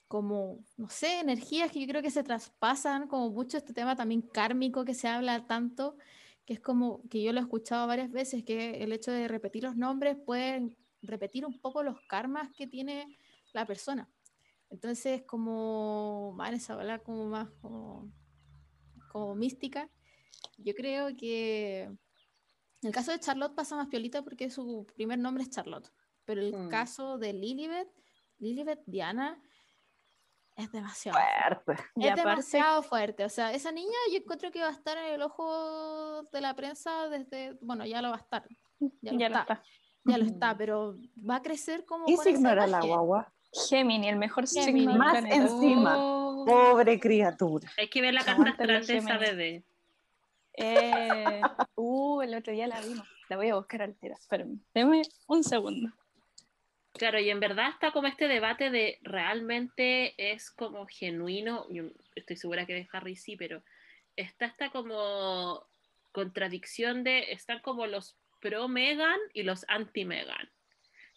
[0.08, 4.22] como, no sé, energías que yo creo que se traspasan, como mucho este tema también
[4.22, 5.98] kármico que se habla tanto,
[6.46, 9.64] que es como que yo lo he escuchado varias veces, que el hecho de repetir
[9.64, 10.70] los nombres puede
[11.02, 13.18] repetir un poco los karmas que tiene
[13.52, 14.10] la persona.
[14.70, 18.10] Entonces, como, más esa habla como más como,
[19.12, 19.90] como mística,
[20.58, 21.92] yo creo que
[22.86, 25.92] el caso de Charlotte pasa más piolita porque su primer nombre es Charlotte.
[26.26, 26.70] Pero el Mm.
[26.70, 27.88] caso de Lilibet,
[28.40, 29.40] Lilibet Diana,
[30.56, 31.20] es demasiado
[31.64, 31.84] Fuerte.
[31.96, 33.26] Y Es aparte- demasiado fuerte.
[33.26, 36.56] O sea, esa niña yo encuentro que va a estar en el ojo de la
[36.56, 37.58] prensa desde.
[37.62, 38.48] Bueno, ya lo va a estar.
[39.02, 39.54] Ya lo Ya lo está.
[39.54, 39.64] está.
[40.06, 40.96] Ya lo está, pero
[41.30, 42.06] va a crecer como.
[42.06, 43.34] ¿Qué con esa signo era la guagua?
[43.70, 44.80] Gemini, el mejor Gemini.
[44.82, 45.36] signo Más planeta.
[45.36, 45.96] encima.
[45.98, 46.46] Oh.
[46.46, 47.70] Pobre criatura.
[47.78, 49.66] Hay que ver la carta astral de esa bebé.
[50.58, 51.42] Eh,
[51.76, 53.08] uh, el otro día la vimos.
[53.30, 54.16] La voy a buscar altera.
[54.16, 54.60] Espérame.
[54.74, 55.92] Deme un segundo.
[56.94, 62.38] Claro, y en verdad está como este debate de realmente es como genuino, yo estoy
[62.38, 63.62] segura que de Harry sí, pero
[64.16, 65.68] está esta como
[66.14, 70.50] contradicción de, están como los pro Megan y los anti Megan.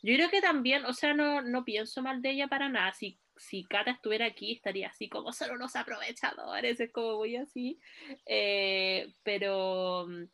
[0.02, 3.16] Yo creo que también, o sea, no, no pienso mal de ella para nada, si,
[3.38, 7.78] si Kata estuviera aquí estaría así como son unos aprovechadores, es como muy así,
[8.26, 10.24] Eh, pero mm,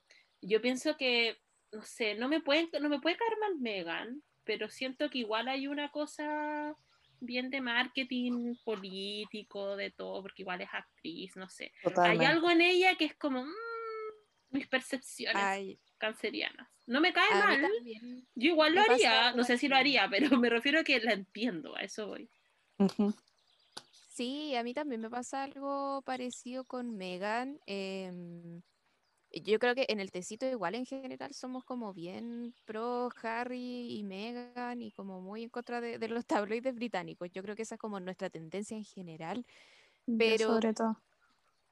[0.42, 1.38] yo pienso que,
[1.72, 5.48] no sé, no me puede, no me puede caer mal Megan, pero siento que igual
[5.48, 6.76] hay una cosa
[7.20, 11.72] bien de marketing político, de todo, porque igual es actriz, no sé.
[11.82, 12.24] Totalmente.
[12.26, 13.52] Hay algo en ella que es como mm,
[14.50, 16.68] mis percepciones Ay, cancerianas.
[16.86, 17.70] No me cae a mal,
[18.34, 21.12] yo igual lo haría, no sé si lo haría, pero me refiero a que la
[21.12, 22.28] entiendo, a eso voy.
[22.78, 23.14] Ujú.
[24.08, 27.58] Sí, a mí también me pasa algo parecido con Megan.
[27.66, 28.62] em,
[29.32, 34.04] yo creo que en el tecito igual en general somos como bien pro Harry y
[34.04, 37.30] Meghan y como muy en contra de, de los tabloides británicos.
[37.32, 39.46] Yo creo que esa es como nuestra tendencia en general.
[40.06, 41.02] Yo Pero- sobre todo.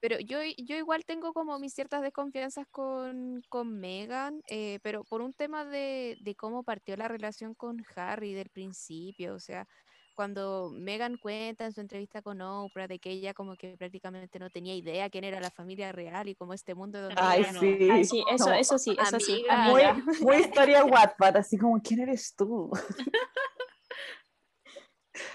[0.00, 5.22] Pero yo, yo igual tengo como mis ciertas desconfianzas con, con Meghan, eh, pero por
[5.22, 9.34] un tema de, de cómo partió la relación con Harry del principio.
[9.34, 9.68] O sea,
[10.14, 14.50] cuando Meghan cuenta en su entrevista con Oprah de que ella como que prácticamente no
[14.50, 17.88] tenía idea quién era la familia real y como este mundo donde Ay, no- sí.
[17.90, 19.44] Ah, sí, eso, No, eso sí, eso sí.
[19.66, 19.82] Muy,
[20.40, 22.70] historia Wattpad, así como, ¿quién eres tú?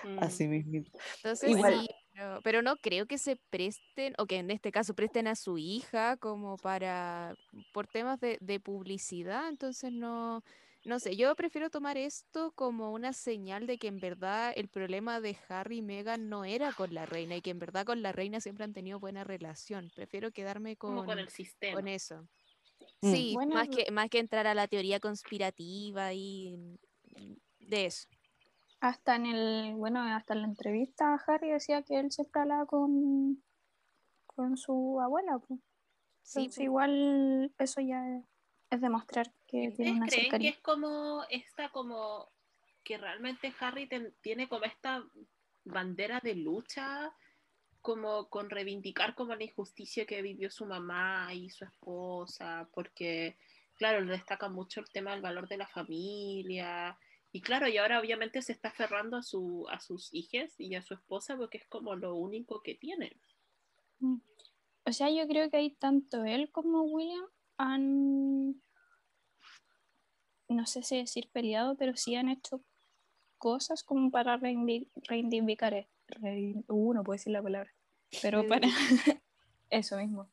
[0.03, 0.19] Mm.
[0.23, 0.83] Así mismo.
[1.17, 4.95] Entonces Igual- sí, pero, pero no creo que se presten, o que en este caso
[4.95, 7.35] presten a su hija como para,
[7.73, 10.43] por temas de, de publicidad, entonces no,
[10.87, 15.19] no sé, yo prefiero tomar esto como una señal de que en verdad el problema
[15.19, 18.13] de Harry y Meghan no era con la reina y que en verdad con la
[18.13, 19.91] reina siempre han tenido buena relación.
[19.93, 21.75] Prefiero quedarme con, con el sistema.
[21.75, 22.25] con eso.
[23.01, 23.11] Mm.
[23.11, 27.33] Sí, Bueno, más que, más que entrar a la teoría conspirativa y mm,
[27.67, 28.07] de eso.
[28.79, 33.43] Hasta en el, bueno, hasta en la entrevista Harry decía que él siempre hablaba con,
[34.25, 35.37] con su abuela.
[35.39, 35.59] Pues.
[36.21, 36.63] Sí, Entonces, pues.
[36.63, 38.23] igual eso ya es,
[38.69, 42.29] es demostrar que tiene ¿Ustedes una creen que es como esta como
[42.83, 45.03] que realmente Harry ten- tiene como esta
[45.63, 47.13] bandera de lucha
[47.81, 53.37] como con reivindicar como la injusticia que vivió su mamá y su esposa porque
[53.75, 56.97] claro le destaca mucho el tema del valor de la familia.
[57.33, 60.81] Y claro y ahora obviamente se está aferrando a su a sus hijas y a
[60.81, 63.17] su esposa porque es como lo único que tiene.
[63.99, 64.17] Mm.
[64.85, 67.25] O sea, yo creo que hay tanto él como William
[67.57, 68.61] han,
[70.49, 72.61] no sé si decir peleado, pero sí han hecho
[73.37, 75.87] cosas como para reivindic- reivindicar, e-
[76.67, 77.71] uh, no puedo decir la palabra,
[78.21, 78.67] pero para
[79.69, 80.29] eso mismo.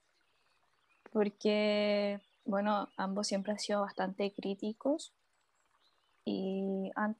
[1.12, 5.12] Porque, bueno, ambos siempre han sido bastante críticos
[6.24, 7.16] y han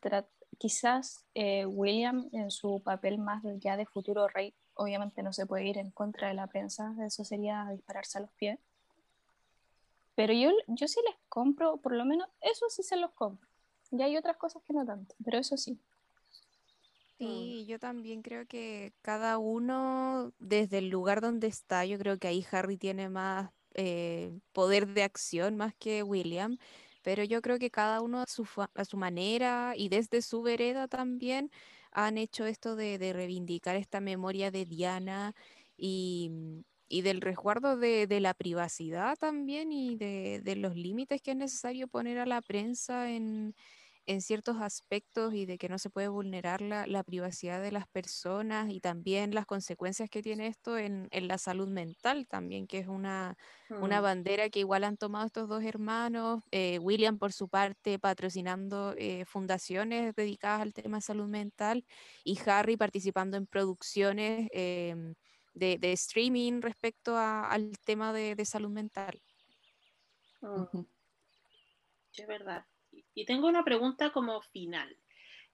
[0.59, 5.67] quizás eh, William en su papel más ya de futuro rey, obviamente no se puede
[5.67, 8.59] ir en contra de la prensa, eso sería dispararse a los pies.
[10.17, 13.49] Pero yo, yo sí les compro, por lo menos eso sí se los compro.
[13.91, 15.79] Y hay otras cosas que no tanto, pero eso sí.
[17.19, 22.27] Sí, yo también creo que cada uno desde el lugar donde está, yo creo que
[22.29, 26.59] ahí Harry tiene más eh, poder de acción más que William,
[27.03, 30.43] pero yo creo que cada uno a su, fa- a su manera y desde su
[30.43, 31.51] vereda también
[31.93, 35.35] han hecho esto de, de reivindicar esta memoria de Diana
[35.77, 41.21] y, mm, y del resguardo de, de la privacidad también y de, de los límites
[41.23, 43.55] que es necesario poner a la prensa en,
[44.07, 47.87] en ciertos aspectos y de que no se puede vulnerar la, la privacidad de las
[47.89, 52.79] personas y también las consecuencias que tiene esto en, en la salud mental también, que
[52.81, 53.37] es una,
[53.79, 54.03] una Mm.
[54.03, 56.43] bandera que igual han tomado estos dos hermanos.
[56.51, 61.85] eh, William, por su parte, patrocinando eh, fundaciones dedicadas al tema de salud mental
[62.25, 65.15] y Harry participando en producciones em,
[65.55, 69.21] de, de streaming respecto a- al tema de, de salud mental.
[70.41, 70.85] Mm,
[72.11, 72.67] sí, es verdad.
[72.93, 74.97] Y- Y tengo una pregunta como final,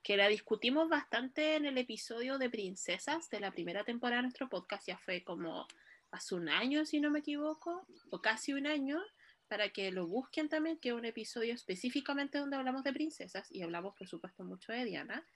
[0.03, 4.49] que la discutimos bastante en el episodio de Princesas de la primera temporada de nuestro
[4.49, 5.67] podcast, ya fue como
[6.11, 8.99] hace un año, si no me equivoco, o casi un año,
[9.47, 13.63] para que lo busquen también, que es un episodio específicamente donde hablamos de princesas y
[13.63, 15.27] hablamos, por supuesto, mucho de Diana,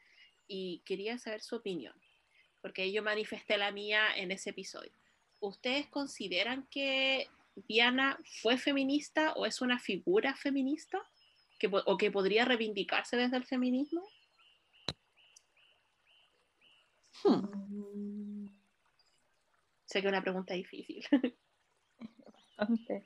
[0.47, 1.95] y quería saber su opinión,
[2.65, 4.91] porque yo manifesté la mía en ese episodio.
[5.39, 7.28] ¿Ustedes consideran que
[7.69, 10.99] Diana fue feminista o es una figura feminista?
[11.59, 14.03] Que, ¿O que podría reivindicarse desde el feminismo?
[17.23, 18.47] Hmm.
[19.85, 21.05] Sé que es una pregunta difícil.
[22.57, 23.05] Bastante.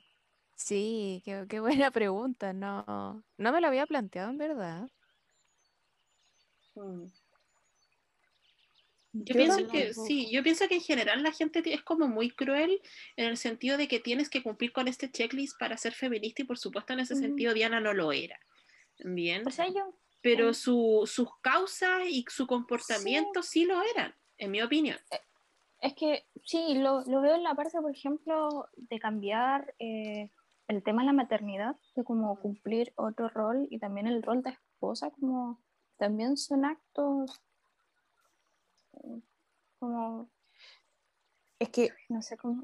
[0.55, 2.53] Sí, qué, qué buena pregunta.
[2.53, 4.89] No, no me lo había planteado en verdad.
[6.75, 7.07] Mm.
[9.11, 12.29] Yo Yo pienso que sí, yo pienso que en general la gente es como muy
[12.29, 12.79] cruel
[13.15, 16.45] en el sentido de que tienes que cumplir con este checklist para ser feminista y
[16.45, 18.39] por supuesto en ese sentido Diana no lo era.
[19.03, 24.13] Bien, O sea, yo, pero em, su, sus causas y su comportamiento sí lo eran,
[24.37, 24.97] en mi opinión.
[25.81, 30.29] es que sí, lo, lo veo en la parte, por ejemplo, de cambiar eh,
[30.67, 34.51] el tema de la maternidad, de como cumplir otro rol y también el rol de
[34.51, 35.59] esposa, como
[35.97, 37.48] también son actos eh,
[39.79, 40.29] como,
[41.59, 42.63] Es que no sé cómo.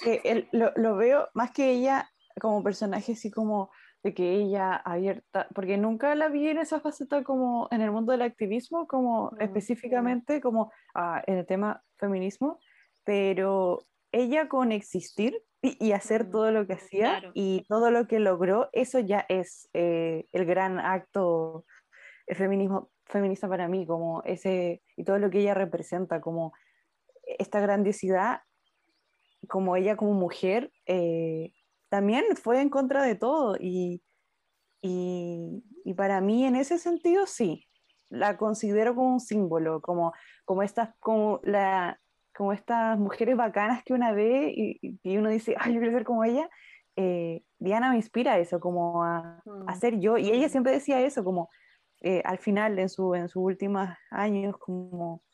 [0.00, 2.08] que él- lo, lo veo más que ella
[2.40, 3.70] como personaje así como
[4.02, 8.12] de que ella abierta, porque nunca la vi en esa faceta como en el mundo
[8.12, 12.58] del activismo, como Mm, específicamente como ah, en el tema feminismo,
[13.04, 13.80] pero
[14.12, 17.30] ella con existir y, y hacer Mm, todo lo que hacía claro.
[17.34, 21.64] y todo lo que logró, eso ya es eh, el gran acto
[22.28, 26.52] eh, feminismo, feminista para mí, como ese, y todo lo que ella representa, como
[27.38, 28.40] esta grandiosidad
[29.48, 31.52] como ella como mujer, eh,
[31.88, 34.02] también fue en contra de todo y,
[34.82, 37.66] y, y para mí en ese sentido sí,
[38.08, 40.12] la considero como un símbolo, como,
[40.44, 42.00] como, estas, como, la,
[42.34, 46.04] como estas mujeres bacanas que una ve y, y uno dice, ay, yo quiero ser
[46.04, 46.48] como ella.
[46.96, 49.80] eh, Diana me inspira a eso, como a, a Mm.
[49.80, 51.50] ser yo, y ella siempre decía eso, como
[52.06, 55.24] eh, al final, en, su, en sus últimos años, como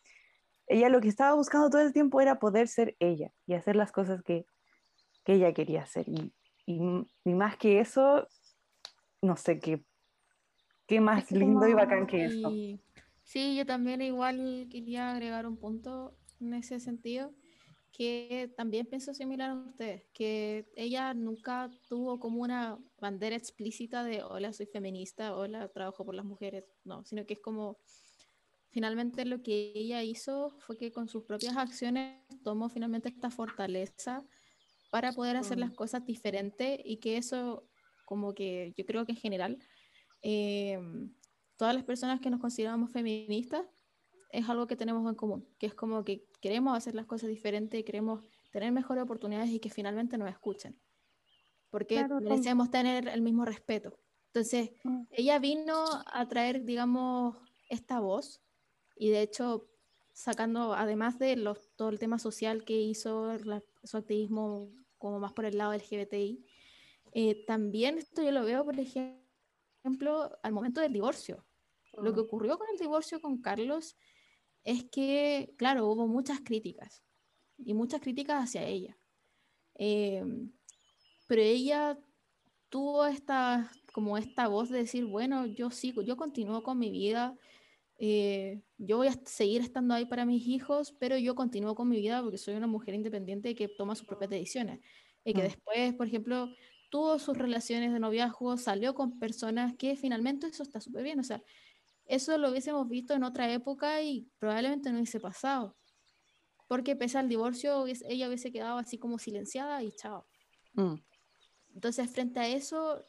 [0.66, 3.92] ella lo que estaba buscando todo el tiempo era poder ser ella y hacer las
[3.92, 4.46] cosas que,
[5.22, 6.06] que ella quería hacer.
[6.08, 6.32] Y,
[6.64, 8.26] y, más que eso,
[9.20, 9.84] no sé qué,
[10.86, 12.50] qué más lindo y bacán que eso.
[13.22, 17.34] Sí, yo también igual quería agregar un punto en ese sentido,
[17.92, 24.22] que también pienso similar a ustedes, que ella nunca tuvo como una bandera explícita de
[24.22, 27.76] hola, soy feminista, hola, trabajo por las mujeres, no, sino que es como
[28.70, 34.24] finalmente lo que ella hizo fue que con sus propias acciones tomó finalmente esta fortaleza
[34.90, 35.74] para poder hacer las Mm.
[35.74, 37.68] cosas diferentes y que eso
[38.06, 39.58] como que yo creo que en general
[40.22, 40.78] eh,
[41.56, 43.66] todas las personas que nos consideramos feministas
[44.32, 47.78] es algo que tenemos en común, que es como que queremos hacer las cosas diferentes
[47.78, 50.80] y queremos tener mejores oportunidades y que finalmente nos escuchen,
[51.70, 53.98] porque Claro, merecemos tener el mismo respeto.
[54.28, 55.02] Entonces, Mm.
[55.10, 57.36] ella vino a traer, digamos,
[57.68, 58.42] esta voz
[58.96, 59.68] y de hecho
[60.14, 65.32] sacando, además de los, todo el tema social que hizo, la- su activismo como más
[65.32, 66.44] por el lado LGBTI,
[67.12, 71.46] eh, también esto yo lo veo, por ejemplo, al momento del divorcio.
[71.94, 72.24] Lo que Mm.
[72.24, 73.96] ocurrió con el divorcio con Carlos
[74.64, 77.04] es que, claro, hubo muchas críticas
[77.58, 78.98] y muchas críticas hacia ella.
[79.76, 80.24] Eh,
[81.26, 81.98] pero ella
[82.70, 87.36] tuvo esta, como esta voz de decir, bueno, yo sigo, yo continúo con mi vida,
[87.98, 91.98] eh, yo voy a seguir estando ahí para mis hijos, pero yo continúo con mi
[91.98, 94.80] vida porque soy una mujer independiente que toma sus propias decisiones.
[95.24, 95.44] Y que Mm.
[95.44, 96.54] después, por ejemplo,
[96.90, 101.20] tuvo sus relaciones de noviazgo, salió con personas que finalmente eso está súper bien.
[101.20, 101.42] O sea,
[102.06, 105.76] eso lo hubiésemos visto en otra época y probablemente no hubiese pasado.
[106.68, 110.26] Porque pese al divorcio, ella hubiese quedado así como silenciada y chao.
[110.74, 110.94] Mm.
[111.74, 113.04] Entonces, frente a eso,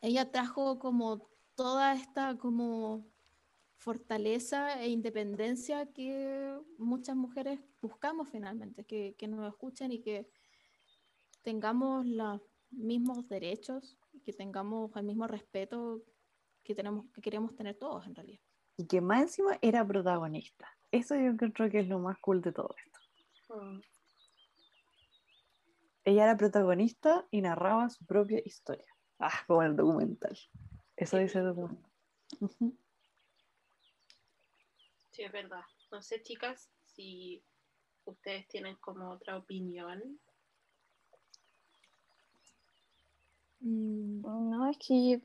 [0.00, 3.06] ella trajo como toda esta como
[3.76, 10.28] fortaleza e independencia que muchas mujeres buscamos finalmente, que, que nos escuchen y que
[11.42, 12.40] tengamos los
[12.70, 16.02] mismos derechos, que tengamos el mismo respeto
[16.72, 18.40] que, tenemos, que queremos tener todos en realidad.
[18.76, 20.68] Y que más encima era protagonista.
[20.90, 23.54] Eso yo creo que es lo más cool de todo esto.
[23.54, 23.80] Mm.
[26.04, 28.86] Ella era protagonista y narraba su propia historia.
[29.18, 30.36] Ah, como el documental.
[30.96, 31.90] Eso dice el documental.
[35.12, 35.62] Sí, es verdad.
[35.92, 37.44] No sé, chicas, si
[38.04, 40.18] ustedes tienen como otra opinión.
[43.60, 45.22] Mm, No, es que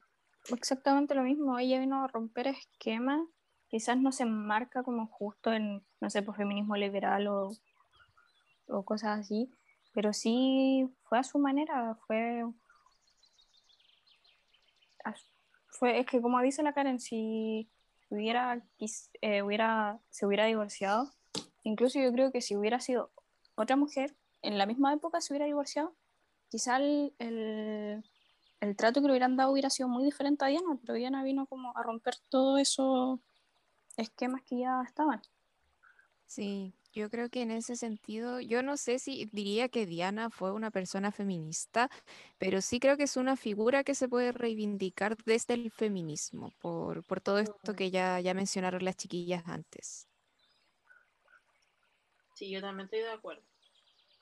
[0.51, 1.57] exactamente lo mismo.
[1.59, 3.21] Ella vino a romper esquemas.
[3.69, 7.51] Quizás no se enmarca como justo en, no sé, por feminismo liberal o,
[8.67, 9.51] o cosas así,
[9.93, 11.97] pero sí fue a su manera.
[12.07, 12.45] Fue,
[15.69, 17.69] fue es que como dice la Karen, si
[18.09, 18.63] hubiera,
[19.21, 21.11] eh, hubiera, se hubiera divorciado,
[21.63, 23.11] incluso yo creo que si hubiera sido
[23.55, 25.95] otra mujer en la misma época se hubiera divorciado,
[26.49, 28.03] quizá el, el-
[28.59, 31.45] el trato que le hubieran dado hubiera sido muy diferente a Diana, pero Diana vino
[31.45, 33.19] como a romper todos esos
[33.97, 35.21] esquemas que ya estaban.
[36.25, 40.51] Sí, yo creo que en ese sentido, yo no sé si diría que Diana fue
[40.51, 41.89] una persona feminista,
[42.37, 47.03] pero sí creo que es una figura que se puede reivindicar desde el feminismo, por,
[47.05, 50.07] por todo esto que ya, ya mencionaron las chiquillas antes.
[52.35, 53.43] Sí, yo también estoy de acuerdo.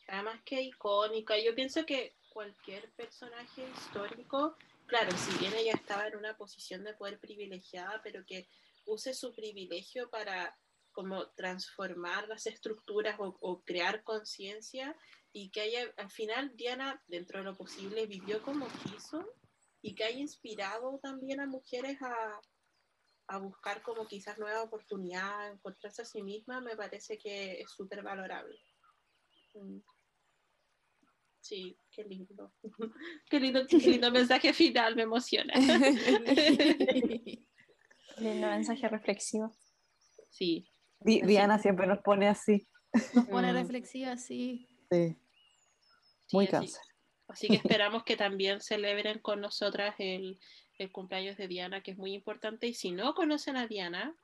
[0.08, 1.38] Además que icónica.
[1.40, 4.58] Yo pienso que cualquier personaje histórico,
[4.88, 8.50] claro, si bien ella estaba en una posición de poder privilegiada, pero que
[8.86, 10.54] use su privilegio para
[10.92, 14.98] como transformar las estructuras o, crear conciencia
[15.32, 19.26] y que haya, al final Diana, dentro de lo posible, vivió como quiso
[19.82, 22.42] y que haya inspirado también a mujeres a,
[23.28, 28.04] a buscar como quizás nueva oportunidad, encontrarse a sí misma, me parece que es súper
[28.04, 28.60] valorable.
[29.54, 29.80] Mm.
[31.46, 32.52] Sí, qué lindo.
[33.30, 35.54] Qué lindo, qué lindo mensaje final, me emociona.
[38.18, 39.56] Lindo mensaje reflexivo.
[40.30, 40.66] Sí,
[41.00, 41.28] Di- Así.
[41.28, 42.68] Diana siempre nos pone así.
[43.14, 43.56] Nos pone Mm.
[43.58, 44.68] reflexiva, sí.
[44.92, 45.16] Sí.
[46.26, 46.82] sí, Muy así- cáncer.
[47.28, 50.40] Así que esperamos que también celebren con nosotras el,
[50.80, 52.68] el cumpleaños de Diana, que es muy importante.
[52.68, 54.16] Y si no conocen a Diana,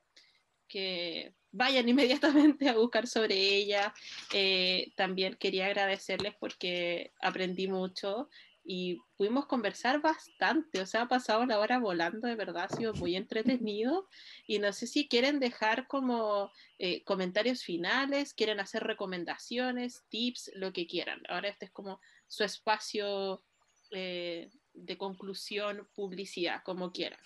[0.68, 3.94] que vayan inmediatamente a buscar sobre ella.
[4.34, 8.30] Eh, también quería agradecerles porque aprendí mucho
[8.64, 10.82] y pudimos conversar bastante.
[10.82, 14.08] O sea, ha pasado la hora volando, de verdad, ha sido muy entretenido.
[14.46, 20.74] Y no sé si quieren dejar como eh, comentarios finales, quieren hacer recomendaciones, tips, lo
[20.74, 21.22] que quieran.
[21.28, 23.44] Ahora este es como su espacio
[23.92, 27.20] eh, de conclusión, publicidad, como quieran.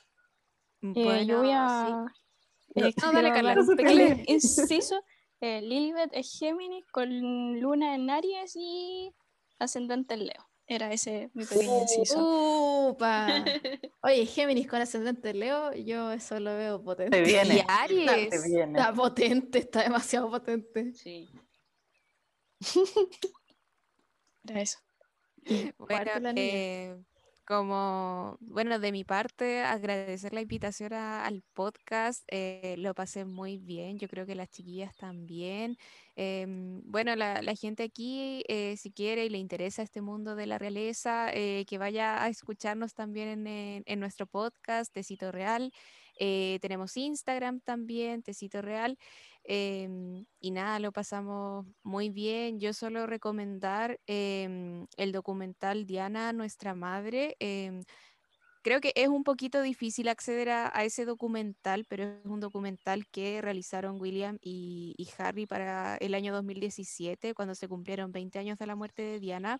[0.81, 2.07] Eh, yo voy Bueno, a...
[2.07, 2.24] Eh,
[2.75, 2.81] no,
[3.13, 3.53] dale, Carla.
[3.53, 5.03] un Eso, pequeño inciso.
[5.41, 9.13] Eh, Lilibet es Géminis con Luna en Aries y
[9.59, 10.49] ascendente en Leo.
[10.67, 12.89] Era ese mi pequeño inciso.
[12.89, 13.27] ¡Upa!
[14.01, 17.17] Oye, Géminis con ascendente Leo, yo eso lo veo potente.
[17.17, 17.57] Se viene.
[17.57, 18.43] Y Aries.
[18.45, 18.79] Viene.
[18.79, 20.93] Está potente, está demasiado potente.
[20.93, 21.29] Sí.
[24.43, 24.79] Era eso.
[25.77, 26.97] Bueno, eh,
[27.45, 32.23] como, bueno, de mi parte, agradecer la invitación al podcast.
[32.31, 33.97] eh, lo pasé muy bien.
[33.99, 35.77] Yo creo que las chiquillas también.
[36.15, 40.57] Em, bueno, la, gente aquí, eh, si quiere y le interesa este mundo de la
[40.57, 45.71] realeza, eh, que vaya a escucharnos también en, en- en nuestro podcast, Tecito Real.
[46.19, 48.97] Eh, tenemos Instagram también, Tecito Real.
[49.47, 52.59] Em, y nada, lo pasamos muy bien.
[52.59, 57.35] Yo solo recomendar em, el documental Diana, nuestra madre.
[57.39, 57.83] em,
[58.63, 63.07] creo que es un poquito difícil acceder a, a ese documental, pero es un documental
[63.07, 68.57] que realizaron William y, y Harry para el año 2017, cuando se cumplieron 20 años
[68.57, 69.59] de la muerte de Diana.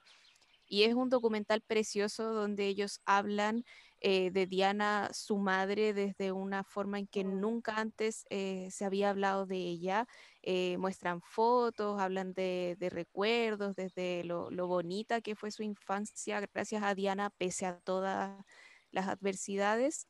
[0.68, 3.64] Y es un documental precioso donde ellos hablan
[4.02, 9.10] eh, de Diana, su madre, desde una forma en que nunca antes eh, se había
[9.10, 10.08] hablado de ella.
[10.42, 16.40] Eh, muestran fotos, hablan de, de recuerdos, desde lo, lo bonita que fue su infancia
[16.54, 18.44] gracias a Diana, pese a todas
[18.92, 20.08] las adversidades.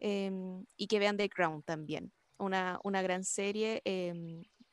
[0.00, 3.82] em, y que vean The Crown también, una, una gran serie.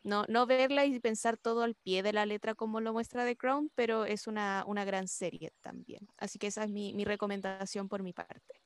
[0.05, 3.35] No, no verla y pensar todo al pie de la letra como lo muestra The
[3.35, 6.07] Crown, pero es una, una gran serie también.
[6.17, 8.61] Así que esa es mi, mi recomendación por mi parte.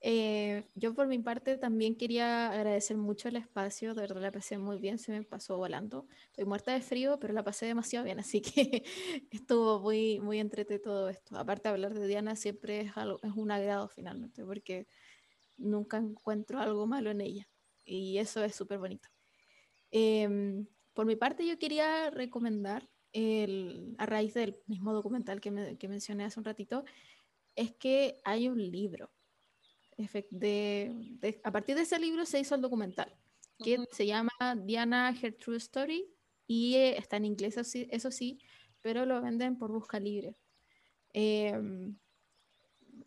[0.00, 4.58] Eh, yo por mi parte también quería agradecer mucho el espacio, de verdad la pasé
[4.58, 6.08] muy bien, se me pasó volando.
[6.26, 8.84] Estoy muerta de frío, pero la pasé demasiado bien, así que
[9.30, 11.38] estuvo muy, muy entrete todo esto.
[11.38, 14.88] Aparte, hablar de Diana siempre es, algo, es un agrado finalmente, porque
[15.56, 17.48] nunca encuentro algo malo en ella,
[17.84, 19.13] y eso es súper bonito.
[19.96, 25.78] Em, por mi parte, yo quería recomendar, el, a raíz del mismo documental que, me,
[25.78, 26.84] que mencioné hace un ratito,
[27.54, 29.12] es que hay un libro
[30.30, 33.16] de, a partir de ese libro se hizo el documental,
[33.62, 34.32] que se llama
[34.64, 36.12] Diana Her True Story
[36.48, 38.40] y eh, está en inglés, eso sí,
[38.80, 40.34] pero lo venden por busca libre.
[41.12, 41.56] Eh,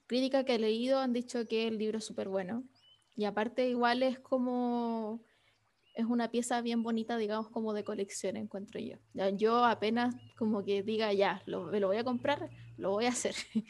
[0.05, 2.63] crítica que he leído han dicho que el libro es súper bueno
[3.13, 5.21] y aparte igual es como
[5.97, 8.97] es una pieza bien bonita, digamos, como de colección, encuentro yo.
[9.33, 13.33] Yo apenas como que diga, ya, lo, lo voy a comprar, lo voy a hacer.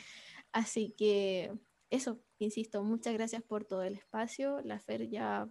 [0.52, 1.54] Así que
[1.90, 4.60] eso, insisto, muchas gracias por todo el espacio.
[4.66, 5.48] La Fer ya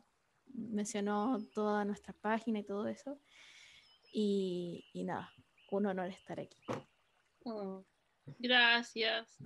[0.52, 3.18] mencionó toda nuestra página y todo eso.
[4.12, 5.32] Y, nada,
[5.70, 6.60] un honor estar aquí.
[7.44, 7.78] Mm,
[8.38, 9.38] gracias.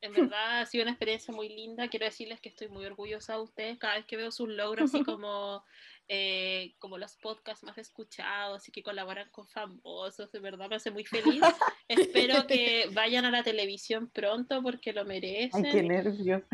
[0.00, 1.88] En verdad ha sido una experiencia muy linda.
[1.88, 5.04] Quiero decirles que estoy muy orgullosa de ustedes cada vez que veo sus logros, así
[5.20, 5.62] como,
[6.08, 10.30] eh, como los podcasts más escuchados y que colaboran con famosos.
[10.30, 11.40] De verdad me hace muy feliz.
[11.88, 15.66] Espero que vayan a la televisión pronto porque lo merecen.
[15.66, 16.44] Ay, qué nervio.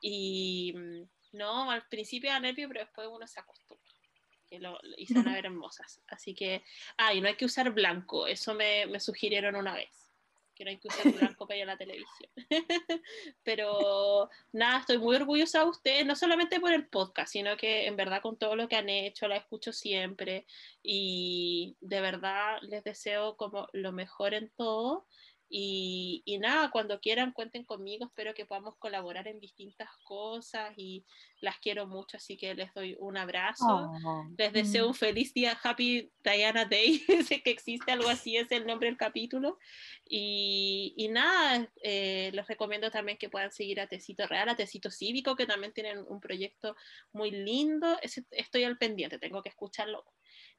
[0.00, 3.84] Y mm, no, al principio era nervio, pero después uno se acostumbra.
[4.50, 6.00] Y, lo, y se van a ver hermosas.
[6.08, 6.62] Así que,
[6.96, 8.26] ah, y no hay que usar blanco.
[8.26, 10.03] Eso me, me sugirieron una vez
[10.54, 12.30] que no hay que usar blanco para ir a la televisión.
[13.42, 17.96] Pero nada, estoy muy orgullosa de ustedes, no solamente por el podcast, sino que en
[17.96, 20.46] verdad con todo lo que han hecho, la escucho siempre
[20.82, 25.06] y de verdad les deseo como lo mejor en todo
[25.56, 31.04] y, y, nada, cuando quieran cuenten conmigo, espero que podamos colaborar en distintas cosas y
[31.40, 33.92] las quiero mucho, así que les doy un abrazo.
[34.04, 34.88] Oh, les deseo mm.
[34.88, 36.98] un feliz día, Happy Diana Day,
[37.28, 39.60] sé que existe algo así, es el nombre del capítulo.
[40.04, 44.90] Y, y nada, eh, les recomiendo también que puedan seguir a Tecito Real, a Tecito
[44.90, 46.74] Cívico, que también tienen un proyecto
[47.12, 47.96] muy lindo.
[48.02, 50.04] Estoy al pendiente, tengo que escucharlo.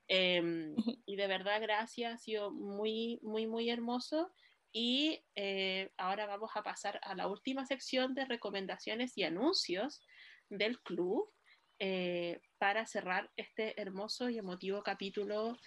[0.07, 0.41] Eh,
[1.05, 4.31] y de verdad, gracias, ha sido muy, muy, muy hermoso.
[4.77, 10.03] Y eh, ahora vamos a pasar a la última sección de recomendaciones y anuncios
[10.49, 11.31] del club
[11.79, 15.57] eh, para cerrar este hermoso y emotivo capítulo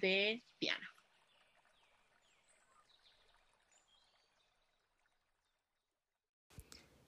[0.00, 0.92] de Diana.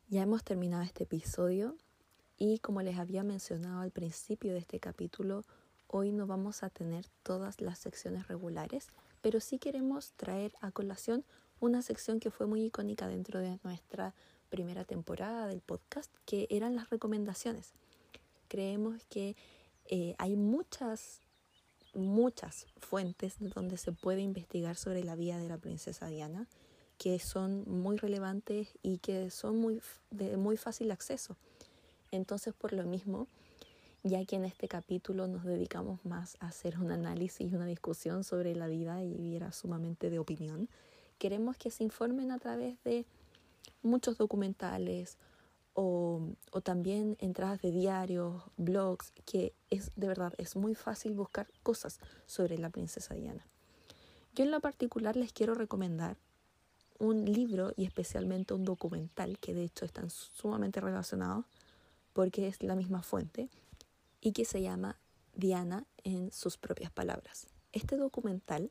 [0.06, 1.77] Ya hemos terminado este episodio
[2.36, 5.43] y como les había mencionado al principio de este capítulo,
[5.89, 11.25] hoy no vamos a tener todas las secciones regulares, pero sí queremos traer a colación
[11.61, 14.15] una sección que fue muy icónica dentro de nuestra
[14.49, 17.73] primera temporada del podcast, que eran las recomendaciones.
[18.49, 19.37] Creemos que
[19.87, 21.21] eh, hay muchas,
[21.95, 26.47] muchas fuentes donde se puede investigar sobre la vida de la princesa Diana,
[26.99, 29.81] que son muy relevantes y que son muy,
[30.11, 31.37] de muy fácil acceso.
[32.11, 33.29] Entonces, por lo mismo,
[34.02, 38.24] ya que en este capítulo nos dedicamos más a hacer un análisis y una discusión
[38.24, 40.68] sobre la vida y era sumamente de opinión,
[41.18, 43.05] queremos que se informen a través de
[43.82, 45.18] muchos documentales
[45.74, 46.20] o,
[46.51, 52.01] o, también entradas de diarios, blogs, que es de verdad, es muy fácil buscar cosas
[52.27, 53.47] sobre la princesa Diana.
[54.35, 56.16] Yo en lo particular les quiero recomendar
[56.98, 61.47] un libro y especialmente un documental que de hecho están sumamente relacionados
[62.12, 63.48] porque es la misma fuente
[64.21, 64.99] y que se llama
[65.35, 67.47] Diana en sus propias palabras.
[67.73, 68.71] Este documental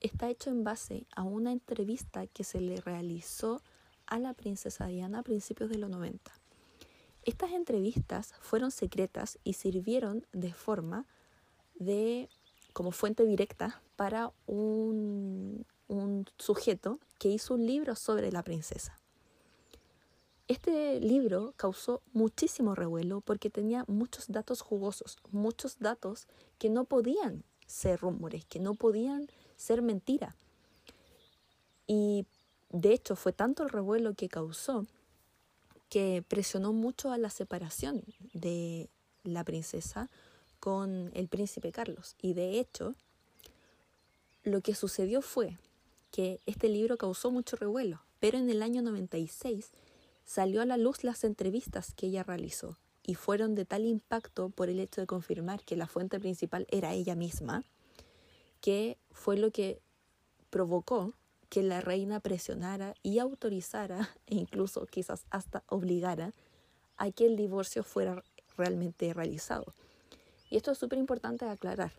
[0.00, 3.62] está hecho en base a una entrevista que se le realizó
[4.06, 6.30] a la princesa Diana a principios de los 90.
[7.24, 11.06] Estas entrevistas fueron secretas y sirvieron de forma
[11.74, 12.28] de
[12.74, 18.98] como fuente directa para un, un sujeto que hizo un libro sobre la princesa.
[20.46, 26.26] Este libro causó muchísimo revuelo porque tenía muchos datos jugosos, muchos datos
[26.58, 29.26] que no podían ser rumores, que no podían
[29.56, 30.36] ser mentira.
[31.86, 32.26] Y
[32.70, 34.86] de hecho fue tanto el revuelo que causó
[35.88, 38.02] que presionó mucho a la separación
[38.32, 38.88] de
[39.22, 40.10] la princesa
[40.60, 42.16] con el príncipe Carlos.
[42.20, 42.94] Y de hecho,
[44.42, 45.56] lo que sucedió fue
[46.10, 49.70] que este libro causó mucho revuelo, pero en el año 96
[50.24, 54.68] salió a la luz las entrevistas que ella realizó y fueron de tal impacto por
[54.70, 57.64] el hecho de confirmar que la fuente principal era ella misma,
[58.60, 59.80] que fue lo que
[60.50, 61.12] provocó
[61.50, 66.32] que la reina presionara y autorizara e incluso quizás hasta obligara
[66.96, 68.24] a que el divorcio fuera
[68.56, 69.74] realmente realizado.
[70.50, 71.92] Y esto es súper importante aclarar.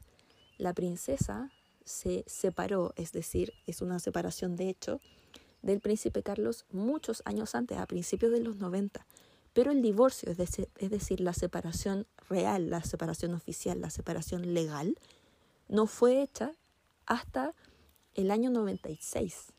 [0.58, 1.52] La princesa
[1.84, 5.02] se separó, es decir, es una separación de hecho,
[5.66, 9.06] del príncipe Carlos muchos años antes, a principios de los 90.
[9.54, 10.38] Pero el divorcio, es
[10.92, 14.98] decir, la separación real, la separación oficial, la separación legal,
[15.68, 16.52] no fue hecha
[17.08, 17.52] hasta
[18.14, 19.54] el año 96.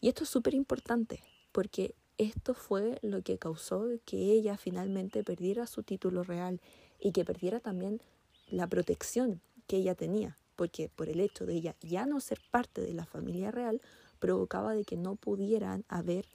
[0.00, 1.20] Y esto es súper importante
[1.50, 6.60] porque esto fue lo que causó que ella finalmente perdiera su título real
[7.00, 8.00] y que perdiera también
[8.48, 12.80] la protección que ella tenía, porque por el hecho de ella ya no ser parte
[12.80, 13.80] de la familia real,
[14.22, 16.28] provocaba de que no pudieran haber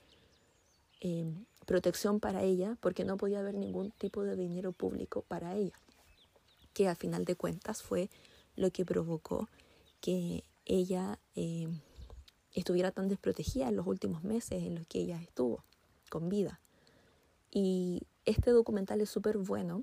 [1.00, 1.24] eh,
[1.64, 5.72] protección para ella, porque no podía haber ningún tipo de dinero público para ella,
[6.74, 8.10] que al final de cuentas fue
[8.56, 9.48] lo que provocó
[10.02, 11.66] que ella eh,
[12.52, 15.64] estuviera tan desprotegida en los últimos meses en los que ella estuvo
[16.10, 16.60] con vida.
[17.50, 19.82] Y este documental es súper bueno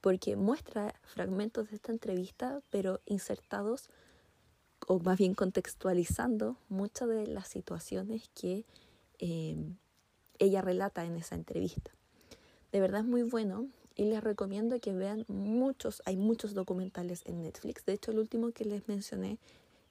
[0.00, 3.88] porque muestra fragmentos de esta entrevista, pero insertados
[4.86, 8.64] o más bien contextualizando muchas de las situaciones que
[9.18, 9.56] eh,
[10.38, 11.90] ella relata en esa entrevista.
[12.72, 17.42] De verdad es muy bueno y les recomiendo que vean muchos, hay muchos documentales en
[17.42, 17.84] Netflix.
[17.84, 19.38] De hecho, el último que les mencioné,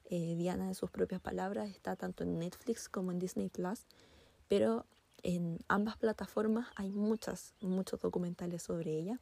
[0.09, 3.81] eh, Diana de sus propias palabras, está tanto en Netflix como en Disney Plus,
[4.47, 4.85] pero
[5.23, 9.19] en ambas plataformas hay muchas, muchos documentales sobre ella.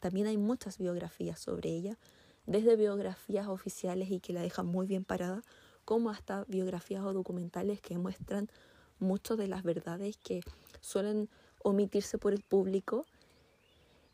[0.00, 1.96] También hay muchas biografías sobre ella,
[2.46, 5.42] desde biografías oficiales y que la dejan muy bien parada,
[5.84, 8.48] como hasta biografías o documentales que muestran
[8.98, 10.40] muchas de las verdades que
[10.80, 11.28] suelen
[11.62, 13.04] omitirse por el público,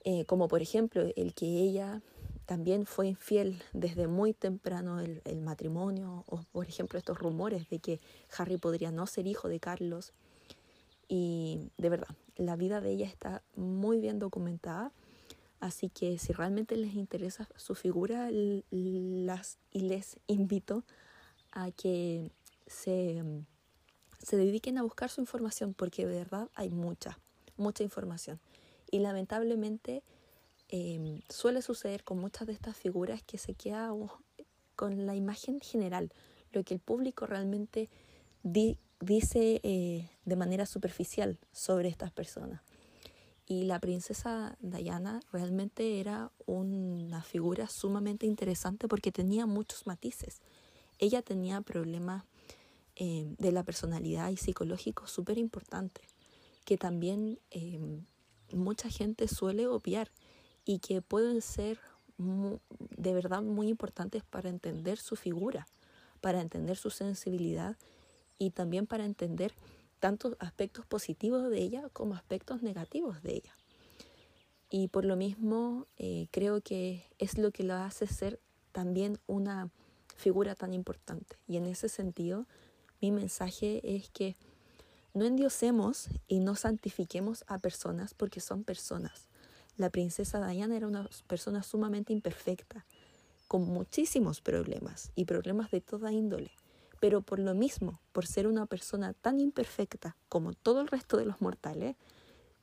[0.04, 2.02] eh, como por ejemplo el que ella
[2.46, 7.78] también fue infiel desde muy temprano el, el, matrimonio, o por ejemplo estos rumores de
[7.78, 8.00] que
[8.36, 10.12] Harry podría no ser hijo de Carlos,
[11.14, 14.92] y de verdad, la vida de ella está muy bien documentada.
[15.62, 20.82] Así que si realmente les interesa su figura, las y les invito
[21.52, 22.32] a que
[22.66, 23.22] se,
[24.18, 27.20] se dediquen a buscar su información, porque de verdad hay mucha,
[27.56, 28.40] mucha información.
[28.90, 30.02] Y lamentablemente
[30.68, 33.92] eh, suele suceder con muchas de estas figuras que se queda
[34.74, 36.12] con la imagen general,
[36.50, 37.88] lo que el público realmente
[38.42, 42.62] di, dice eh, de manera superficial sobre estas personas.
[43.46, 50.40] Y la princesa Diana realmente era una figura sumamente interesante porque tenía muchos matices.
[50.98, 52.24] Ella tenía problemas
[52.96, 56.12] eh, de la personalidad y psicológicos súper importantes
[56.64, 57.80] que también eh,
[58.52, 60.10] mucha gente suele obviar
[60.64, 61.78] y que pueden ser
[62.18, 65.66] de verdad muy importantes para entender su figura,
[66.20, 67.76] para entender su sensibilidad
[68.38, 69.54] y también para entender
[70.02, 73.56] tantos aspectos positivos de ella como aspectos negativos de ella.
[74.68, 78.40] Y por lo mismo eh, creo que es lo que la hace ser
[78.72, 79.70] también una
[80.16, 81.36] figura tan importante.
[81.46, 82.46] Y en ese sentido,
[83.00, 84.36] mi mensaje es que
[85.14, 89.28] no endiosemos y no santifiquemos a personas porque son personas.
[89.76, 92.86] La princesa Diana era una persona sumamente imperfecta,
[93.46, 96.50] con muchísimos problemas y problemas de toda índole.
[97.02, 101.24] Pero por lo mismo, por ser una persona tan imperfecta como todo el resto de
[101.24, 101.96] los mortales,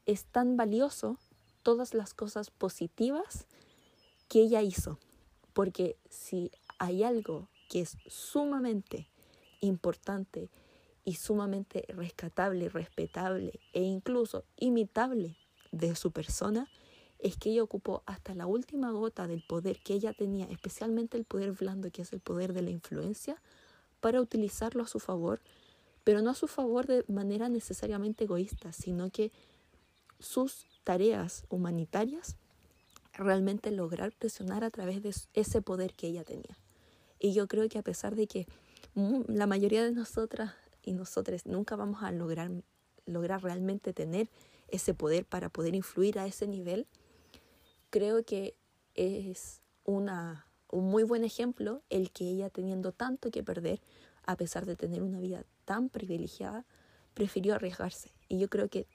[0.06, 1.18] es tan valioso
[1.62, 3.48] todas las cosas positivas
[4.30, 4.98] que ella hizo.
[5.52, 9.10] Porque si hay algo que es sumamente
[9.60, 10.50] importante
[11.04, 15.36] y sumamente rescatable, respetable e incluso imitable
[15.74, 16.70] de su persona,
[17.20, 21.26] es que ella ocupó hasta la última gota del poder que ella tenía, especialmente el
[21.26, 23.36] poder blando, que es el poder de la influencia,
[24.00, 25.42] para utilizarlo a su favor,
[26.04, 29.32] pero no a su favor de manera necesariamente egoísta, sino que
[30.20, 32.36] sus tareas humanitarias
[33.14, 36.58] realmente lograr presionar a través de ese poder que ella tenía.
[37.20, 38.48] Y yo creo que a pesar de que
[39.28, 40.54] la mayoría de nosotras
[40.84, 42.50] y nosotros nunca vamos a lograr,
[43.06, 44.30] lograr realmente tener
[44.70, 46.88] ese poder para poder influir a ese nivel,
[47.90, 48.56] creo que
[48.96, 53.82] es una un muy buen ejemplo el que ella teniendo tanto que perder,
[54.26, 56.66] a pesar de tener una vida tan privilegiada,
[57.14, 58.12] prefirió arriesgarse.
[58.28, 58.88] Y yo creo que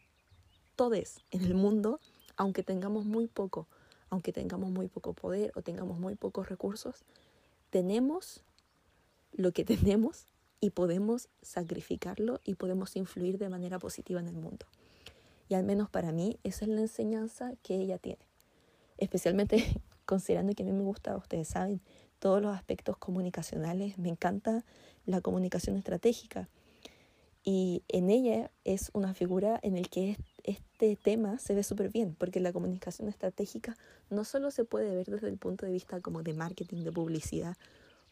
[0.77, 2.01] todos en el mundo,
[2.37, 3.69] aunque tengamos muy poco,
[4.11, 7.05] aunque tengamos muy poco poder o tengamos muy pocos recursos,
[7.71, 8.45] tenemos
[9.33, 10.27] lo que tenemos
[10.61, 14.67] y podemos sacrificarlo y podemos influir de manera positiva en el mundo.
[15.49, 18.25] Y al menos para mí esa es la enseñanza que ella tiene.
[18.97, 21.81] Especialmente considerando que a mí me gusta, ustedes saben,
[22.19, 24.65] todos los aspectos comunicacionales, me encanta
[25.07, 26.49] la comunicación estratégica.
[27.43, 32.15] Y en ella es una figura en el que este tema se ve súper bien,
[32.19, 33.77] porque la comunicación estratégica
[34.09, 37.57] no solo se puede ver desde el punto de vista como de marketing, de publicidad,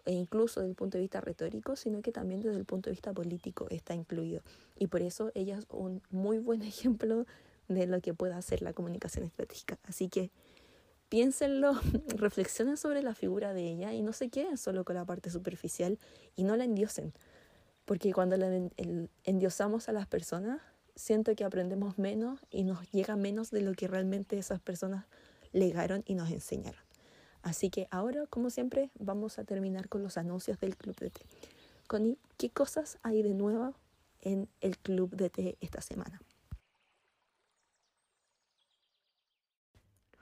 [0.04, 2.92] e incluso desde el punto de vista retórico, sino que también desde el punto de
[2.92, 4.42] vista político está incluido.
[4.78, 7.24] Y por eso ella es un muy buen ejemplo
[7.68, 9.78] de lo que puede hacer la comunicación estratégica.
[9.84, 10.30] Así que
[11.12, 11.74] piénsenlo,
[12.16, 15.98] reflexionen sobre la figura de ella y no se queden solo con la parte superficial
[16.36, 17.12] y no la endiosen.
[17.84, 18.48] Porque cuando la
[19.24, 20.62] endiosamos a las personas,
[20.96, 25.04] siento que aprendemos menos y nos llega menos de lo que realmente esas personas
[25.52, 26.82] legaron y nos enseñaron.
[27.42, 31.26] Así que ahora, como siempre, vamos a terminar con los anuncios del Club de Té.
[31.88, 33.74] Connie, ¿qué cosas hay de nuevo
[34.22, 36.22] en el Club de Té esta semana?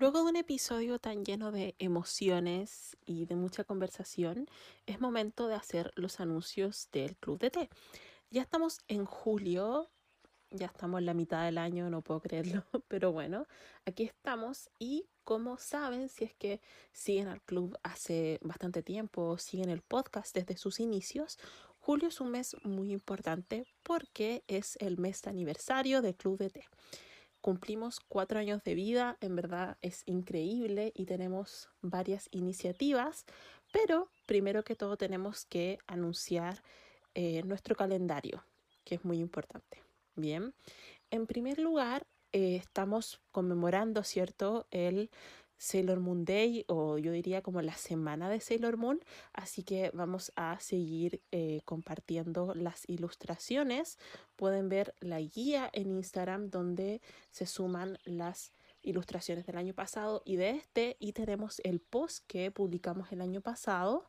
[0.01, 4.49] Luego de un episodio tan lleno de emociones y de mucha conversación,
[4.87, 7.71] es momento de hacer los anuncios del Club de Té.
[8.31, 9.91] Ya estamos en julio,
[10.51, 13.47] ya estamos en la mitad del año, no puedo creerlo, pero bueno,
[13.85, 16.63] aquí estamos y como saben, si es que
[16.93, 21.39] siguen al club hace bastante tiempo, siguen el podcast desde sus inicios,
[21.79, 26.49] julio es un mes muy importante porque es el mes de aniversario del Club de
[26.49, 26.65] Té.
[27.41, 33.25] Cumplimos cuatro años de vida, en verdad es increíble y tenemos varias iniciativas,
[33.73, 36.63] pero primero que todo tenemos que anunciar
[37.15, 38.45] eh, nuestro calendario,
[38.85, 39.83] que es muy importante.
[40.17, 40.53] Bien,
[41.11, 45.11] en primer lugar, eh, estamos conmemorando, ¿cierto?, el
[45.61, 48.99] Sailor Moon Day o yo diría como la semana de Sailor Moon,
[49.35, 53.99] así que vamos a seguir eh, compartiendo las ilustraciones.
[54.37, 60.37] Pueden ver la guía en Instagram donde se suman las ilustraciones del año pasado y
[60.37, 64.09] de este y tenemos el post que publicamos el año pasado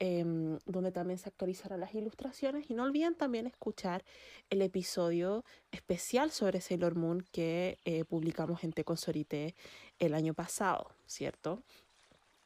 [0.00, 2.70] Em, donde también se actualizarán las ilustraciones.
[2.70, 4.04] Y no olviden también escuchar
[4.48, 9.56] el episodio especial sobre Sailor Moon que eh, publicamos en Te Consorité
[9.98, 11.64] el año pasado, ¿cierto?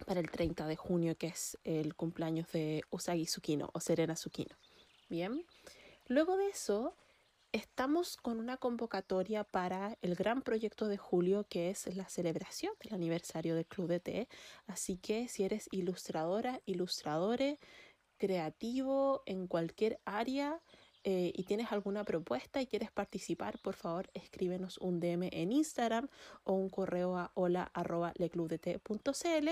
[0.06, 4.56] Para el 30 de junio, que es el cumpleaños de Usagi Tsukino o Serena Tsukino.
[5.10, 5.44] Bien.
[6.08, 6.94] Luego de eso,
[7.52, 12.94] estamos con una convocatoria para el gran proyecto de julio que es la celebración del
[12.94, 14.28] aniversario del Club de Té.
[14.66, 17.58] Así que si eres ilustradora, ilustradore,
[18.16, 20.62] creativo en cualquier área
[21.04, 26.08] eh, y tienes alguna propuesta y quieres participar, por favor escríbenos un DM en Instagram
[26.44, 29.48] o un correo a hola.leclubdt.cl.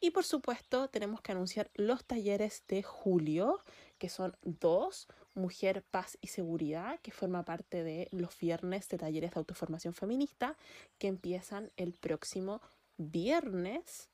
[0.00, 3.62] Y por supuesto tenemos que anunciar los talleres de julio,
[3.98, 5.06] que son dos.
[5.34, 10.56] Mujer, Paz y Seguridad, que forma parte de los viernes de talleres de autoformación feminista,
[10.98, 12.60] que empiezan el próximo
[12.96, 14.08] viernes.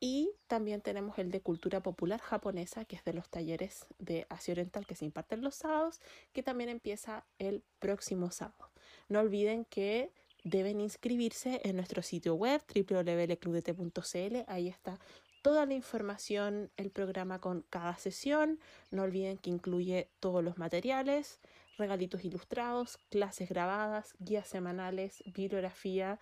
[0.00, 4.52] Y también tenemos el de Cultura Popular Japonesa, que es de los talleres de Asia
[4.52, 6.00] Oriental que se imparten los sábados,
[6.32, 8.70] que también empieza el próximo sábado.
[9.08, 10.12] No olviden que
[10.44, 14.36] deben inscribirse en nuestro sitio web www.leclubdt.cl.
[14.46, 15.00] Ahí está
[15.44, 18.58] toda la información, el programa con cada sesión.
[18.90, 21.38] No olviden que incluye todos los materiales,
[21.76, 26.18] regalitos ilustrados, clases grabadas, guías semanales, bibliografía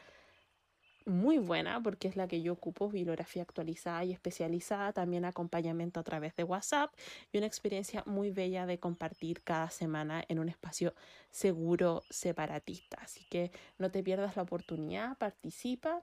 [1.07, 6.03] muy buena porque es la que yo ocupo, bibliografía actualizada y especializada, también acompañamiento a
[6.03, 6.93] través de WhatsApp
[7.31, 10.95] y una experiencia muy bella de compartir cada semana en un espacio
[11.31, 12.99] seguro separatista.
[13.01, 16.03] Así que no te pierdas la oportunidad, participa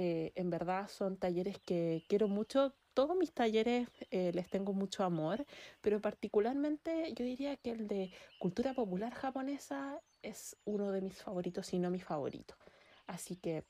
[0.00, 2.72] eh, en verdad son talleres que quiero mucho.
[2.94, 5.44] Todos mis talleres eh, les tengo mucho amor,
[5.80, 11.66] pero particularmente yo diría que el de cultura popular japonesa es uno de mis favoritos,
[11.66, 12.54] si no mi favorito.
[13.08, 13.64] Así que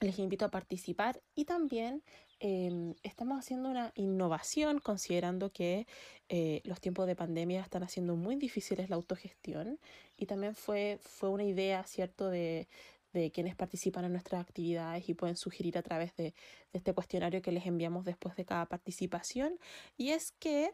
[0.00, 2.04] les invito a participar y también
[2.40, 5.86] em, estamos haciendo una innovación considerando que
[6.28, 9.80] eh, los tiempos de pandemia están haciendo muy difíciles la autogestión
[10.16, 12.68] y también fue, fue una idea, ¿cierto?, de,
[13.12, 16.34] de quienes participan en nuestras actividades y pueden sugerir a través de,
[16.72, 19.58] este cuestionario que les enviamos después de cada participación.
[19.96, 20.72] Y es que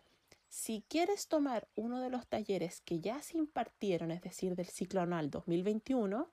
[0.48, 5.00] si quieres tomar uno de los talleres que ya se impartieron, es decir, del ciclo
[5.00, 6.30] anual 2021,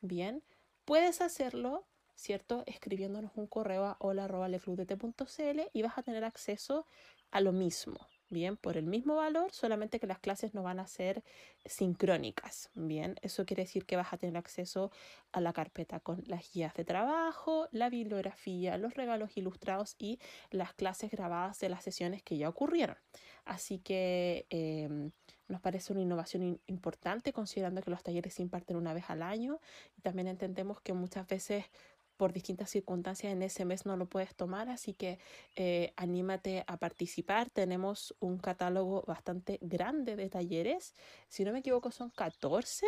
[0.00, 0.42] bien,
[0.84, 2.62] puedes hacerlo, ¿cierto?
[2.66, 6.86] Escribiéndonos un correo a hola.leclubdt.cl y vas a tener acceso
[7.30, 7.98] a lo mismo,
[8.34, 11.24] bien, por el mismo valor, solamente que las clases no van a ser
[11.64, 14.90] sincrónicas, bien, eso quiere decir que vas a tener acceso
[15.32, 20.18] a la carpeta con las guías de trabajo, la bibliografía, los regalos ilustrados y
[20.50, 22.96] las clases grabadas de las sesiones que ya ocurrieron.
[23.44, 25.10] Así que em,
[25.48, 29.60] nos parece una innovación importante considerando que los talleres se imparten una vez al año
[29.96, 31.66] y también entendemos que muchas veces
[32.16, 35.18] por distintas circunstancias en ese mes no lo puedes tomar, así que
[35.56, 37.50] eh, anímate a participar.
[37.50, 40.94] Tenemos un catálogo bastante grande de talleres,
[41.28, 42.86] si no me equivoco son 14,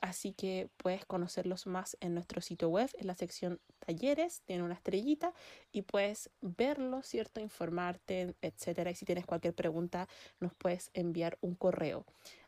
[0.00, 4.74] así que puedes conocerlos más en nuestro sitio web, en la sección talleres, tiene una
[4.74, 5.32] estrellita
[5.72, 7.40] y puedes verlo, ¿cierto?
[7.40, 8.90] Informarte, etcétera.
[8.90, 10.08] Y si tienes cualquier pregunta,
[10.40, 12.04] nos puedes enviar un correo.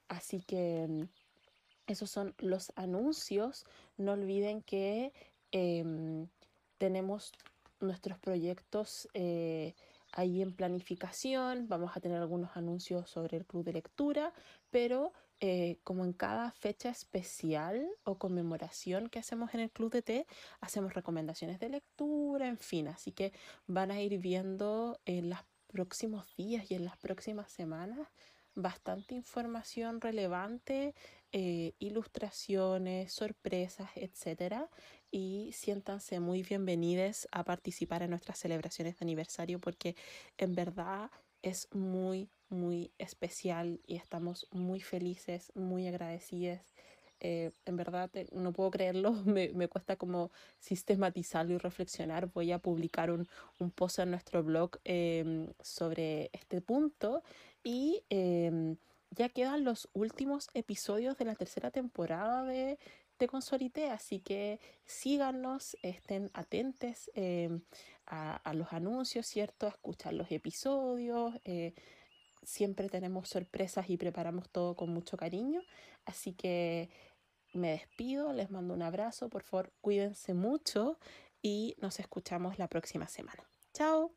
[0.08, 1.02] Así que mm,
[1.86, 3.64] esos son los anuncios.
[3.96, 5.12] No olviden que
[5.52, 6.28] em,
[6.78, 7.32] tenemos
[7.80, 9.74] nuestros proyectos eh,
[10.12, 11.68] ahí en planificación.
[11.68, 14.32] Vamos a tener algunos anuncios sobre el club de lectura,
[14.70, 20.02] pero eh, como en cada fecha especial o conmemoración que hacemos en el club de
[20.02, 20.26] té,
[20.60, 22.88] hacemos recomendaciones de lectura, en fin.
[22.88, 23.32] Así que
[23.66, 28.08] van a ir viendo en los próximos días y en las próximas semanas
[28.56, 30.94] bastante información relevante,
[31.30, 34.68] eh, ilustraciones, sorpresas, etcétera.
[35.10, 39.96] Y siéntanse muy bienvenidos a participar en nuestras celebraciones de aniversario porque
[40.36, 41.10] en verdad
[41.42, 46.60] es muy, muy especial y estamos muy felices, muy agradecidos.
[47.20, 52.26] Eh, en verdad no puedo creerlo, me, me, cuesta como sistematizarlo y reflexionar.
[52.26, 53.26] Voy a publicar un,
[53.58, 57.22] un post en nuestro blog eh, sobre este punto
[57.62, 58.76] y eh,
[59.10, 62.78] ya quedan los últimos episodios de la tercera temporada de,
[63.18, 67.62] de Consolité, así que síganos, estén atentos em,
[68.06, 69.66] a, a, los anuncios, ¿cierto?
[69.66, 71.34] A escuchar los episodios.
[71.44, 71.74] Eh,
[72.42, 75.62] siempre tenemos sorpresas y preparamos todo con mucho cariño,
[76.04, 76.90] así que
[77.52, 80.98] me despido, les mando un abrazo, por favor cuídense mucho
[81.42, 83.48] y nos escuchamos la próxima semana.
[83.72, 84.14] Chao.